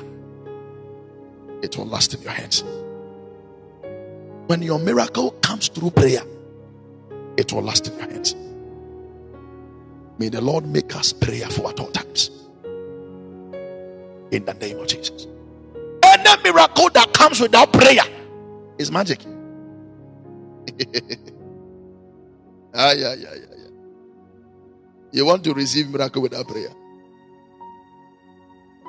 it 1.62 1.78
will 1.78 1.86
last 1.86 2.14
in 2.14 2.22
your 2.22 2.32
hands. 2.32 2.64
When 4.48 4.62
your 4.62 4.80
miracle 4.80 5.32
comes 5.42 5.68
through 5.68 5.92
prayer, 5.92 6.22
it 7.38 7.54
will 7.54 7.62
last 7.62 7.88
in 7.88 7.98
your 7.98 8.10
hands. 8.10 8.36
May 10.18 10.30
the 10.30 10.42
Lord 10.42 10.66
make 10.68 10.96
us 10.96 11.14
prayerful 11.14 11.70
at 11.70 11.80
all 11.80 11.92
times. 11.92 12.30
In 14.32 14.46
the 14.46 14.56
name 14.60 14.80
of 14.80 14.88
Jesus. 14.88 15.28
Any 16.34 16.44
miracle 16.44 16.90
that 16.90 17.14
comes 17.14 17.40
without 17.40 17.72
prayer 17.74 18.04
is 18.78 18.92
magic. 18.92 19.24
ah, 22.74 22.92
yeah, 22.94 23.14
yeah, 23.14 23.34
yeah, 23.36 23.56
yeah. 23.58 23.70
You 25.12 25.26
want 25.26 25.44
to 25.44 25.54
receive 25.54 25.90
miracle 25.90 26.22
without 26.22 26.48
prayer? 26.48 26.70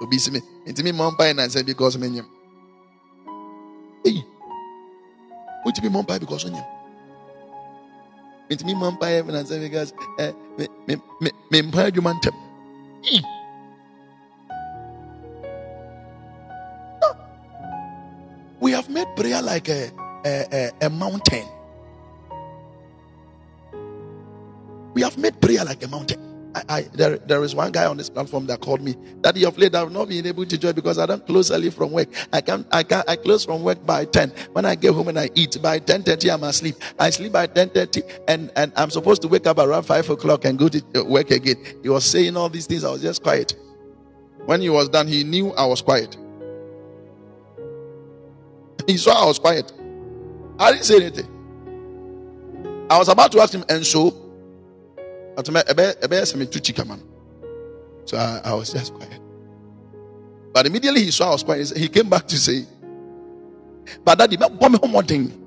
Obisi 0.01 0.33
me. 0.33 0.41
Intimi 0.67 0.93
mumpai 0.93 1.39
and 1.39 1.53
say 1.53 1.63
because 1.63 1.99
me 1.99 2.09
nyem. 2.09 2.27
Hey. 4.05 4.25
What 5.63 5.81
be 5.83 5.89
mumpai 5.89 6.21
because 6.21 6.45
nyem? 6.45 6.65
Intimi 8.51 8.75
mumpai 8.75 9.29
and 9.29 9.49
say 9.49 9.61
because 9.61 9.93
eh 10.19 10.33
me 10.59 10.69
me 10.87 10.97
me 11.21 11.31
me 11.51 11.63
mpa 11.63 11.91
adwuma 11.91 12.15
ntem. 12.15 12.35
We 13.03 13.23
have 18.75 18.89
made 18.91 19.07
prayer 19.17 19.43
like 19.43 19.69
a, 19.69 19.91
a, 20.25 20.47
a, 20.53 20.87
a 20.87 20.91
mountain. 20.91 21.47
We 24.95 25.03
have 25.03 25.19
made 25.19 25.41
prayer 25.41 25.65
like 25.65 25.83
a 25.85 25.89
mountain. 25.89 26.21
I, 26.55 26.63
I, 26.69 26.83
there, 26.93 27.19
there 27.19 27.43
is 27.43 27.55
one 27.55 27.73
guy 27.73 27.87
on 27.87 27.97
this 27.97 28.09
platform 28.09 28.47
that 28.47 28.61
called 28.61 28.81
me 28.81 28.95
that 29.23 29.41
of 29.43 29.59
late 29.59 29.75
I've 29.75 29.91
not 29.91 30.09
been 30.09 30.25
able 30.25 30.47
to 30.47 30.57
join 30.57 30.73
because 30.73 30.99
I 30.99 31.07
don't 31.07 31.27
close 31.27 31.51
early 31.51 31.71
from 31.71 31.91
work. 31.91 32.09
I 32.33 32.41
can't 32.41 32.67
I 32.71 32.85
can 32.85 33.03
I 33.09 33.17
close 33.17 33.45
from 33.45 33.65
work 33.65 33.85
by 33.85 34.05
10. 34.05 34.31
When 34.53 34.65
I 34.65 34.77
get 34.77 34.95
home 34.95 35.09
and 35.09 35.19
I 35.19 35.31
eat 35.35 35.61
by 35.61 35.81
10:30, 35.81 36.33
I'm 36.33 36.45
asleep. 36.45 36.77
I 36.99 37.11
sleep 37.11 37.33
by 37.33 37.49
10:30 37.49 38.21
and, 38.29 38.53
and 38.55 38.73
I'm 38.77 38.91
supposed 38.91 39.23
to 39.23 39.29
wake 39.29 39.49
up 39.49 39.59
around 39.59 39.83
five 39.83 40.09
o'clock 40.09 40.45
and 40.45 40.57
go 40.59 40.69
to 40.69 40.83
uh, 40.97 41.05
work 41.05 41.33
again. 41.33 41.57
He 41.83 41.89
was 41.89 42.05
saying 42.05 42.37
all 42.37 42.49
these 42.49 42.67
things. 42.67 42.85
I 42.85 42.91
was 42.91 43.03
just 43.03 43.23
quiet. 43.23 43.55
When 44.47 44.61
he 44.61 44.71
was 44.71 44.89
done, 44.89 45.09
he 45.09 45.25
knew 45.25 45.53
I 45.55 45.67
was 45.67 45.83
quiet. 45.83 46.17
He 48.87 48.97
saw 48.97 49.25
I 49.25 49.27
was 49.27 49.39
quiet. 49.39 49.73
I 50.59 50.73
didn't 50.73 50.85
say 50.85 50.97
anything. 50.97 52.87
I 52.91 52.99
was 52.99 53.09
about 53.09 53.33
to 53.33 53.41
ask 53.41 53.53
him, 53.53 53.65
and 53.69 53.85
so 53.85 54.15
So 58.05 58.17
I, 58.17 58.41
I 58.45 58.55
was 58.55 58.73
just 58.73 58.95
quiet. 58.95 59.21
But 60.53 60.67
immediately 60.67 61.03
he 61.03 61.11
saw 61.11 61.29
I 61.29 61.33
was 61.33 61.43
quiet. 61.43 61.77
He 61.77 61.89
came 61.89 62.09
back 62.09 62.27
to 62.29 62.39
say, 62.39 62.65
But 64.05 64.19
daddy, 64.19 64.37
bomb 64.37 64.73
me 64.73 64.79
one 64.79 65.07
thing. 65.07 65.41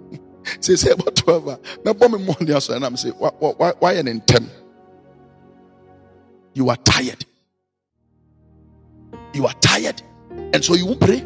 Say, 0.62 0.76
say 0.76 0.92
about 0.92 1.14
12. 1.16 1.86
Me 1.86 1.94
bomb 1.94 2.14
me 2.14 2.20
more 2.24 2.36
than 2.36 2.76
And 2.76 2.86
I'm 2.86 2.96
saying, 2.96 3.16
why, 3.18 3.30
why, 3.38 3.74
why 3.80 3.94
an 3.94 4.22
10? 4.22 4.50
You 6.54 6.70
are 6.70 6.78
tired. 6.78 7.26
You 9.34 9.46
are 9.46 9.54
tired. 9.56 10.02
And 10.54 10.64
so 10.64 10.74
you 10.76 10.86
won't 10.86 11.02
pray. 11.02 11.22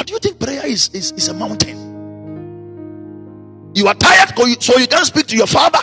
But 0.00 0.06
do 0.06 0.14
you 0.14 0.18
think 0.18 0.40
prayer 0.40 0.64
is, 0.64 0.88
is, 0.94 1.12
is 1.12 1.28
a 1.28 1.34
mountain? 1.34 1.76
You 3.74 3.86
are 3.86 3.92
tired, 3.92 4.30
so 4.62 4.78
you 4.78 4.86
can't 4.86 5.04
speak 5.04 5.26
to 5.26 5.36
your 5.36 5.46
father. 5.46 5.80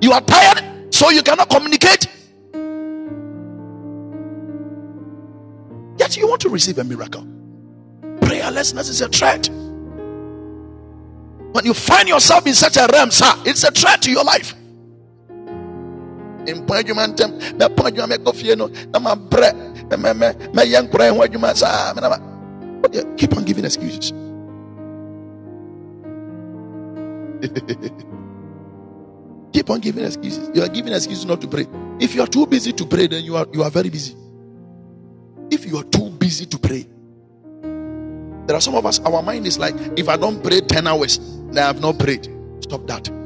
You 0.00 0.12
are 0.12 0.20
tired, 0.20 0.94
so 0.94 1.10
you 1.10 1.24
cannot 1.24 1.50
communicate. 1.50 2.06
Yet 5.98 6.16
you 6.16 6.28
want 6.28 6.42
to 6.42 6.48
receive 6.48 6.78
a 6.78 6.84
miracle. 6.84 7.26
Prayerlessness 8.20 8.88
is 8.88 9.00
a 9.00 9.08
threat. 9.08 9.48
When 11.54 11.64
you 11.64 11.74
find 11.74 12.08
yourself 12.08 12.46
in 12.46 12.54
such 12.54 12.76
a 12.76 12.86
realm, 12.92 13.10
sir, 13.10 13.32
it's 13.44 13.64
a 13.64 13.72
threat 13.72 14.00
to 14.02 14.12
your 14.12 14.22
life. 14.22 14.54
Me 16.54 16.60
point 16.64 17.96
you 17.96 18.06
make 18.06 18.24
coffee 18.24 18.54
no, 18.54 18.68
na 18.68 19.16
cry 20.86 21.10
what 21.10 21.32
you 21.32 21.38
man 21.38 21.54
keep 23.16 23.36
on 23.36 23.44
giving 23.44 23.64
excuses. 23.64 24.12
Keep 29.52 29.70
on 29.70 29.80
giving 29.80 30.04
excuses. 30.04 30.50
You 30.54 30.62
are 30.62 30.68
giving 30.68 30.92
excuses 30.92 31.24
not 31.24 31.40
to 31.40 31.48
pray. 31.48 31.66
If 32.00 32.14
you 32.14 32.20
are 32.22 32.26
too 32.26 32.46
busy 32.46 32.72
to 32.72 32.84
pray, 32.84 33.06
then 33.06 33.24
you 33.24 33.36
are 33.36 33.46
you 33.52 33.62
are 33.62 33.70
very 33.70 33.88
busy. 33.88 34.14
If 35.50 35.64
you 35.66 35.78
are 35.78 35.84
too 35.84 36.10
busy 36.10 36.44
to 36.46 36.58
pray, 36.58 36.86
there 38.48 38.56
are 38.56 38.60
some 38.60 38.74
of 38.74 38.86
us, 38.86 38.98
our 39.00 39.22
mind 39.22 39.46
is 39.46 39.58
like, 39.58 39.74
if 39.96 40.08
I 40.08 40.16
don't 40.16 40.42
pray 40.42 40.60
10 40.60 40.86
hours, 40.86 41.18
then 41.50 41.58
I 41.58 41.66
have 41.66 41.80
not 41.80 41.98
prayed. 41.98 42.28
Stop 42.60 42.86
that. 42.86 43.17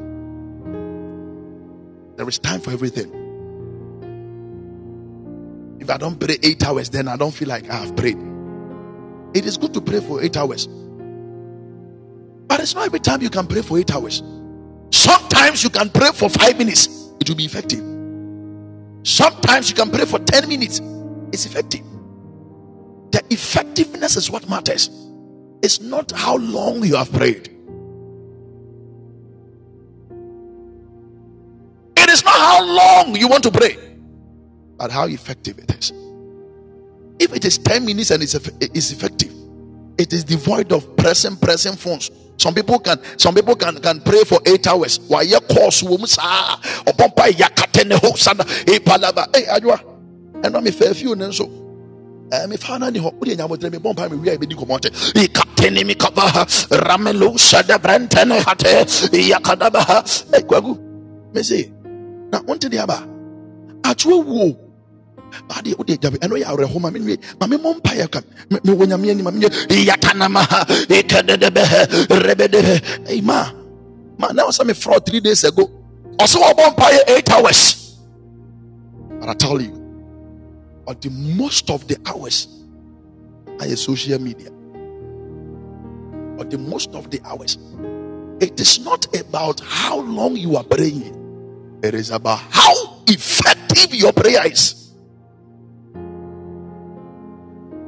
There 2.23 2.29
is 2.29 2.39
time 2.39 2.61
for 2.61 2.71
everything. 2.71 3.11
If 5.81 5.91
I 5.91 5.97
don't 5.97 6.21
pray 6.21 6.37
eight 6.45 6.65
hours, 6.65 6.89
then 6.89 7.09
I 7.09 7.17
don't 7.17 7.33
feel 7.33 7.49
like 7.49 7.69
I 7.69 7.75
have 7.75 7.97
prayed. 7.97 8.17
It 9.35 9.45
is 9.45 9.57
good 9.57 9.75
to 9.75 9.81
pray 9.81 9.99
for 9.99 10.23
eight 10.23 10.37
hours. 10.37 10.69
But 12.47 12.61
it's 12.61 12.77
not 12.77 12.87
every 12.87 13.01
time 13.01 13.23
you 13.23 13.29
can 13.29 13.49
pray 13.49 13.61
for 13.61 13.77
eight 13.77 13.93
hours. 13.93 14.23
Sometimes 14.93 15.65
you 15.65 15.71
can 15.71 15.91
pray 15.91 16.13
for 16.15 16.31
five 16.31 16.57
minutes, 16.59 16.87
it 17.19 17.29
will 17.29 17.35
be 17.35 17.45
effective. 17.45 17.83
Sometimes 19.03 19.71
you 19.71 19.75
can 19.75 19.91
pray 19.91 20.05
for 20.05 20.21
10 20.21 20.49
minutes, 20.49 20.81
it's 21.33 21.45
effective. 21.45 21.83
The 23.11 23.21
effectiveness 23.31 24.15
is 24.15 24.31
what 24.31 24.49
matters, 24.49 24.91
it's 25.61 25.81
not 25.81 26.13
how 26.13 26.37
long 26.37 26.85
you 26.85 26.95
have 26.95 27.13
prayed. 27.13 27.49
How 32.67 33.05
long 33.07 33.17
you 33.17 33.29
want 33.29 33.43
to 33.45 33.51
pray, 33.51 33.77
but 34.77 34.91
how 34.91 35.07
effective 35.07 35.59
it 35.59 35.71
is. 35.75 35.93
If 37.19 37.35
it 37.35 37.45
is 37.45 37.59
10 37.59 37.85
minutes 37.85 38.11
and 38.11 38.23
it's, 38.23 38.35
it's 38.35 38.91
effective, 38.91 39.33
it 39.99 40.13
is 40.13 40.25
devoid 40.25 40.73
of 40.73 40.97
pressing, 40.97 41.37
pressing 41.37 41.77
phones 41.77 42.11
some 42.43 42.55
people 42.55 42.81
can 42.81 42.99
some 43.19 43.35
people 43.35 43.55
can 43.55 43.79
can 43.81 44.01
pray 44.01 44.25
for 44.25 44.41
eight 44.47 44.67
hours. 44.67 44.99
Why 45.07 45.23
you 45.23 45.39
course 45.41 45.83
wom 45.83 46.07
sa 46.07 46.59
opompa 46.83 47.31
yakatene 47.31 47.95
ho 48.03 48.11
palaba. 48.81 49.31
Hey 49.35 49.47
adwa. 49.47 49.79
And 50.45 50.65
me 50.65 50.73
fair 50.73 50.93
few 50.93 51.15
nso. 51.15 51.47
Eh 52.33 52.47
me 52.47 52.57
fa 52.57 52.79
ni 52.91 52.99
ho. 52.99 53.11
Wo 53.11 53.57
de 53.57 53.71
me 53.71 53.79
bompa 53.79 54.11
me 54.11 54.17
wi 54.17 54.35
a 54.35 54.39
be 54.39 54.47
di 54.47 54.57
komote. 54.57 54.91
Katene 55.29 55.87
mi 55.87 55.95
kaba 55.95 56.23
ramelo 56.83 57.39
shada 57.39 57.79
brantene 57.79 58.43
hate 58.43 58.87
yakadaba. 59.13 60.03
Kwagu. 60.43 61.33
Me 61.33 61.43
say. 61.45 61.71
Na 62.33 62.41
wonte 62.41 62.69
dia 62.69 62.87
ba. 62.87 63.07
Atwo 63.83 64.25
wo. 64.25 64.57
Adeɛ 65.49 65.77
wode 65.79 65.93
agyabe 65.97 66.19
ɛno 66.19 66.37
yɛ 66.41 66.45
awerɛho 66.45 66.81
ma 66.81 66.91
menwie 66.91 67.19
ma 67.41 67.47
memmɔ 67.47 67.81
mpayɛ 67.81 68.11
ka. 68.11 68.21
Mewɔ 68.51 68.87
nyame 68.87 69.11
anim 69.11 69.25
ma 69.25 69.31
menyɛ 69.31 69.49
yatanamaha 69.69 70.65
ɛkɛdɛdɛbɛhɛ 70.89 72.09
rebɛdɛhɛ 72.09 73.09
ei 73.09 73.21
ma. 73.21 73.53
Ma 74.19 74.33
na 74.33 74.45
wɔ 74.45 74.51
sɛ 74.53 74.65
mefrɔ 74.69 75.05
three 75.05 75.21
days 75.21 75.45
ago. 75.45 75.71
Ɔsɛ 76.19 76.37
wɔbɔ 76.41 76.75
mpayɛ 76.75 76.99
eight 77.09 77.31
hours. 77.31 77.97
But 79.21 79.29
i 79.29 79.35
tell 79.35 79.61
you 79.61 79.79
but 80.85 81.01
the 81.01 81.11
most 81.11 81.71
of 81.71 81.87
the 81.87 81.97
hours 82.07 82.49
ayɛ 83.59 83.77
social 83.79 84.19
media. 84.19 84.51
But 86.37 86.51
the 86.51 86.59
most 86.59 86.95
of 86.95 87.11
the 87.11 87.21
hours 87.25 87.59
it 88.41 88.59
is 88.59 88.81
not 88.81 89.07
about 89.15 89.61
how 89.61 90.01
long 90.01 90.37
you 90.37 90.57
are 90.57 90.65
praying 90.65 91.22
it 91.83 91.95
is 91.95 92.11
about 92.11 92.41
how 92.51 93.03
effective 93.09 93.95
your 93.95 94.13
prayer 94.13 94.47
is 94.47 94.83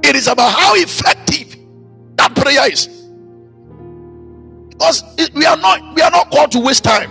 It 0.05 0.16
is 0.16 0.28
about 0.28 0.53
how 0.53 0.74
effective 0.76 1.57
that 2.16 2.36
prayer 2.36 2.70
is. 2.70 2.88
Because 4.68 5.03
we 5.34 5.47
are 5.47 5.57
not 5.57 5.95
we 5.95 6.03
are 6.03 6.11
not 6.11 6.30
called 6.30 6.53
to 6.53 6.61
waste 6.61 6.84
time. 6.84 7.11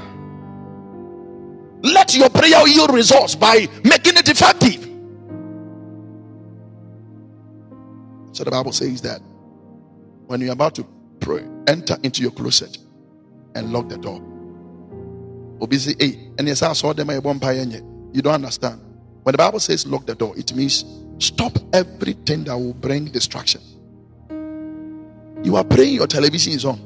Let 1.82 2.16
your 2.16 2.30
prayer 2.30 2.68
yield 2.68 2.94
results 2.94 3.36
by 3.36 3.68
making 3.84 4.18
it 4.18 4.30
effective. 4.30 4.90
So 8.32 8.44
the 8.44 8.52
Bible 8.52 8.72
says 8.74 9.02
that 9.02 9.22
when 10.28 10.42
you're 10.42 10.54
about 10.54 10.76
to 10.76 10.88
pray, 11.20 11.46
enter 11.68 11.98
into 12.04 12.22
your 12.22 12.32
closet 12.32 12.78
and 13.56 13.74
lock 13.74 13.90
the 13.90 13.98
door. 13.98 14.22
Obisi, 15.64 15.96
hey, 16.00 16.32
and 16.38 16.48
yes, 16.48 16.62
I 16.62 16.74
saw 16.74 16.92
them 16.92 17.10
I 17.10 17.20
bump 17.20 17.44
higher. 17.44 17.64
You 18.12 18.22
don't 18.22 18.36
understand. 18.36 18.82
When 19.24 19.32
the 19.32 19.38
Bible 19.38 19.60
says 19.60 19.88
lock 19.88 20.06
the 20.06 20.16
door, 20.16 20.34
it 20.38 20.54
means 20.54 20.84
Stop 21.24 21.58
everything 21.72 22.44
that 22.46 22.58
will 22.58 22.74
bring 22.74 23.06
distraction. 23.06 23.62
You 25.44 25.56
are 25.56 25.64
praying, 25.64 25.96
your 25.96 26.08
television 26.08 26.54
is 26.54 26.66
on. 26.66 26.80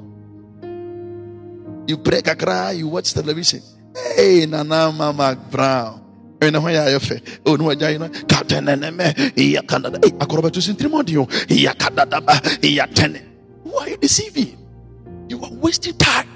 You 1.88 1.98
pray 1.98 2.22
kakra, 2.22 2.76
you 2.78 2.88
watch 2.88 3.14
television. 3.14 3.62
Hey, 4.16 4.46
Nana 4.46 4.90
Ama 4.94 5.14
McBrown. 5.14 6.04
Oh 6.40 6.50
no, 7.56 7.66
wagya 7.66 7.90
yi 7.92 7.98
no 7.98 8.10
kataneneme 8.10 9.34
iya 9.36 9.64
kanada 9.64 9.98
eh 10.06 10.12
akoroba 10.22 10.52
to 10.54 10.62
sintrimodio 10.62 11.26
iya 11.50 11.74
kadada 11.74 12.22
ba 12.24 12.40
iya 12.62 12.86
tene 12.86 13.26
who 13.64 13.76
are 13.80 13.90
you 13.90 13.98
deceiving 13.98 14.56
you 15.30 15.42
are 15.42 15.50
wasting 15.54 15.98
time 15.98 16.30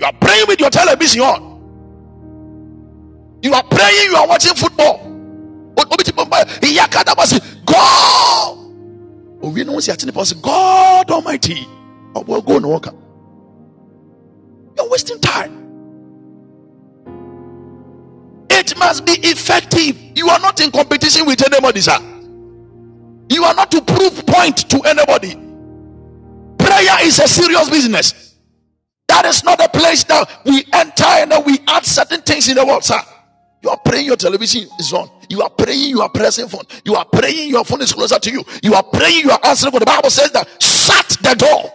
you 0.00 0.06
are 0.06 0.12
praying 0.14 0.46
with 0.48 0.58
your 0.58 0.70
television 0.70 1.20
on 1.22 1.50
you 3.42 3.52
are 3.52 3.62
praying 3.64 4.10
you 4.10 4.16
are 4.16 4.26
watching 4.26 4.54
football 4.54 5.10
God. 7.66 8.58
We 9.40 9.64
know 9.64 9.80
see 9.80 9.92
God 10.42 11.10
Almighty. 11.10 11.66
Well, 12.14 12.42
go 12.42 12.58
walk 12.58 12.88
up. 12.88 12.94
You're 14.76 14.90
wasting 14.90 15.20
time. 15.20 15.56
It 18.50 18.76
must 18.78 19.06
be 19.06 19.12
effective. 19.12 19.96
You 20.14 20.28
are 20.28 20.40
not 20.40 20.60
in 20.60 20.70
competition 20.70 21.26
with 21.26 21.42
anybody, 21.46 21.80
sir. 21.80 21.98
You 23.30 23.44
are 23.44 23.54
not 23.54 23.70
to 23.70 23.80
prove 23.80 24.26
point 24.26 24.68
to 24.70 24.80
anybody. 24.80 25.34
Prayer 26.58 27.06
is 27.06 27.18
a 27.18 27.28
serious 27.28 27.70
business. 27.70 28.29
That 29.10 29.26
is 29.26 29.42
not 29.42 29.60
a 29.60 29.68
place 29.68 30.04
that 30.04 30.30
we 30.44 30.64
enter 30.72 31.04
and 31.04 31.44
we 31.44 31.58
add 31.66 31.84
certain 31.84 32.20
things 32.22 32.48
in 32.48 32.54
the 32.54 32.64
world, 32.64 32.84
sir. 32.84 33.00
You 33.60 33.70
are 33.70 33.76
praying, 33.84 34.06
your 34.06 34.14
television 34.14 34.68
is 34.78 34.92
on. 34.92 35.10
You 35.28 35.42
are 35.42 35.50
praying, 35.50 35.90
you 35.90 36.00
are 36.00 36.08
pressing 36.08 36.46
phone. 36.46 36.62
You 36.84 36.94
are 36.94 37.04
praying, 37.04 37.50
your 37.50 37.64
phone 37.64 37.80
is 37.80 37.92
closer 37.92 38.20
to 38.20 38.30
you. 38.30 38.44
You 38.62 38.72
are 38.74 38.84
praying, 38.84 39.24
you 39.24 39.32
are 39.32 39.40
answering. 39.44 39.74
The 39.74 39.84
Bible 39.84 40.10
says 40.10 40.30
that 40.30 40.46
shut 40.62 41.08
the 41.22 41.34
door. 41.34 41.74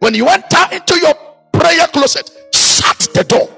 When 0.00 0.12
you 0.14 0.26
enter 0.26 0.64
into 0.72 0.98
your 0.98 1.14
prayer 1.52 1.86
closet, 1.86 2.28
shut 2.52 3.08
the 3.14 3.22
door. 3.22 3.48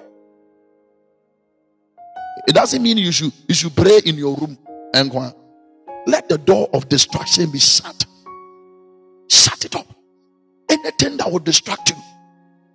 It 2.46 2.54
doesn't 2.54 2.82
mean 2.82 2.98
you 2.98 3.10
should 3.10 3.32
you 3.48 3.54
should 3.54 3.74
pray 3.74 4.00
in 4.04 4.16
your 4.16 4.36
room. 4.36 4.58
Let 6.06 6.28
the 6.28 6.36
door 6.36 6.68
of 6.74 6.90
distraction 6.90 7.50
be 7.50 7.58
shut. 7.58 8.04
Shut 9.30 9.64
it 9.64 9.74
up. 9.74 9.93
Anything 10.84 11.16
that 11.16 11.32
will 11.32 11.38
distract 11.38 11.90
you, 11.90 11.96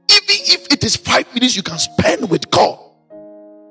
even 0.10 0.54
if 0.54 0.74
it 0.74 0.84
is 0.84 0.96
five 0.96 1.32
minutes 1.34 1.56
you 1.56 1.64
can 1.64 1.78
spend 1.78 2.30
with 2.30 2.50
God 2.50 2.80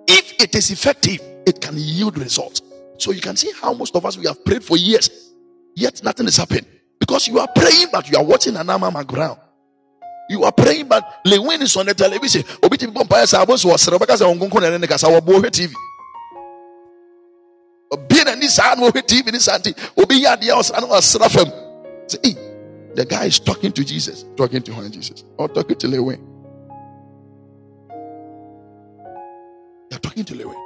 if 0.09 0.33
it 0.41 0.55
is 0.55 0.71
effective, 0.71 1.21
it 1.47 1.61
can 1.61 1.75
yield 1.77 2.19
results. 2.19 2.63
So 2.97 3.13
you 3.13 3.21
can 3.21 3.37
see 3.37 3.53
how 3.61 3.75
most 3.75 3.95
of 3.95 4.05
us 4.07 4.17
we 4.17 4.27
have 4.27 4.43
prayed 4.45 4.65
for 4.65 4.77
years, 4.77 5.33
yet 5.77 6.03
nothing 6.03 6.27
is 6.27 6.37
happening 6.37 6.65
because 6.99 7.29
you 7.29 7.39
are 7.39 7.49
praying, 7.55 7.89
but 7.93 8.11
you 8.11 8.17
are 8.17 8.25
watching 8.25 8.57
an 8.57 8.69
arm 8.71 9.07
ground. 9.07 9.39
You 10.31 10.45
are 10.45 10.53
praying, 10.53 10.89
but 10.89 11.21
Lewin 11.25 11.63
is 11.63 11.77
on 11.77 11.87
the 11.87 11.95
television. 11.95 12.43
Obi 12.63 12.77
ti 12.77 12.87
bompa 12.87 13.23
esa 13.23 13.39
abo 13.39 13.59
so 13.59 13.69
wasere 13.69 13.99
beka 13.99 14.17
sa 14.17 14.25
onkonko 14.27 14.61
na 14.61 14.77
ne 14.77 14.87
kasa 14.87 15.09
wo 15.09 15.21
bo 15.21 15.41
TV. 15.41 15.73
Obi 17.93 18.25
na 18.25 18.35
ni 18.35 18.49
sa 18.49 18.75
no 18.75 18.91
TV 18.91 19.33
ni 19.33 19.39
santi. 19.39 19.73
Obi 19.97 20.23
ya 20.23 20.37
dia 20.37 20.57
osra 20.57 20.81
na 20.81 20.89
the 22.99 23.05
guy 23.05 23.27
is 23.27 23.39
talking 23.39 23.71
to 23.71 23.85
Jesus, 23.85 24.25
talking 24.37 24.61
to 24.61 24.73
who 24.73 24.89
Jesus, 24.89 25.23
or 25.37 25.49
talking 25.49 25.77
to 25.77 25.87
Lewin. 25.87 26.21
They're 29.89 30.01
talking 30.01 30.25
to 30.25 30.35
Lewin. 30.35 30.57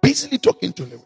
Basically 0.00 0.38
talking 0.38 0.72
to 0.74 0.84
Lewin. 0.84 1.02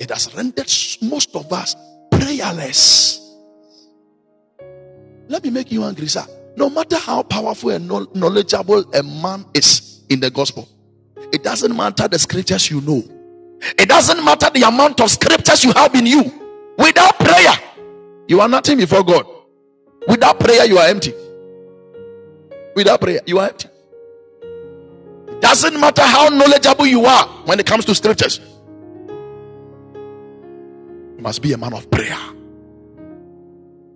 It 0.00 0.08
has 0.08 0.34
rendered 0.34 0.72
most 1.02 1.36
of 1.36 1.52
us 1.52 1.76
prayerless. 2.10 3.20
Let 5.28 5.44
me 5.44 5.50
make 5.50 5.70
you 5.70 5.84
angry, 5.84 6.06
sir. 6.06 6.24
No 6.56 6.70
matter 6.70 6.96
how 6.96 7.24
powerful 7.24 7.70
and 7.70 7.86
knowledgeable 7.86 8.90
a 8.94 9.02
man 9.02 9.44
is 9.52 10.00
in 10.08 10.20
the 10.20 10.30
gospel, 10.30 10.66
it 11.30 11.42
doesn't 11.42 11.76
matter 11.76 12.08
the 12.08 12.18
scriptures 12.18 12.70
you 12.70 12.80
know. 12.80 13.04
It 13.78 13.88
doesn't 13.88 14.24
matter 14.24 14.50
the 14.50 14.62
amount 14.62 15.00
of 15.00 15.10
scriptures 15.10 15.64
you 15.64 15.72
have 15.72 15.94
in 15.94 16.06
you. 16.06 16.22
Without 16.78 17.18
prayer, 17.18 17.52
you 18.28 18.40
are 18.40 18.48
nothing 18.48 18.78
before 18.78 19.02
God. 19.02 19.26
Without 20.08 20.38
prayer, 20.38 20.66
you 20.66 20.78
are 20.78 20.86
empty. 20.88 21.14
Without 22.74 23.00
prayer, 23.00 23.20
you 23.26 23.38
are 23.38 23.48
empty. 23.48 23.68
Doesn't 25.40 25.78
matter 25.78 26.02
how 26.02 26.28
knowledgeable 26.28 26.86
you 26.86 27.04
are 27.06 27.26
when 27.44 27.60
it 27.60 27.66
comes 27.66 27.84
to 27.86 27.94
scriptures. 27.94 28.40
You 31.16 31.22
must 31.22 31.42
be 31.42 31.52
a 31.52 31.58
man 31.58 31.72
of 31.72 31.90
prayer. 31.90 32.18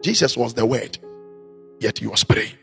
Jesus 0.02 0.36
was 0.36 0.54
the 0.54 0.64
word, 0.64 0.98
yet 1.78 1.98
he 1.98 2.06
was 2.06 2.24
praying. 2.24 2.54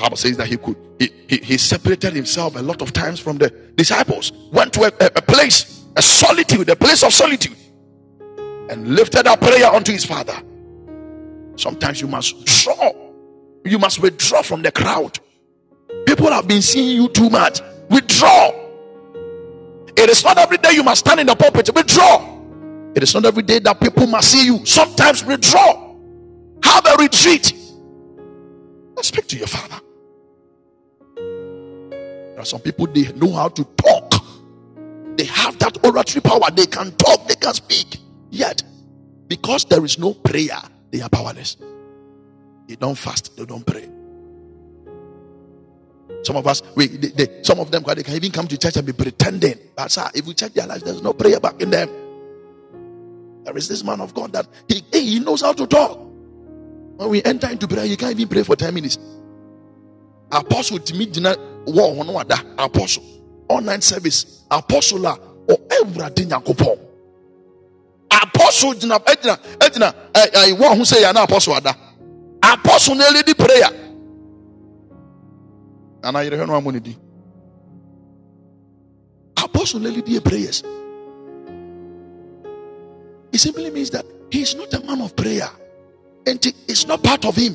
Bible 0.00 0.16
says 0.16 0.36
that 0.38 0.46
he 0.46 0.56
could 0.56 0.76
he, 0.98 1.10
he, 1.28 1.36
he, 1.38 1.58
separated 1.58 2.14
himself 2.14 2.56
a 2.56 2.60
lot 2.60 2.82
of 2.82 2.92
times 2.92 3.20
from 3.20 3.38
the 3.38 3.50
disciples, 3.74 4.32
went 4.52 4.72
to 4.74 4.82
a, 4.82 4.92
a 5.16 5.22
place, 5.22 5.84
a 5.96 6.02
solitude, 6.02 6.68
a 6.68 6.76
place 6.76 7.02
of 7.02 7.12
solitude, 7.12 7.56
and 8.70 8.94
lifted 8.94 9.26
up 9.26 9.40
prayer 9.40 9.66
unto 9.66 9.92
his 9.92 10.04
father. 10.04 10.34
Sometimes 11.56 12.00
you 12.00 12.06
must 12.06 12.44
draw, 12.44 12.92
you 13.64 13.78
must 13.78 14.00
withdraw 14.00 14.42
from 14.42 14.62
the 14.62 14.72
crowd. 14.72 15.18
People 16.06 16.30
have 16.30 16.48
been 16.48 16.62
seeing 16.62 16.96
you 16.96 17.08
too 17.08 17.28
much. 17.28 17.60
Withdraw. 17.90 18.52
It 19.96 20.08
is 20.08 20.24
not 20.24 20.38
every 20.38 20.58
day 20.58 20.72
you 20.72 20.82
must 20.82 21.00
stand 21.00 21.20
in 21.20 21.26
the 21.26 21.34
pulpit. 21.34 21.74
Withdraw. 21.74 22.40
It 22.94 23.02
is 23.02 23.14
not 23.14 23.24
every 23.24 23.42
day 23.42 23.58
that 23.58 23.80
people 23.80 24.06
must 24.06 24.30
see 24.30 24.46
you. 24.46 24.64
Sometimes 24.64 25.24
withdraw. 25.24 25.94
Have 26.62 26.86
a 26.86 26.96
retreat. 27.02 27.54
Speak 29.02 29.26
to 29.28 29.36
your 29.36 29.46
father. 29.46 29.80
There 32.40 32.44
are 32.44 32.46
some 32.46 32.62
people 32.62 32.86
they 32.86 33.12
know 33.12 33.32
how 33.32 33.48
to 33.50 33.64
talk. 33.76 34.14
They 35.18 35.24
have 35.24 35.58
that 35.58 35.76
oratory 35.84 36.22
power. 36.22 36.50
They 36.50 36.64
can 36.64 36.90
talk, 36.92 37.28
they 37.28 37.34
can 37.34 37.52
speak. 37.52 37.98
Yet, 38.30 38.62
because 39.28 39.66
there 39.66 39.84
is 39.84 39.98
no 39.98 40.14
prayer, 40.14 40.56
they 40.90 41.02
are 41.02 41.10
powerless. 41.10 41.58
They 42.66 42.76
don't 42.76 42.96
fast, 42.96 43.36
they 43.36 43.44
don't 43.44 43.66
pray. 43.66 43.90
Some 46.22 46.36
of 46.36 46.46
us, 46.46 46.62
we, 46.76 46.86
they, 46.86 47.08
they, 47.08 47.42
some 47.42 47.60
of 47.60 47.70
them, 47.70 47.82
they 47.86 48.02
can 48.02 48.14
even 48.14 48.30
come 48.30 48.48
to 48.48 48.56
church 48.56 48.76
and 48.76 48.86
be 48.86 48.94
pretending. 48.94 49.58
But 49.76 49.92
sir, 49.92 50.08
if 50.14 50.24
we 50.24 50.32
check 50.32 50.54
their 50.54 50.66
lives, 50.66 50.82
there's 50.82 51.02
no 51.02 51.12
prayer 51.12 51.40
back 51.40 51.60
in 51.60 51.68
them. 51.68 51.90
There 53.44 53.54
is 53.54 53.68
this 53.68 53.84
man 53.84 54.00
of 54.00 54.14
God 54.14 54.32
that 54.32 54.48
he, 54.66 54.82
he 54.94 55.20
knows 55.20 55.42
how 55.42 55.52
to 55.52 55.66
talk. 55.66 55.98
When 56.96 57.10
we 57.10 57.22
enter 57.22 57.50
into 57.50 57.68
prayer, 57.68 57.84
you 57.84 57.98
can't 57.98 58.12
even 58.12 58.28
pray 58.28 58.44
for 58.44 58.56
10 58.56 58.72
minutes. 58.72 58.96
Apostle 60.32 60.78
to 60.78 60.94
me 60.94 61.04
war 61.72 61.98
on 62.00 62.06
wada 62.12 62.36
apostle 62.58 63.04
online 63.48 63.80
service 63.80 64.44
apostle 64.50 65.06
or 65.06 65.58
everything 65.80 66.28
yakopon. 66.28 66.78
Apostle 68.10 68.74
dina 68.74 69.00
edina 69.06 69.38
edina 69.60 69.94
I 70.14 70.52
want 70.58 70.78
who 70.78 70.84
say 70.84 71.04
an 71.04 71.16
apostle 71.16 71.56
ada. 71.56 71.74
Apostle 72.42 72.94
na 72.96 73.08
lead 73.10 73.36
prayer. 73.36 73.70
And 76.02 76.16
I 76.16 76.24
hear 76.24 76.46
no 76.46 76.60
money. 76.60 76.96
Apostle 79.36 79.80
lead 79.80 80.24
prayers. 80.24 80.62
It 83.32 83.38
simply 83.38 83.70
means 83.70 83.90
that 83.90 84.04
he 84.30 84.42
is 84.42 84.54
not 84.54 84.72
a 84.74 84.80
man 84.84 85.00
of 85.02 85.14
prayer. 85.14 85.48
And 86.26 86.44
it's 86.68 86.86
not 86.86 87.02
part 87.02 87.24
of 87.24 87.36
him. 87.36 87.54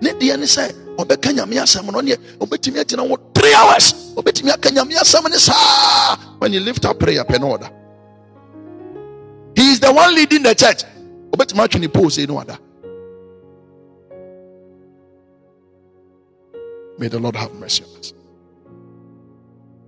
Ne 0.00 0.12
deɛ 0.12 0.38
ne 0.38 0.46
sɛ 0.46 0.72
ɔbɛka 0.96 1.32
nyame 1.34 1.60
asɛm 1.60 1.92
no 1.92 2.00
neɛ 2.00 2.16
ɔbɛtumi 2.38 2.78
agyina 2.80 3.06
wɔ 3.06 3.18
three 3.40 3.54
hours. 3.54 3.94
When 6.38 6.52
you 6.52 6.60
lift 6.60 6.84
up 6.84 6.98
prayer 6.98 7.24
pɛ 7.24 7.40
no 7.40 7.56
ɔda. 7.56 7.72
He 9.56 9.72
is 9.72 9.80
the 9.80 9.92
one 9.92 10.14
leading 10.14 10.42
the 10.42 10.54
church. 10.54 10.84
Ɔbɛtumi 11.30 11.66
atwe 11.66 11.80
ne 11.80 11.88
pole 11.88 12.10
sei 12.10 12.26
no 12.26 12.34
ɔda. 12.36 12.58
May 16.98 17.08
the 17.08 17.18
lord 17.18 17.36
have 17.36 17.54
mercy 17.54 17.84
on 17.84 17.98
us. 17.98 18.12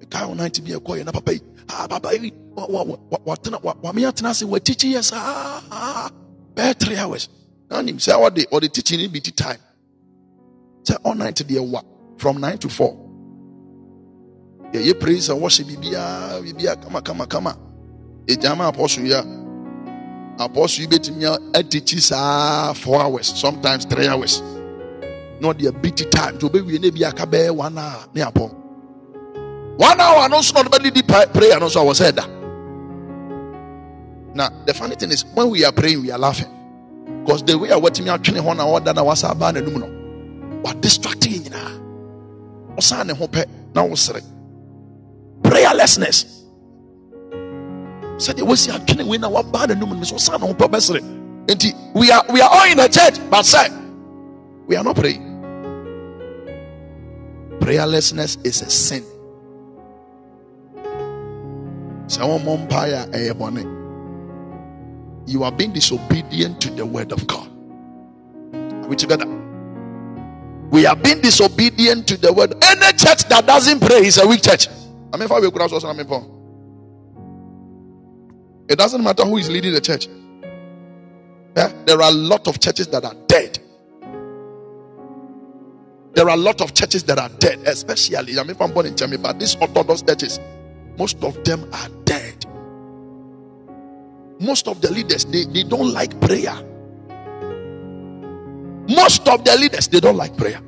Ɛkae 0.00 0.28
wo 0.28 0.34
nan 0.34 0.50
te 0.50 0.62
bi 0.62 0.70
ɛkɔyɛ 0.70 1.04
na 1.04 1.12
papa 1.12 1.32
ah 1.68 1.86
papa 1.88 2.10
yi 2.16 2.32
watena 2.56 3.60
wame 3.82 4.02
atena 4.02 4.30
ase 4.30 4.42
watikyi 4.44 4.94
yɛ 4.94 5.04
saa. 5.04 6.10
Bɛɛ 6.54 6.78
three 6.78 6.96
hours. 6.96 7.28
Na 7.70 7.82
nim 7.82 7.98
sɛ 7.98 8.12
ɔde 8.18 8.46
ɔde 8.48 8.72
teaching 8.72 9.00
no 9.02 9.08
bi 9.08 9.18
ti 9.20 9.30
time. 9.30 9.58
Sɛ 10.84 10.96
all 11.04 11.14
night 11.14 11.36
deɛ 11.36 11.60
wa 11.68 11.82
from 12.16 12.40
nine 12.40 12.56
to 12.56 12.68
four 12.68 13.01
yɛyɛ 14.72 14.98
praise 15.00 15.28
and 15.28 15.40
worship 15.40 15.66
biribiaa 15.66 16.40
biribiaa 16.42 16.76
kama 16.82 17.00
kama 17.02 17.26
kama. 17.26 17.56
Ɛgyama 18.26 18.72
apɔso 18.72 19.04
yi 19.04 19.12
a 19.12 19.22
apɔso 20.38 20.80
yi 20.80 20.86
bɛtumi 20.86 21.52
atikyi 21.52 22.00
saa 22.00 22.72
four 22.74 23.00
hours 23.02 23.26
sometimes 23.26 23.84
three 23.84 24.06
hours. 24.08 24.40
Na 25.40 25.52
ɔde 25.52 25.68
abiti 25.70 26.08
time 26.10 26.36
nti 26.38 26.48
ɔbɛwie 26.48 26.80
no 26.82 26.90
bi 26.90 27.04
aka 27.04 27.26
bɛyɛ 27.26 27.50
one 27.54 27.78
hour 27.78 28.04
ne 28.14 28.20
apɔn 28.22 28.50
one 29.76 30.00
hour 30.00 30.28
no 30.28 30.38
nso 30.38 30.54
na 30.54 30.62
ɔde 30.62 30.70
bɛdidi 30.78 31.32
prayer 31.32 31.58
no 31.60 31.66
nso 31.66 31.80
a 31.80 31.84
wɔ 31.84 31.92
sɛ 31.94 32.12
ɛda 32.12 32.42
now 34.34 34.48
the 34.66 34.72
funny 34.74 34.94
thing 34.94 35.10
is 35.10 35.24
when 35.34 35.50
we 35.50 35.64
are 35.64 35.72
praying 35.72 36.00
we 36.00 36.10
are 36.10 36.18
laughing. 36.18 36.48
Because 37.24 37.42
the 37.42 37.56
way 37.58 37.68
a 37.70 37.76
me 37.76 37.80
atwene 38.10 38.40
hɔ 38.40 38.56
na 38.56 38.64
ɔda 38.64 38.94
na 38.94 39.02
wasa 39.02 39.30
aba 39.30 39.52
n'anum 39.52 39.78
no 39.78 40.60
wa 40.62 40.72
distract 40.74 41.20
yɛ 41.20 41.38
nyinaa. 41.44 42.76
Ɔsan 42.76 43.06
ne 43.08 43.14
ho 43.14 43.26
pɛ 43.28 43.44
na 43.74 43.82
prayerlessness 45.52 46.40
Said 48.18 48.36
sɛdeɛ 48.36 48.46
wɔsi 48.46 48.70
atwene 48.72 49.06
wei 49.06 49.18
na 49.18 49.28
waba 49.28 49.66
n'anum 49.66 49.96
no 49.98 50.04
so 50.04 50.16
ɔsan 50.16 50.40
ne 50.40 50.46
ho 50.46 50.54
pɛ 50.54 50.68
ɔbɛsere 50.68 51.00
nti 51.46 51.74
we 51.94 52.10
are 52.10 52.24
we 52.32 52.40
are 52.40 52.50
all 52.50 52.70
in 52.70 52.76
the 52.78 52.88
church 52.88 53.18
but 53.30 53.44
say 53.44 53.68
we 54.66 54.76
are 54.76 54.84
not 54.84 54.96
praying 54.96 55.22
prayerlessness 57.60 58.38
is 58.44 58.62
a 58.62 58.70
sin 58.70 59.04
sɛ 62.06 62.20
wɔmmɔ 62.22 62.68
mpaeɛ 62.68 63.14
a 63.14 63.82
you 65.26 65.44
are 65.44 65.52
being 65.52 65.72
disobedient 65.72 66.60
to 66.60 66.70
the 66.70 66.84
word 66.84 67.12
of 67.12 67.26
God. 67.26 67.48
Are 68.52 68.88
we 68.88 68.96
together? 68.96 69.26
We 70.70 70.86
are 70.86 70.96
being 70.96 71.20
disobedient 71.20 72.08
to 72.08 72.16
the 72.16 72.32
word. 72.32 72.54
Any 72.64 72.96
church 72.96 73.24
that 73.28 73.44
doesn't 73.46 73.80
pray 73.80 74.06
is 74.06 74.18
a 74.18 74.26
weak 74.26 74.42
church. 74.42 74.68
I 75.12 75.16
mean, 75.16 75.28
we 75.28 75.46
It 78.68 78.78
doesn't 78.78 79.02
matter 79.02 79.24
who 79.24 79.36
is 79.36 79.50
leading 79.50 79.72
the 79.72 79.80
church. 79.80 80.08
Yeah? 81.56 81.72
There 81.84 82.00
are 82.00 82.08
a 82.10 82.14
lot 82.14 82.48
of 82.48 82.60
churches 82.60 82.88
that 82.88 83.04
are 83.04 83.14
dead. 83.26 83.58
There 86.14 86.28
are 86.28 86.34
a 86.34 86.40
lot 86.40 86.60
of 86.60 86.74
churches 86.74 87.04
that 87.04 87.18
are 87.18 87.28
dead, 87.28 87.60
especially. 87.66 88.38
I 88.38 88.42
mean, 88.42 88.50
if 88.50 88.60
I'm 88.60 88.72
born 88.72 88.86
in 88.86 88.96
Germany, 88.96 89.22
but 89.22 89.38
these 89.38 89.56
Orthodox 89.56 90.02
churches, 90.02 90.40
most 90.98 91.22
of 91.24 91.42
them 91.44 91.68
are 91.72 91.88
dead 92.04 92.46
most 94.42 94.66
of 94.66 94.80
the 94.80 94.90
leaders 94.90 95.24
they, 95.26 95.44
they 95.44 95.62
don't 95.62 95.92
like 95.92 96.18
prayer 96.20 96.54
most 98.88 99.26
of 99.28 99.44
the 99.44 99.56
leaders 99.58 99.88
they 99.88 100.00
don't 100.00 100.16
like 100.16 100.36
prayer 100.36 100.60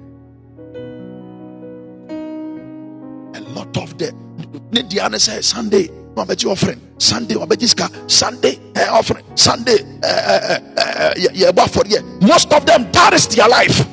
Nidiana 4.75 5.19
says 5.21 5.47
Sunday 5.47 5.89
wabɛgye 6.15 6.51
offering. 6.51 6.81
Sunday 6.99 7.35
wabɛgye 7.35 7.69
sika 7.69 7.89
sunday 8.09 8.59
uh, 8.77 8.89
offering. 8.93 9.25
Sunday 9.35 9.79
yɛbɔ 9.79 11.59
uh, 11.59 11.63
uh, 11.63 11.99
uh, 11.99 12.27
most 12.27 12.53
of 12.53 12.67
them 12.67 12.91
that 12.93 13.15
is 13.15 13.27
their 13.29 13.49
life. 13.49 13.87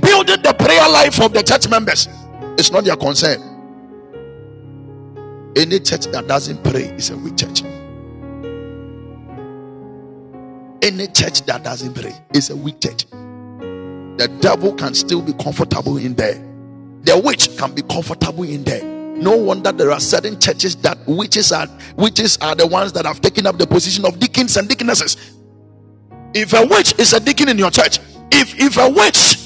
Building 0.00 0.40
the 0.42 0.54
prayer 0.58 0.88
life 0.88 1.20
of 1.20 1.32
the 1.32 1.42
church 1.42 1.68
members. 1.68 2.08
Is 2.58 2.70
not 2.72 2.84
their 2.84 2.96
concern. 2.96 3.40
Any 5.56 5.80
church 5.80 6.06
that 6.06 6.26
doesn't 6.28 6.62
pray 6.62 6.84
is 6.96 7.10
a 7.10 7.16
weak 7.16 7.36
church. 7.36 7.62
Any 10.82 11.06
church 11.08 11.42
that 11.46 11.62
doesn't 11.64 11.94
pray 11.94 12.12
is 12.34 12.50
a 12.50 12.56
weak 12.56 12.80
church. 12.80 13.06
The 13.10 14.28
devil 14.40 14.74
can 14.74 14.94
still 14.94 15.22
be 15.22 15.32
comfortable 15.34 15.96
in 15.96 16.14
there. 16.14 16.34
The 17.02 17.18
witch 17.18 17.56
can 17.56 17.72
be 17.74 17.82
comfortable 17.82 18.44
in 18.44 18.64
there. 18.64 18.99
No 19.20 19.36
wonder 19.36 19.70
there 19.70 19.90
are 19.90 20.00
certain 20.00 20.40
churches 20.40 20.74
that 20.76 20.96
witches 21.06 21.52
are 21.52 21.66
witches 21.96 22.38
are 22.38 22.54
the 22.54 22.66
ones 22.66 22.94
that 22.94 23.04
have 23.04 23.20
taken 23.20 23.46
up 23.46 23.58
the 23.58 23.66
position 23.66 24.06
of 24.06 24.18
deacons 24.18 24.56
and 24.56 24.66
deaconesses. 24.66 25.36
If 26.32 26.54
a 26.54 26.64
witch 26.66 26.98
is 26.98 27.12
a 27.12 27.20
deacon 27.20 27.50
in 27.50 27.58
your 27.58 27.70
church, 27.70 27.98
if 28.32 28.58
if 28.58 28.78
a 28.78 28.88
witch 28.88 29.36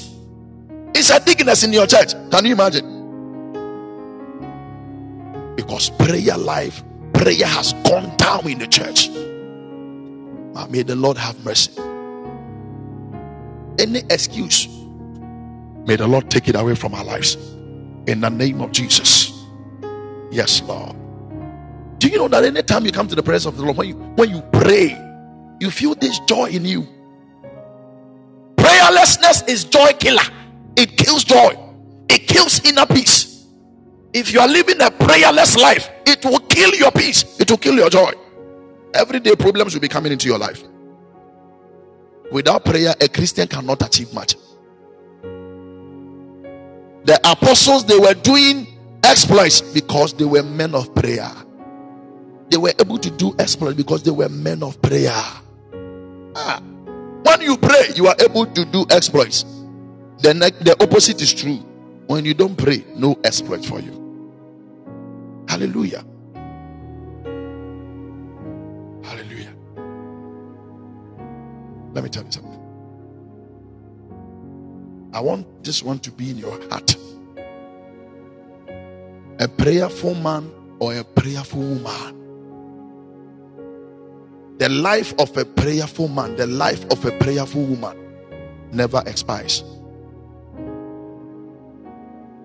is 0.97 1.09
a 1.09 1.19
deaconess 1.19 1.65
in 1.65 1.73
your 1.73 1.87
church, 1.87 2.13
can 2.31 2.45
you 2.45 2.53
imagine? 2.53 2.85
Because 5.57 5.89
prayer 5.89 6.37
life, 6.37 6.81
prayer 7.13 7.45
has 7.45 7.73
gone 7.83 8.15
down 8.15 8.47
in 8.47 8.59
the 8.59 8.67
church. 8.67 9.09
Ah, 10.55 10.67
may 10.67 10.83
the 10.83 10.95
Lord 10.95 11.17
have 11.17 11.43
mercy. 11.43 11.73
Any 13.77 14.03
excuse, 14.09 14.69
may 15.85 15.97
the 15.97 16.07
Lord 16.07 16.31
take 16.31 16.47
it 16.47 16.55
away 16.55 16.75
from 16.75 16.93
our 16.93 17.03
lives. 17.03 17.35
In 18.07 18.21
the 18.21 18.29
name 18.29 18.61
of 18.61 18.71
Jesus. 18.71 19.34
Yes, 20.35 20.61
Lord. 20.63 20.97
Do 21.97 22.09
you 22.09 22.17
know 22.17 22.27
that 22.27 22.43
anytime 22.43 22.85
you 22.85 22.91
come 22.91 23.07
to 23.07 23.15
the 23.15 23.23
presence 23.23 23.45
of 23.45 23.57
the 23.57 23.63
Lord, 23.63 23.77
when 23.77 23.87
you 23.87 23.95
when 23.95 24.29
you 24.29 24.41
pray, 24.51 24.89
you 25.61 25.71
feel 25.71 25.95
this 25.95 26.19
joy 26.27 26.49
in 26.49 26.65
you. 26.65 26.85
Prayerlessness 28.57 29.47
is 29.47 29.63
joy 29.63 29.93
killer. 29.93 30.27
It 30.75 30.97
kills 30.97 31.23
joy. 31.23 31.55
It 32.09 32.27
kills 32.27 32.59
inner 32.65 32.85
peace. 32.85 33.45
If 34.13 34.33
you 34.33 34.41
are 34.41 34.47
living 34.49 34.81
a 34.81 34.91
prayerless 34.91 35.55
life, 35.55 35.89
it 36.05 36.25
will 36.25 36.39
kill 36.39 36.75
your 36.75 36.91
peace. 36.91 37.39
It 37.39 37.49
will 37.49 37.57
kill 37.57 37.75
your 37.75 37.89
joy. 37.89 38.11
Everyday 38.93 39.37
problems 39.37 39.73
will 39.73 39.81
be 39.81 39.87
coming 39.87 40.11
into 40.11 40.27
your 40.27 40.37
life. 40.37 40.61
Without 42.29 42.65
prayer, 42.65 42.93
a 42.99 43.07
Christian 43.07 43.47
cannot 43.47 43.81
achieve 43.87 44.13
much. 44.13 44.35
The 47.05 47.17
apostles 47.23 47.85
they 47.85 47.97
were 47.97 48.15
doing 48.15 48.74
exploits 49.05 49.61
because 49.61 50.13
they 50.13 50.25
were 50.25 50.43
men 50.43 50.75
of 50.75 50.93
prayer. 50.95 51.31
They 52.49 52.57
were 52.57 52.73
able 52.79 52.97
to 52.99 53.09
do 53.11 53.35
exploits 53.39 53.75
because 53.75 54.03
they 54.03 54.11
were 54.11 54.29
men 54.29 54.63
of 54.63 54.81
prayer. 54.81 55.11
Ah. 56.35 56.61
When 57.23 57.41
you 57.41 57.57
pray, 57.57 57.89
you 57.95 58.07
are 58.07 58.15
able 58.19 58.45
to 58.45 58.65
do 58.65 58.85
exploits. 58.89 59.43
The, 60.19 60.33
the 60.61 60.75
opposite 60.81 61.21
is 61.21 61.33
true. 61.33 61.57
When 62.07 62.23
you 62.23 62.33
don't 62.33 62.55
pray, 62.55 62.85
no 62.95 63.17
exploit 63.23 63.65
for 63.65 63.79
you. 63.79 64.01
Hallelujah. 65.47 66.05
Hallelujah. 69.03 69.53
Let 71.93 72.03
me 72.03 72.09
tell 72.09 72.23
you 72.25 72.31
something. 72.31 72.61
I 75.13 75.19
want 75.19 75.63
this 75.63 75.81
one 75.81 75.99
to 75.99 76.11
be 76.11 76.29
in 76.29 76.37
your 76.37 76.59
heart. 76.69 76.95
A 79.39 79.47
prayerful 79.47 80.15
man 80.15 80.51
or 80.79 80.95
a 80.95 81.03
prayerful 81.03 81.59
woman. 81.59 82.15
The 84.57 84.69
life 84.69 85.13
of 85.19 85.35
a 85.35 85.43
prayerful 85.43 86.07
man, 86.07 86.37
the 86.37 86.47
life 86.47 86.85
of 86.91 87.03
a 87.03 87.11
prayerful 87.19 87.63
woman 87.63 87.97
never 88.71 89.03
expires. 89.05 89.63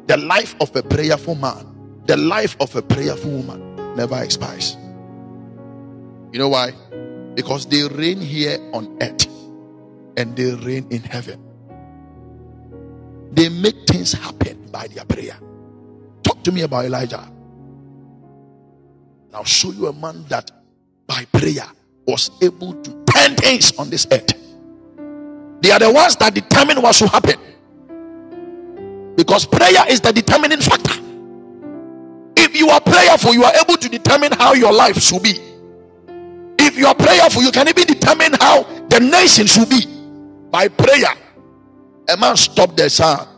The 0.06 0.16
life 0.16 0.56
of 0.60 0.74
a 0.74 0.82
prayerful 0.82 1.36
man, 1.36 2.02
the 2.06 2.16
life 2.16 2.56
of 2.58 2.74
a 2.74 2.82
prayerful 2.82 3.30
woman 3.30 3.94
never 3.94 4.20
expires. 4.20 4.76
You 6.32 6.40
know 6.40 6.48
why? 6.48 6.72
Because 7.34 7.66
they 7.66 7.86
reign 7.86 8.20
here 8.20 8.58
on 8.72 8.98
earth 9.00 9.26
and 10.16 10.34
they 10.36 10.52
reign 10.54 10.88
in 10.90 11.02
heaven. 11.02 11.40
They 13.30 13.48
make 13.48 13.86
things 13.86 14.12
happen 14.12 14.68
by 14.72 14.88
their 14.88 15.04
prayer. 15.04 15.38
To 16.44 16.52
me 16.52 16.62
about 16.62 16.86
Elijah. 16.86 17.30
I'll 19.34 19.44
show 19.44 19.70
you 19.72 19.86
a 19.88 19.92
man 19.92 20.24
that 20.28 20.50
by 21.06 21.24
prayer 21.26 21.66
was 22.06 22.30
able 22.42 22.72
to 22.82 23.04
turn 23.04 23.36
things 23.36 23.76
on 23.78 23.90
this 23.90 24.06
earth. 24.10 24.32
They 25.60 25.70
are 25.70 25.78
the 25.78 25.92
ones 25.92 26.16
that 26.16 26.34
determine 26.34 26.80
what 26.80 26.94
should 26.94 27.10
happen. 27.10 27.36
Because 29.16 29.44
prayer 29.44 29.84
is 29.90 30.00
the 30.00 30.12
determining 30.12 30.60
factor. 30.60 30.98
If 32.36 32.56
you 32.58 32.70
are 32.70 32.80
prayerful, 32.80 33.34
you 33.34 33.44
are 33.44 33.52
able 33.62 33.76
to 33.76 33.88
determine 33.88 34.32
how 34.32 34.54
your 34.54 34.72
life 34.72 34.98
should 34.98 35.22
be. 35.22 35.38
If 36.58 36.78
you 36.78 36.86
are 36.86 36.94
prayerful, 36.94 37.42
you 37.42 37.52
can 37.52 37.68
even 37.68 37.86
determine 37.86 38.32
how 38.40 38.62
the 38.88 38.98
nation 38.98 39.46
should 39.46 39.68
be. 39.68 39.84
By 40.50 40.68
prayer, 40.68 41.14
a 42.08 42.16
man 42.16 42.36
stopped 42.36 42.78
the 42.78 42.88
sun 42.88 43.28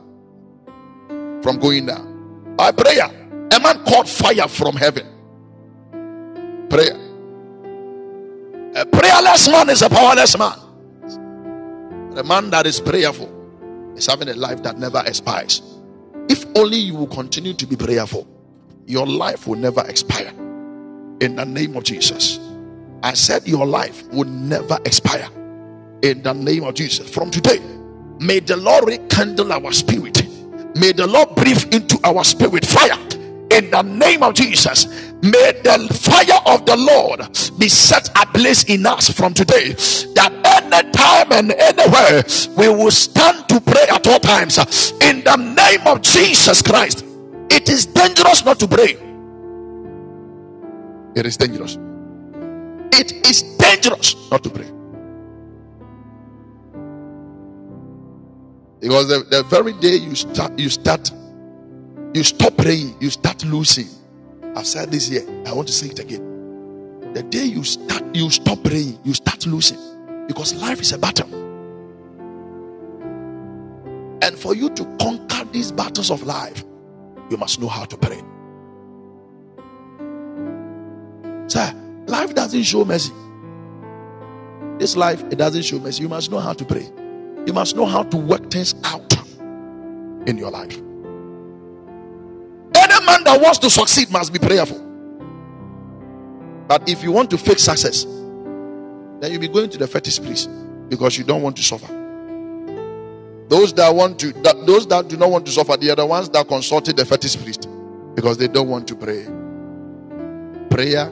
from 1.43 1.59
going 1.59 1.87
down. 1.87 2.12
By 2.63 2.71
prayer, 2.71 3.07
a 3.51 3.59
man 3.59 3.85
caught 3.85 4.09
fire 4.09 4.47
from 4.47 4.77
heaven. 4.77 5.05
Prayer. 6.71 6.97
A 8.77 8.87
prayerless 8.87 9.49
man 9.49 9.69
is 9.69 9.83
a 9.83 9.91
powerless 9.91 10.39
man. 10.39 10.57
A 12.17 12.23
man 12.23 12.51
that 12.51 12.65
is 12.67 12.79
prayerful 12.79 13.93
is 13.97 14.07
having 14.07 14.29
a 14.29 14.35
life 14.35 14.63
that 14.63 14.79
never 14.79 15.03
expires. 15.05 15.61
If 16.29 16.47
only 16.55 16.77
you 16.77 16.95
will 16.95 17.09
continue 17.09 17.53
to 17.53 17.67
be 17.67 17.75
prayerful, 17.75 18.29
your 18.87 19.09
life 19.09 19.49
will 19.49 19.59
never 19.59 19.85
expire. 19.89 20.33
In 21.21 21.35
the 21.35 21.45
name 21.45 21.77
of 21.77 21.83
Jesus. 21.83 22.39
I 23.03 23.15
said 23.15 23.49
your 23.49 23.67
life 23.67 24.07
will 24.13 24.29
never 24.29 24.79
expire 24.85 25.29
in 26.03 26.23
the 26.23 26.33
name 26.33 26.63
of 26.63 26.75
Jesus. 26.75 27.13
From 27.13 27.33
today, 27.33 27.59
may 28.21 28.39
the 28.39 28.57
Lord 28.57 28.87
rekindle 28.87 29.53
our 29.53 29.73
spirit. 29.73 30.23
May 30.75 30.93
the 30.93 31.07
Lord 31.07 31.35
breathe 31.35 31.73
into 31.75 31.99
our 32.05 32.25
spirit 32.25 32.65
fire 32.65 32.99
in 33.51 33.71
the 33.71 33.83
name 33.83 34.23
of 34.23 34.35
Jesus. 34.35 34.87
May 35.23 35.53
the 35.63 35.89
fire 35.93 36.41
of 36.47 36.65
the 36.67 36.77
Lord 36.77 37.21
be 37.59 37.69
set 37.69 38.09
ablaze 38.21 38.65
in 38.65 38.87
us 38.87 39.11
from 39.11 39.35
today. 39.35 39.73
That 40.15 40.33
any 40.45 40.91
time 40.93 41.33
and 41.33 41.53
anywhere 41.53 42.25
we 42.57 42.69
will 42.69 42.91
stand 42.91 43.49
to 43.51 43.61
pray 43.61 43.87
at 43.91 44.07
all 44.07 44.19
times 44.19 44.59
in 45.03 45.23
the 45.23 45.37
name 45.37 45.87
of 45.87 46.03
Jesus 46.03 46.63
Christ. 46.63 47.05
It 47.51 47.69
is 47.69 47.87
dangerous 47.87 48.45
not 48.45 48.59
to 48.61 48.69
pray. 48.69 48.97
It 51.15 51.27
is 51.27 51.37
dangerous. 51.37 51.77
It 52.93 53.27
is 53.29 53.43
dangerous 53.59 54.17
not 54.31 54.43
to 54.45 54.51
pray. 54.51 54.82
Because 58.83 59.07
the, 59.07 59.25
the 59.31 59.45
very 59.45 59.73
day 59.75 59.95
you 59.95 60.17
start, 60.17 60.59
you 60.59 60.69
start, 60.69 61.09
you 62.13 62.25
stop 62.25 62.57
praying, 62.57 62.97
you 63.01 63.11
start 63.11 63.45
losing. 63.45 63.87
I've 64.57 64.67
said 64.67 64.91
this 64.91 65.07
here. 65.07 65.25
I 65.47 65.53
want 65.53 65.69
to 65.69 65.73
say 65.73 65.87
it 65.87 66.01
again. 66.01 67.13
The 67.13 67.23
day 67.23 67.45
you 67.45 67.63
start, 67.63 68.03
you 68.13 68.29
stop 68.29 68.61
praying, 68.65 68.99
you 69.05 69.15
start 69.15 69.47
losing. 69.47 69.79
Because 70.27 70.53
life 70.55 70.81
is 70.81 70.91
a 70.91 70.99
battle. 70.99 71.33
And 74.21 74.37
for 74.37 74.57
you 74.57 74.69
to 74.71 74.85
conquer 75.01 75.45
these 75.53 75.71
battles 75.71 76.11
of 76.11 76.25
life, 76.25 76.65
you 77.31 77.37
must 77.37 77.61
know 77.61 77.69
how 77.69 77.85
to 77.85 77.97
pray. 77.97 78.21
Sir, 81.47 81.73
life 82.07 82.35
doesn't 82.35 82.65
show 82.65 82.85
mercy. 82.85 83.13
This 84.79 84.97
life, 84.97 85.23
it 85.31 85.37
doesn't 85.37 85.63
show 85.63 85.79
mercy. 85.79 86.03
You 86.03 86.09
must 86.09 86.33
know 86.33 86.41
how 86.41 86.53
to 86.53 86.65
pray. 86.65 86.91
You 87.47 87.53
must 87.53 87.77
know 87.77 87.87
how 87.87 88.05
to 88.05 88.17
work 88.17 88.51
things 88.51 88.75
out 88.85 89.13
in 90.27 90.39
your 90.39 90.51
life. 90.51 90.77
Any 92.75 93.07
man 93.07 93.25
that 93.25 93.41
wants 93.41 93.59
to 93.59 93.71
succeed 93.71 94.11
must 94.11 94.33
be 94.33 94.39
prayerful. 94.39 94.79
But 96.69 96.89
if 96.89 97.03
you 97.03 97.13
want 97.13 97.31
to 97.31 97.39
fake 97.39 97.59
success, 97.59 98.05
then 98.05 99.31
you'll 99.31 99.41
be 99.41 99.49
going 99.49 99.71
to 99.71 99.79
the 99.79 99.87
fetish 99.87 100.21
priest 100.21 100.49
because 100.89 101.19
you 101.19 101.25
don't 101.25 101.43
want 101.43 101.57
to 101.57 101.63
suffer. 101.63 101.87
Those 103.49 103.73
that 103.75 103.95
want 103.95 104.19
to, 104.21 104.33
that, 104.43 104.67
those 104.67 104.87
that 104.87 105.09
do 105.09 105.17
not 105.17 105.31
want 105.31 105.45
to 105.47 105.53
suffer, 105.53 105.77
they 105.77 105.91
are 105.91 105.97
the 105.97 106.07
ones 106.07 106.29
that 106.31 106.49
consulted 106.49 106.97
the 106.97 107.05
fetish 107.05 107.37
priest 107.43 107.69
because 108.15 108.39
they 108.39 108.49
don't 108.49 108.69
want 108.69 108.89
to 108.89 108.95
pray. 108.95 109.27
Prayer, 110.71 111.11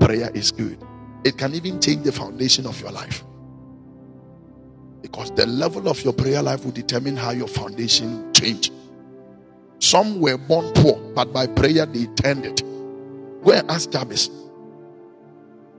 prayer 0.00 0.30
is 0.34 0.50
good. 0.50 0.78
It 1.24 1.38
can 1.38 1.54
even 1.54 1.80
change 1.80 2.02
the 2.04 2.12
foundation 2.12 2.66
of 2.66 2.80
your 2.80 2.90
life. 2.90 3.22
Because 5.02 5.32
the 5.32 5.46
level 5.46 5.88
of 5.88 6.02
your 6.04 6.12
prayer 6.12 6.40
life 6.42 6.64
will 6.64 6.72
determine 6.72 7.16
how 7.16 7.32
your 7.32 7.48
foundation 7.48 8.32
change. 8.32 8.70
Some 9.80 10.20
were 10.20 10.38
born 10.38 10.72
poor, 10.74 10.98
but 11.12 11.32
by 11.32 11.48
prayer 11.48 11.84
they 11.86 12.06
turned 12.14 12.46
it. 12.46 12.62
Go 13.44 13.50
and 13.50 13.68
ask 13.68 13.90
Jabez. 13.90 14.30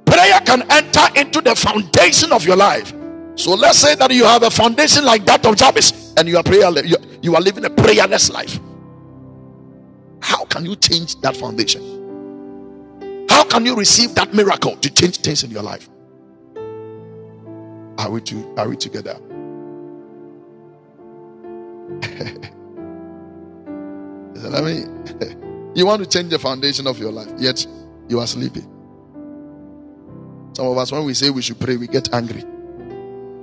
Prayer 0.05 0.39
can 0.41 0.69
enter 0.69 1.07
into 1.15 1.39
the 1.39 1.55
foundation 1.55 2.33
of 2.33 2.45
your 2.45 2.57
life. 2.57 2.93
So 3.35 3.53
let's 3.53 3.79
say 3.79 3.95
that 3.95 4.11
you 4.11 4.25
have 4.25 4.43
a 4.43 4.51
foundation 4.51 5.05
like 5.05 5.25
that 5.25 5.45
of 5.45 5.55
Jabez, 5.55 6.13
and 6.17 6.27
you 6.27 6.37
are 6.37 6.43
prayer, 6.43 6.69
you 7.21 7.35
are 7.35 7.41
living 7.41 7.65
a 7.65 7.69
prayerless 7.69 8.29
life. 8.29 8.59
How 10.21 10.45
can 10.45 10.65
you 10.65 10.75
change 10.75 11.19
that 11.21 11.35
foundation? 11.37 13.25
How 13.29 13.43
can 13.45 13.65
you 13.65 13.75
receive 13.75 14.13
that 14.15 14.33
miracle 14.33 14.75
to 14.75 14.89
change 14.93 15.17
things 15.17 15.43
in 15.43 15.49
your 15.49 15.63
life? 15.63 15.89
Are 17.97 18.09
we 18.09 18.21
to, 18.21 18.55
are 18.57 18.67
we 18.67 18.75
together? 18.75 19.17
Let 24.49 24.63
me. 24.63 24.85
you 25.75 25.85
want 25.85 26.03
to 26.03 26.09
change 26.09 26.29
the 26.29 26.39
foundation 26.39 26.87
of 26.87 26.99
your 26.99 27.11
life, 27.11 27.31
yet 27.37 27.65
you 28.09 28.19
are 28.19 28.27
sleeping. 28.27 28.69
Some 30.53 30.67
of 30.67 30.77
us, 30.77 30.91
when 30.91 31.05
we 31.05 31.13
say 31.13 31.29
we 31.29 31.41
should 31.41 31.59
pray, 31.59 31.77
we 31.77 31.87
get 31.87 32.13
angry. 32.13 32.43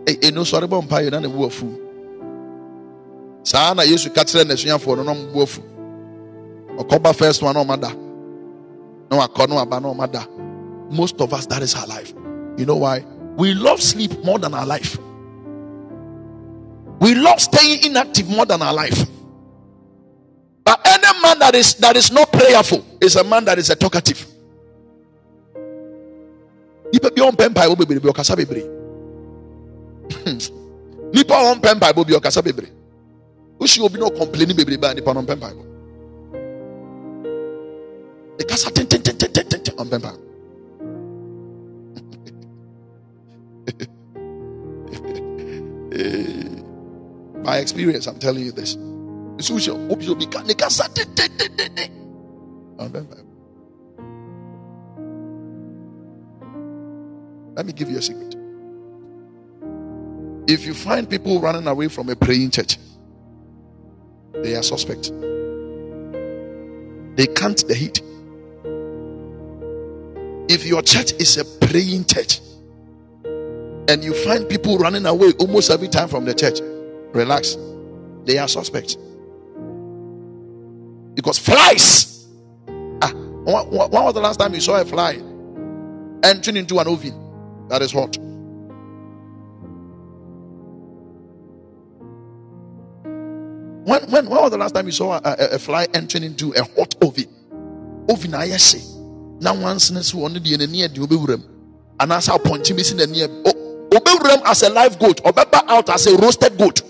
Hey, 0.07 0.19
hey 0.23 0.31
no 0.31 0.45
sorry 0.45 0.69
empire, 0.71 1.11
none 1.11 1.25
of 1.25 1.35
war 1.35 1.51
fool. 1.51 1.79
Sana 3.43 3.83
Yesu 3.83 4.11
katra 4.11 4.45
na 4.47 4.55
suafo 4.55 4.97
no 4.97 5.03
no 5.03 5.15
mbo 5.15 5.43
afu. 5.43 5.63
Okoba 6.79 7.15
first 7.15 7.43
one 7.43 7.67
mada. 7.67 7.89
No 9.11 9.21
akono 9.21 9.61
aba 9.61 9.81
no 9.81 9.95
mada. 9.95 10.27
Most 10.91 11.21
of 11.21 11.33
us 11.33 11.47
that 11.47 11.63
is 11.63 11.75
our 11.75 11.87
life. 11.87 12.13
You 12.57 12.67
know 12.67 12.77
why? 12.77 13.05
We 13.41 13.55
love 13.55 13.81
sleep 13.81 14.13
more 14.23 14.39
than 14.39 14.53
our 14.53 14.67
life. 14.67 14.99
We 17.01 17.15
love 17.15 17.41
staying 17.41 17.85
inactive 17.89 18.29
more 18.29 18.45
than 18.45 18.61
our 18.61 18.75
life. 18.75 19.07
But 20.63 20.79
any 20.85 21.09
man 21.23 21.39
that 21.39 21.55
is 21.55 21.73
that 21.77 21.97
is 21.97 22.13
not 22.13 22.31
prayerful 22.31 22.85
is 23.01 23.17
a 23.17 23.25
man 23.25 23.47
that 23.47 23.57
is 23.59 23.71
a 23.71 23.77
talkative. 23.77 24.27
Nipa 26.93 27.09
tentententententen 38.71 39.75
ɔmpɛ 39.81 39.97
mpaebɔ. 39.99 40.30
By 47.43 47.59
experience, 47.59 48.07
I'm 48.07 48.19
telling 48.19 48.45
you 48.45 48.53
this. 48.53 48.77
Let 57.57 57.67
me 57.67 57.73
give 57.73 57.91
you 57.91 57.99
a 57.99 58.03
secret. 58.03 58.37
If 60.47 60.67
you 60.67 60.75
find 60.75 61.09
people 61.09 61.41
running 61.41 61.67
away 61.67 61.89
from 61.89 62.11
a 62.11 62.17
praying 62.17 62.51
church, 62.51 62.77
they 64.35 64.55
are 64.55 64.63
suspect. 64.63 65.11
They 67.17 67.27
can't 67.27 67.67
the 67.67 67.75
heat. 67.75 68.03
If 70.49 70.67
your 70.67 70.83
church 70.83 71.13
is 71.13 71.39
a 71.39 71.45
praying 71.67 72.07
church 72.07 72.41
and 73.91 74.05
you 74.05 74.15
find 74.15 74.49
people 74.49 74.79
running 74.79 75.05
away 75.05 75.33
almost 75.41 75.69
every 75.69 75.89
time 75.89 76.09
from 76.09 76.25
the 76.25 76.33
church, 76.33 76.61
relax. 77.13 77.57
They 78.25 78.39
are 78.39 78.47
suspects. 78.47 78.97
Because 81.15 81.39
flies. 81.39 82.29
Ah, 83.03 83.11
when 83.11 83.91
was 84.05 84.15
the 84.15 84.21
last 84.21 84.39
time 84.39 84.55
you 84.55 84.61
saw 84.61 84.81
a 84.81 84.85
fly 84.85 85.15
entering 86.23 86.57
into 86.59 86.79
an 86.79 86.87
oven 86.87 87.67
that 87.69 87.83
is 87.83 87.91
hot? 87.91 88.17
When, 93.87 94.03
when, 94.09 94.31
when 94.31 94.41
was 94.41 94.53
the 94.53 94.59
last 94.59 94.73
time 94.77 94.87
you 94.87 94.93
saw 94.93 95.15
a, 95.15 95.21
a, 95.25 95.47
a 95.55 95.59
fly 95.59 95.89
entering 95.95 96.23
into 96.23 96.53
a 96.53 96.63
hot 96.63 96.95
oven? 97.03 97.27
Oven, 98.09 98.35
I 98.35 98.47
say. 98.51 98.87
Now, 99.41 99.61
once 99.61 99.91
in 99.91 99.97
a 99.97 100.03
while, 100.17 100.29
the 100.29 100.69
near 100.71 100.87
the 100.87 101.01
oberum, 101.01 101.43
and 101.99 102.13
as 102.13 102.29
I 102.29 102.39
point 102.39 102.71
him 102.71 102.79
in 102.79 102.97
the 102.99 103.07
near 103.09 103.27
oberum 103.91 104.43
as 104.47 104.63
a 104.63 104.71
live 104.71 104.99
goat, 104.99 105.21
or 105.25 105.33
out 105.69 105.89
as 105.91 106.07
a 106.07 106.17
roasted 106.17 106.57
goat. 106.57 106.83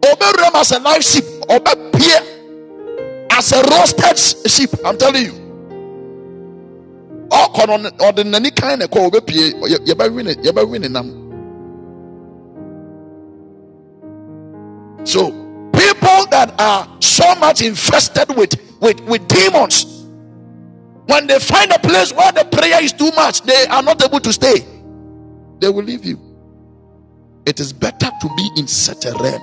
Oberum 0.00 0.54
as 0.54 0.72
a 0.72 0.78
live 0.80 1.04
sheep, 1.04 1.24
or 1.48 1.60
as 3.32 3.52
a 3.52 3.62
roasted 3.62 4.18
sheep. 4.50 4.70
I'm 4.84 4.96
telling 4.96 5.24
you. 5.24 5.48
On 7.30 7.82
the 7.82 8.32
any 8.34 8.50
kind 8.50 8.82
of 8.82 8.90
call, 8.90 9.10
you're 9.84 9.96
by 9.96 10.08
winning, 10.08 10.42
you're 10.42 10.52
by 10.52 10.62
winning 10.62 10.92
them. 10.92 11.26
So 15.04 15.30
people 15.72 16.26
that 16.30 16.54
are 16.58 16.86
so 17.00 17.34
much 17.36 17.62
infested 17.62 18.28
with, 18.36 18.54
with, 18.80 19.00
with 19.00 19.26
demons, 19.28 19.97
when 21.08 21.26
they 21.26 21.38
find 21.38 21.72
a 21.72 21.78
place 21.78 22.12
where 22.12 22.30
the 22.32 22.44
prayer 22.44 22.82
is 22.84 22.92
too 22.92 23.10
much, 23.12 23.40
they 23.42 23.66
are 23.68 23.82
not 23.82 24.04
able 24.04 24.20
to 24.20 24.30
stay. 24.30 24.62
They 25.58 25.70
will 25.70 25.82
leave 25.82 26.04
you. 26.04 26.20
It 27.46 27.58
is 27.60 27.72
better 27.72 28.10
to 28.20 28.28
be 28.36 28.50
in 28.56 28.66
such 28.68 29.06
a 29.06 29.12
realm 29.14 29.42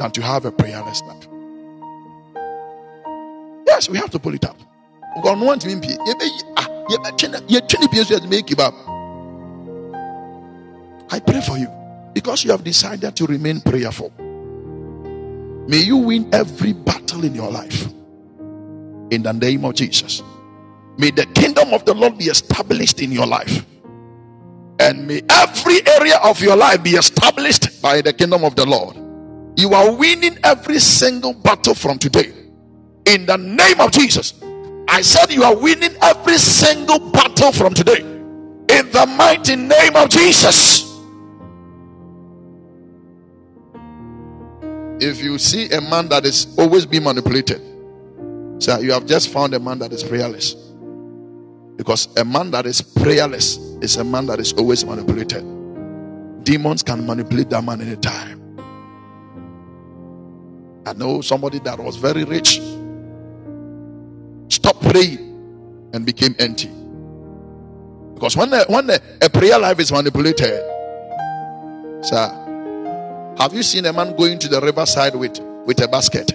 than 0.00 0.10
to 0.10 0.20
have 0.20 0.44
a 0.46 0.50
prayerless 0.50 1.02
life. 1.02 1.28
Yes, 3.68 3.88
we 3.88 3.98
have 3.98 4.10
to 4.10 4.18
pull 4.18 4.34
it 4.34 4.44
up. 4.44 4.58
I 11.10 11.20
pray 11.20 11.40
for 11.40 11.56
you 11.56 11.68
because 12.14 12.44
you 12.44 12.50
have 12.50 12.64
decided 12.64 13.14
to 13.14 13.26
remain 13.26 13.60
prayerful. 13.60 14.12
May 15.68 15.82
you 15.84 15.98
win 15.98 16.28
every 16.34 16.72
battle 16.72 17.24
in 17.24 17.36
your 17.36 17.52
life 17.52 17.88
in 19.10 19.22
the 19.22 19.32
name 19.32 19.64
of 19.64 19.74
Jesus. 19.74 20.22
May 20.96 21.10
the 21.10 21.26
kingdom 21.26 21.72
of 21.72 21.84
the 21.84 21.94
Lord 21.94 22.18
be 22.18 22.24
established 22.24 23.00
in 23.00 23.12
your 23.12 23.26
life. 23.26 23.64
And 24.80 25.06
may 25.06 25.22
every 25.30 25.86
area 25.86 26.18
of 26.18 26.40
your 26.40 26.56
life 26.56 26.82
be 26.82 26.90
established 26.90 27.80
by 27.82 28.00
the 28.00 28.12
kingdom 28.12 28.44
of 28.44 28.54
the 28.54 28.66
Lord. 28.66 28.96
You 29.56 29.74
are 29.74 29.92
winning 29.92 30.38
every 30.44 30.78
single 30.78 31.34
battle 31.34 31.74
from 31.74 31.98
today. 31.98 32.32
In 33.06 33.26
the 33.26 33.36
name 33.36 33.80
of 33.80 33.90
Jesus. 33.90 34.34
I 34.88 35.02
said 35.02 35.32
you 35.32 35.42
are 35.42 35.56
winning 35.56 35.96
every 36.00 36.38
single 36.38 36.98
battle 36.98 37.52
from 37.52 37.74
today. 37.74 38.00
In 38.00 38.90
the 38.90 39.06
mighty 39.16 39.56
name 39.56 39.96
of 39.96 40.08
Jesus. 40.08 40.84
If 45.00 45.22
you 45.22 45.38
see 45.38 45.70
a 45.70 45.80
man 45.80 46.08
that 46.08 46.24
is 46.24 46.54
always 46.58 46.86
being 46.86 47.04
manipulated, 47.04 47.67
so 48.58 48.78
you 48.80 48.92
have 48.92 49.06
just 49.06 49.32
found 49.32 49.54
a 49.54 49.60
man 49.60 49.78
that 49.78 49.92
is 49.92 50.02
prayerless. 50.02 50.54
Because 51.76 52.08
a 52.16 52.24
man 52.24 52.50
that 52.50 52.66
is 52.66 52.82
prayerless 52.82 53.56
is 53.80 53.96
a 53.96 54.04
man 54.04 54.26
that 54.26 54.40
is 54.40 54.52
always 54.54 54.84
manipulated. 54.84 55.44
Demons 56.44 56.82
can 56.82 57.06
manipulate 57.06 57.50
that 57.50 57.62
man 57.62 57.80
anytime. 57.80 58.38
I 60.84 60.92
know 60.94 61.20
somebody 61.20 61.60
that 61.60 61.78
was 61.78 61.96
very 61.96 62.24
rich, 62.24 62.60
stopped 64.48 64.82
praying, 64.90 65.90
and 65.92 66.04
became 66.04 66.34
empty. 66.38 66.70
Because 68.14 68.36
when, 68.36 68.50
the, 68.50 68.64
when 68.68 68.88
the, 68.88 69.00
a 69.22 69.30
prayer 69.30 69.58
life 69.58 69.78
is 69.78 69.92
manipulated, 69.92 70.60
sir, 72.02 73.34
have 73.38 73.54
you 73.54 73.62
seen 73.62 73.86
a 73.86 73.92
man 73.92 74.16
going 74.16 74.40
to 74.40 74.48
the 74.48 74.60
riverside 74.60 75.14
with, 75.14 75.38
with 75.64 75.80
a 75.80 75.86
basket? 75.86 76.32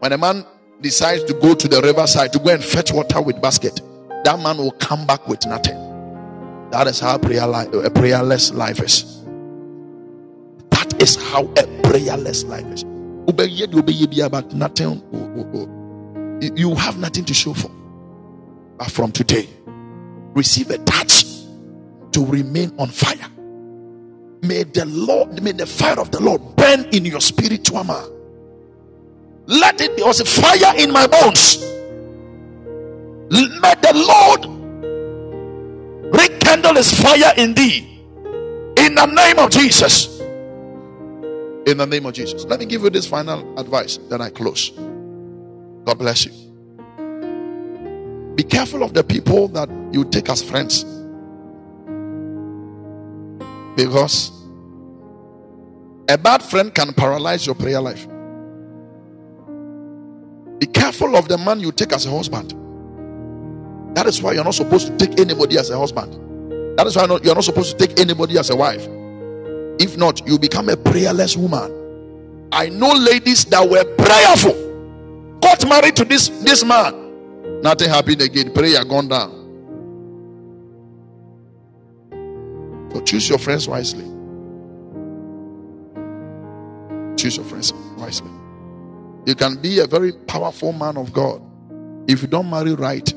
When 0.00 0.12
a 0.12 0.18
man 0.18 0.46
decides 0.80 1.24
to 1.24 1.34
go 1.34 1.54
to 1.54 1.68
the 1.68 1.82
riverside 1.82 2.32
to 2.32 2.38
go 2.38 2.50
and 2.50 2.64
fetch 2.64 2.90
water 2.90 3.20
with 3.20 3.40
basket, 3.42 3.82
that 4.24 4.40
man 4.40 4.56
will 4.56 4.72
come 4.72 5.06
back 5.06 5.28
with 5.28 5.46
nothing. 5.46 5.76
That 6.70 6.86
is 6.86 6.98
how 7.00 7.18
prayer 7.18 7.46
life, 7.46 7.72
a 7.74 7.90
prayerless 7.90 8.52
life 8.52 8.80
is. 8.80 9.22
That 10.70 11.02
is 11.02 11.16
how 11.16 11.44
a 11.58 11.66
prayerless 11.82 12.44
life 12.44 12.64
is. 12.66 12.84
But 12.84 13.50
nothing. 14.54 15.02
You 16.56 16.74
have 16.76 16.98
nothing 16.98 17.24
to 17.26 17.34
show 17.34 17.52
for. 17.52 17.70
But 18.78 18.90
from 18.90 19.12
today, 19.12 19.48
receive 20.34 20.70
a 20.70 20.78
touch 20.78 21.24
to 22.12 22.24
remain 22.24 22.72
on 22.78 22.88
fire. 22.88 23.28
May 24.42 24.62
the 24.62 24.86
Lord, 24.86 25.42
may 25.42 25.52
the 25.52 25.66
fire 25.66 26.00
of 26.00 26.10
the 26.10 26.20
Lord 26.20 26.40
burn 26.56 26.86
in 26.92 27.04
your 27.04 27.20
spiritual 27.20 27.84
man. 27.84 28.19
Let 29.46 29.80
it 29.80 29.96
be 29.96 30.02
also 30.02 30.24
fire 30.24 30.76
in 30.76 30.92
my 30.92 31.06
bones. 31.06 31.58
May 33.30 33.74
the 33.82 33.92
Lord 33.94 34.46
rekindle 36.14 36.74
his 36.74 36.92
fire 37.00 37.32
in 37.36 37.54
thee. 37.54 37.86
In 38.76 38.94
the 38.94 39.06
name 39.06 39.38
of 39.38 39.50
Jesus. 39.50 40.20
In 41.66 41.76
the 41.78 41.86
name 41.86 42.06
of 42.06 42.14
Jesus. 42.14 42.44
Let 42.44 42.60
me 42.60 42.66
give 42.66 42.82
you 42.82 42.90
this 42.90 43.06
final 43.06 43.58
advice, 43.58 43.98
then 44.08 44.20
I 44.20 44.30
close. 44.30 44.70
God 44.70 45.98
bless 45.98 46.26
you. 46.26 46.32
Be 48.34 48.42
careful 48.42 48.82
of 48.82 48.94
the 48.94 49.04
people 49.04 49.48
that 49.48 49.68
you 49.92 50.04
take 50.04 50.28
as 50.30 50.42
friends. 50.42 50.84
Because 53.76 54.32
a 56.08 56.18
bad 56.18 56.42
friend 56.42 56.74
can 56.74 56.92
paralyze 56.92 57.46
your 57.46 57.54
prayer 57.54 57.80
life. 57.80 58.06
Be 60.60 60.66
careful 60.66 61.16
of 61.16 61.26
the 61.26 61.38
man 61.38 61.58
you 61.58 61.72
take 61.72 61.92
as 61.94 62.04
a 62.04 62.10
husband. 62.10 62.54
That 63.96 64.06
is 64.06 64.22
why 64.22 64.34
you're 64.34 64.44
not 64.44 64.54
supposed 64.54 64.86
to 64.86 64.96
take 64.98 65.18
anybody 65.18 65.58
as 65.58 65.70
a 65.70 65.78
husband. 65.78 66.12
That 66.78 66.86
is 66.86 66.94
why 66.96 67.06
you're 67.06 67.34
not 67.34 67.44
supposed 67.44 67.76
to 67.76 67.86
take 67.86 67.98
anybody 67.98 68.38
as 68.38 68.50
a 68.50 68.56
wife. 68.56 68.86
If 69.80 69.96
not, 69.96 70.26
you 70.28 70.38
become 70.38 70.68
a 70.68 70.76
prayerless 70.76 71.36
woman. 71.36 72.48
I 72.52 72.68
know 72.68 72.92
ladies 72.92 73.46
that 73.46 73.68
were 73.68 73.84
prayerful, 73.96 75.38
got 75.40 75.66
married 75.66 75.96
to 75.96 76.04
this, 76.04 76.28
this 76.28 76.62
man. 76.62 77.62
Nothing 77.62 77.88
happened 77.88 78.20
again. 78.20 78.52
Prayer 78.52 78.84
gone 78.84 79.08
down. 79.08 79.40
So 82.92 83.00
choose 83.00 83.28
your 83.28 83.38
friends 83.38 83.66
wisely. 83.66 84.04
Choose 87.16 87.36
your 87.36 87.46
friends 87.46 87.72
wisely. 87.96 88.30
You 89.30 89.36
can 89.36 89.54
be 89.58 89.78
a 89.78 89.86
very 89.86 90.10
powerful 90.10 90.72
man 90.72 90.96
of 90.96 91.12
God. 91.12 91.40
If 92.08 92.20
you 92.20 92.26
don't 92.26 92.50
marry 92.50 92.74
right, 92.74 93.08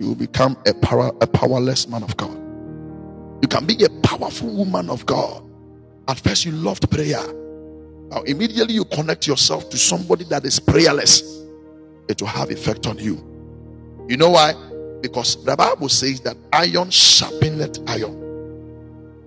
you 0.00 0.08
will 0.08 0.16
become 0.16 0.58
a, 0.66 0.74
power, 0.74 1.12
a 1.20 1.26
powerless 1.28 1.86
man 1.86 2.02
of 2.02 2.16
God. 2.16 2.36
You 3.40 3.46
can 3.46 3.64
be 3.64 3.84
a 3.84 3.88
powerful 4.02 4.48
woman 4.48 4.90
of 4.90 5.06
God. 5.06 5.48
At 6.08 6.18
first, 6.18 6.46
you 6.46 6.50
loved 6.50 6.90
prayer. 6.90 7.24
Now, 8.08 8.22
immediately 8.22 8.74
you 8.74 8.86
connect 8.86 9.28
yourself 9.28 9.70
to 9.70 9.78
somebody 9.78 10.24
that 10.24 10.44
is 10.44 10.58
prayerless, 10.58 11.22
it 12.08 12.20
will 12.20 12.26
have 12.26 12.50
effect 12.50 12.88
on 12.88 12.98
you. 12.98 13.14
You 14.08 14.16
know 14.16 14.30
why? 14.30 14.52
Because 15.00 15.44
the 15.44 15.54
Bible 15.54 15.88
says 15.90 16.22
that 16.22 16.36
iron 16.52 16.88
sharpeneth 16.88 17.88
iron. 17.88 18.34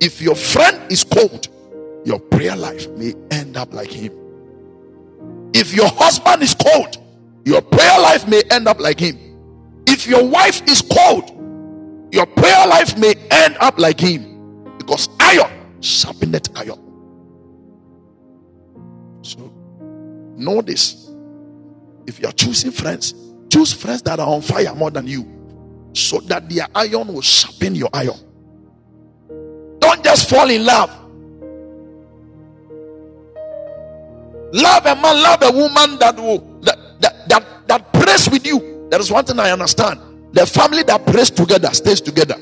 If 0.02 0.22
your 0.22 0.36
friend 0.36 0.92
is 0.92 1.06
cold, 1.06 1.48
your 2.04 2.20
prayer 2.20 2.58
life 2.58 2.90
may 2.90 3.14
end 3.32 3.56
up 3.56 3.74
like 3.74 3.90
him. 3.90 4.19
If 5.54 5.74
your 5.74 5.88
husband 5.88 6.44
is 6.44 6.54
cold, 6.54 6.98
your 7.46 7.62
prayer 7.62 8.00
life 8.00 8.28
may 8.28 8.44
end 8.52 8.68
up 8.68 8.80
like 8.80 9.00
him. 9.00 9.18
If 9.88 10.08
your 10.08 10.26
wife 10.26 10.62
is 10.70 10.82
cold, 10.82 11.30
your 12.12 12.26
prayer 12.26 12.68
life 12.68 12.98
may 12.98 13.16
end 13.32 13.58
up 13.60 13.78
like 13.80 14.00
him. 14.00 14.76
Because 14.78 15.10
iron 15.20 15.52
sharpeneth 15.80 16.50
iron. 16.56 16.80
So 19.22 19.52
know 20.36 20.62
this. 20.62 21.12
If 22.08 22.20
you 22.20 22.28
are 22.28 22.34
choosing 22.34 22.72
friends, 22.72 23.14
choose 23.50 23.74
friends 23.74 24.02
that 24.04 24.20
are 24.20 24.28
on 24.28 24.42
fire 24.42 24.74
more 24.76 24.92
than 24.92 25.08
you. 25.08 25.26
So 25.94 26.20
that 26.22 26.50
their 26.50 26.68
iron 26.76 27.08
will 27.14 27.22
sharpen 27.22 27.76
your 27.76 27.90
iron. 27.94 28.18
Don't 29.80 30.04
just 30.04 30.30
fall 30.30 30.50
in 30.50 30.66
love. 30.66 30.90
Love 34.54 34.86
a 34.86 34.96
man, 34.96 35.22
love 35.22 35.42
a 35.44 35.52
woman 35.52 36.00
that 36.00 36.16
will 36.18 36.40
that 36.62 36.78
that 37.02 37.30
that, 37.30 37.68
that 37.68 37.94
prays 37.94 38.30
with 38.30 38.46
you. 38.46 38.88
There 38.90 39.00
is 39.00 39.12
one 39.12 39.26
thing 39.26 39.40
I 39.40 39.52
understand. 39.52 40.00
The 40.34 40.46
family 40.46 40.84
that 40.84 41.06
prays 41.06 41.30
together 41.30 41.70
stays 41.74 42.02
together. 42.02 42.36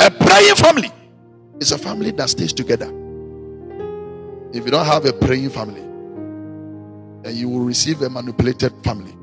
A 0.00 0.10
praying 0.10 0.54
family 0.56 0.90
is 1.60 1.72
a 1.72 1.78
family 1.78 2.10
that 2.12 2.30
stays 2.30 2.52
together. 2.52 2.86
If 4.52 4.64
you 4.64 4.70
don't 4.70 4.86
have 4.86 5.04
a 5.04 5.12
praying 5.12 5.50
family, 5.50 5.82
then 7.22 7.36
you 7.36 7.48
will 7.48 7.60
receive 7.60 8.02
a 8.02 8.10
manipulated 8.10 8.72
family. 8.82 9.14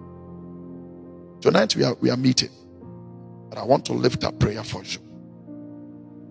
Tonight 1.42 1.76
we 1.76 1.84
are 1.84 1.96
we 1.96 2.10
are 2.10 2.18
meeting. 2.18 2.52
And 3.52 3.60
I 3.60 3.64
want 3.64 3.86
to 3.86 3.94
lift 3.94 4.24
up 4.24 4.40
prayer 4.40 4.64
for 4.64 4.84
you. 4.84 5.00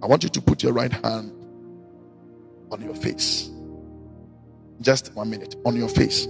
I 0.02 0.06
want 0.06 0.22
you 0.22 0.30
to 0.30 0.40
put 0.40 0.62
your 0.62 0.72
right 0.72 0.92
hand 0.92 1.32
on 2.70 2.82
your 2.82 2.94
face. 2.94 3.50
Just 4.80 5.14
one 5.14 5.30
minute 5.30 5.56
on 5.64 5.76
your 5.76 5.88
face. 5.88 6.26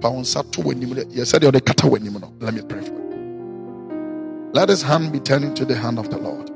Let 0.00 0.12
me 0.12 0.22
pray 2.62 2.80
for 2.82 2.92
you. 2.92 4.50
Let 4.52 4.68
his 4.68 4.82
hand 4.82 5.12
be 5.12 5.20
turned 5.20 5.56
to 5.56 5.64
the 5.64 5.74
hand 5.74 5.98
of 5.98 6.10
the 6.10 6.18
Lord. 6.18 6.50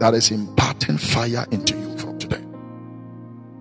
That 0.00 0.14
is 0.14 0.30
imparting 0.30 0.98
fire 0.98 1.46
into 1.50 1.76
you 1.76 1.98
from 1.98 2.18
today. 2.18 2.42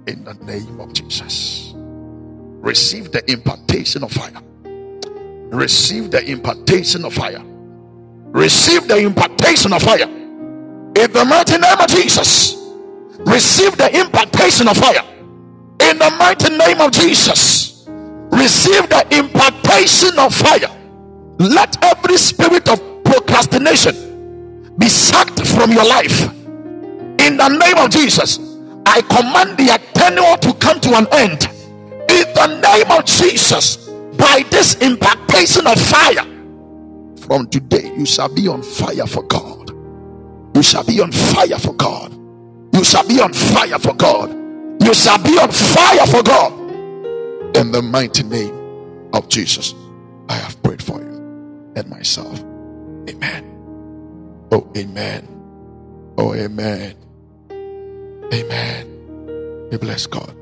In 0.07 0.23
the 0.23 0.33
name 0.45 0.79
of 0.79 0.93
Jesus. 0.93 1.73
Receive 1.75 3.11
the 3.11 3.29
impartation 3.31 4.03
of 4.03 4.11
fire. 4.11 4.41
Receive 5.51 6.11
the 6.11 6.23
impartation 6.25 7.05
of 7.05 7.13
fire 7.13 7.43
receive 8.33 8.87
the 8.87 8.97
impartation 8.97 9.73
of 9.73 9.81
fire 9.81 10.03
in 10.03 11.11
the 11.11 11.25
mighty 11.27 11.57
name 11.57 11.79
of 11.79 11.87
Jesus. 11.87 12.60
Receive 13.25 13.77
the 13.77 13.89
impartation 13.99 14.67
of 14.67 14.77
fire 14.77 15.03
in 15.89 15.97
the 15.97 16.09
mighty 16.17 16.55
name 16.55 16.81
of 16.81 16.91
Jesus. 16.91 17.85
Receive 17.87 18.89
the 18.89 19.05
impartation 19.11 20.17
of 20.19 20.33
fire. 20.33 20.69
Let 21.39 21.83
every 21.83 22.17
spirit 22.17 22.67
of 22.69 22.79
procrastination 23.03 24.75
be 24.77 24.87
sacked 24.87 25.45
from 25.47 25.71
your 25.71 25.85
life 25.85 26.21
in 27.19 27.37
the 27.37 27.47
name 27.49 27.77
of 27.77 27.89
Jesus. 27.89 28.39
I 28.85 29.01
command 29.01 29.57
the 29.57 29.79
tenure 29.93 30.37
to 30.37 30.53
come 30.59 30.79
to 30.81 30.97
an 30.97 31.07
end 31.11 31.43
in 32.09 32.33
the 32.33 32.59
name 32.61 32.91
of 32.91 33.05
Jesus 33.05 33.89
by 34.17 34.43
this 34.49 34.75
impartation 34.75 35.67
of 35.67 35.79
fire 35.79 36.31
from 37.31 37.47
today, 37.47 37.93
you 37.95 38.05
shall 38.05 38.27
be 38.27 38.49
on 38.49 38.61
fire 38.61 39.07
for 39.07 39.23
God. 39.23 39.69
You 40.53 40.61
shall 40.61 40.83
be 40.83 40.99
on 40.99 41.13
fire 41.13 41.57
for 41.59 41.73
God. 41.73 42.11
You 42.73 42.83
shall 42.83 43.07
be 43.07 43.19
on 43.19 43.33
fire 43.33 43.79
for 43.79 43.93
God. 43.93 44.31
You 44.81 44.93
shall 44.93 45.21
be 45.21 45.37
on 45.37 45.51
fire 45.51 46.07
for 46.07 46.23
God. 46.23 46.53
In 47.57 47.71
the 47.71 47.81
mighty 47.81 48.23
name 48.23 49.09
of 49.13 49.27
Jesus, 49.29 49.75
I 50.29 50.35
have 50.35 50.61
prayed 50.63 50.81
for 50.81 50.99
you 50.99 51.71
and 51.75 51.89
myself. 51.89 52.39
Amen. 53.09 53.45
Oh, 54.51 54.71
amen. 54.75 55.27
Oh, 56.17 56.33
amen. 56.33 56.95
Amen. 58.33 59.69
We 59.69 59.77
bless 59.77 60.07
God. 60.07 60.35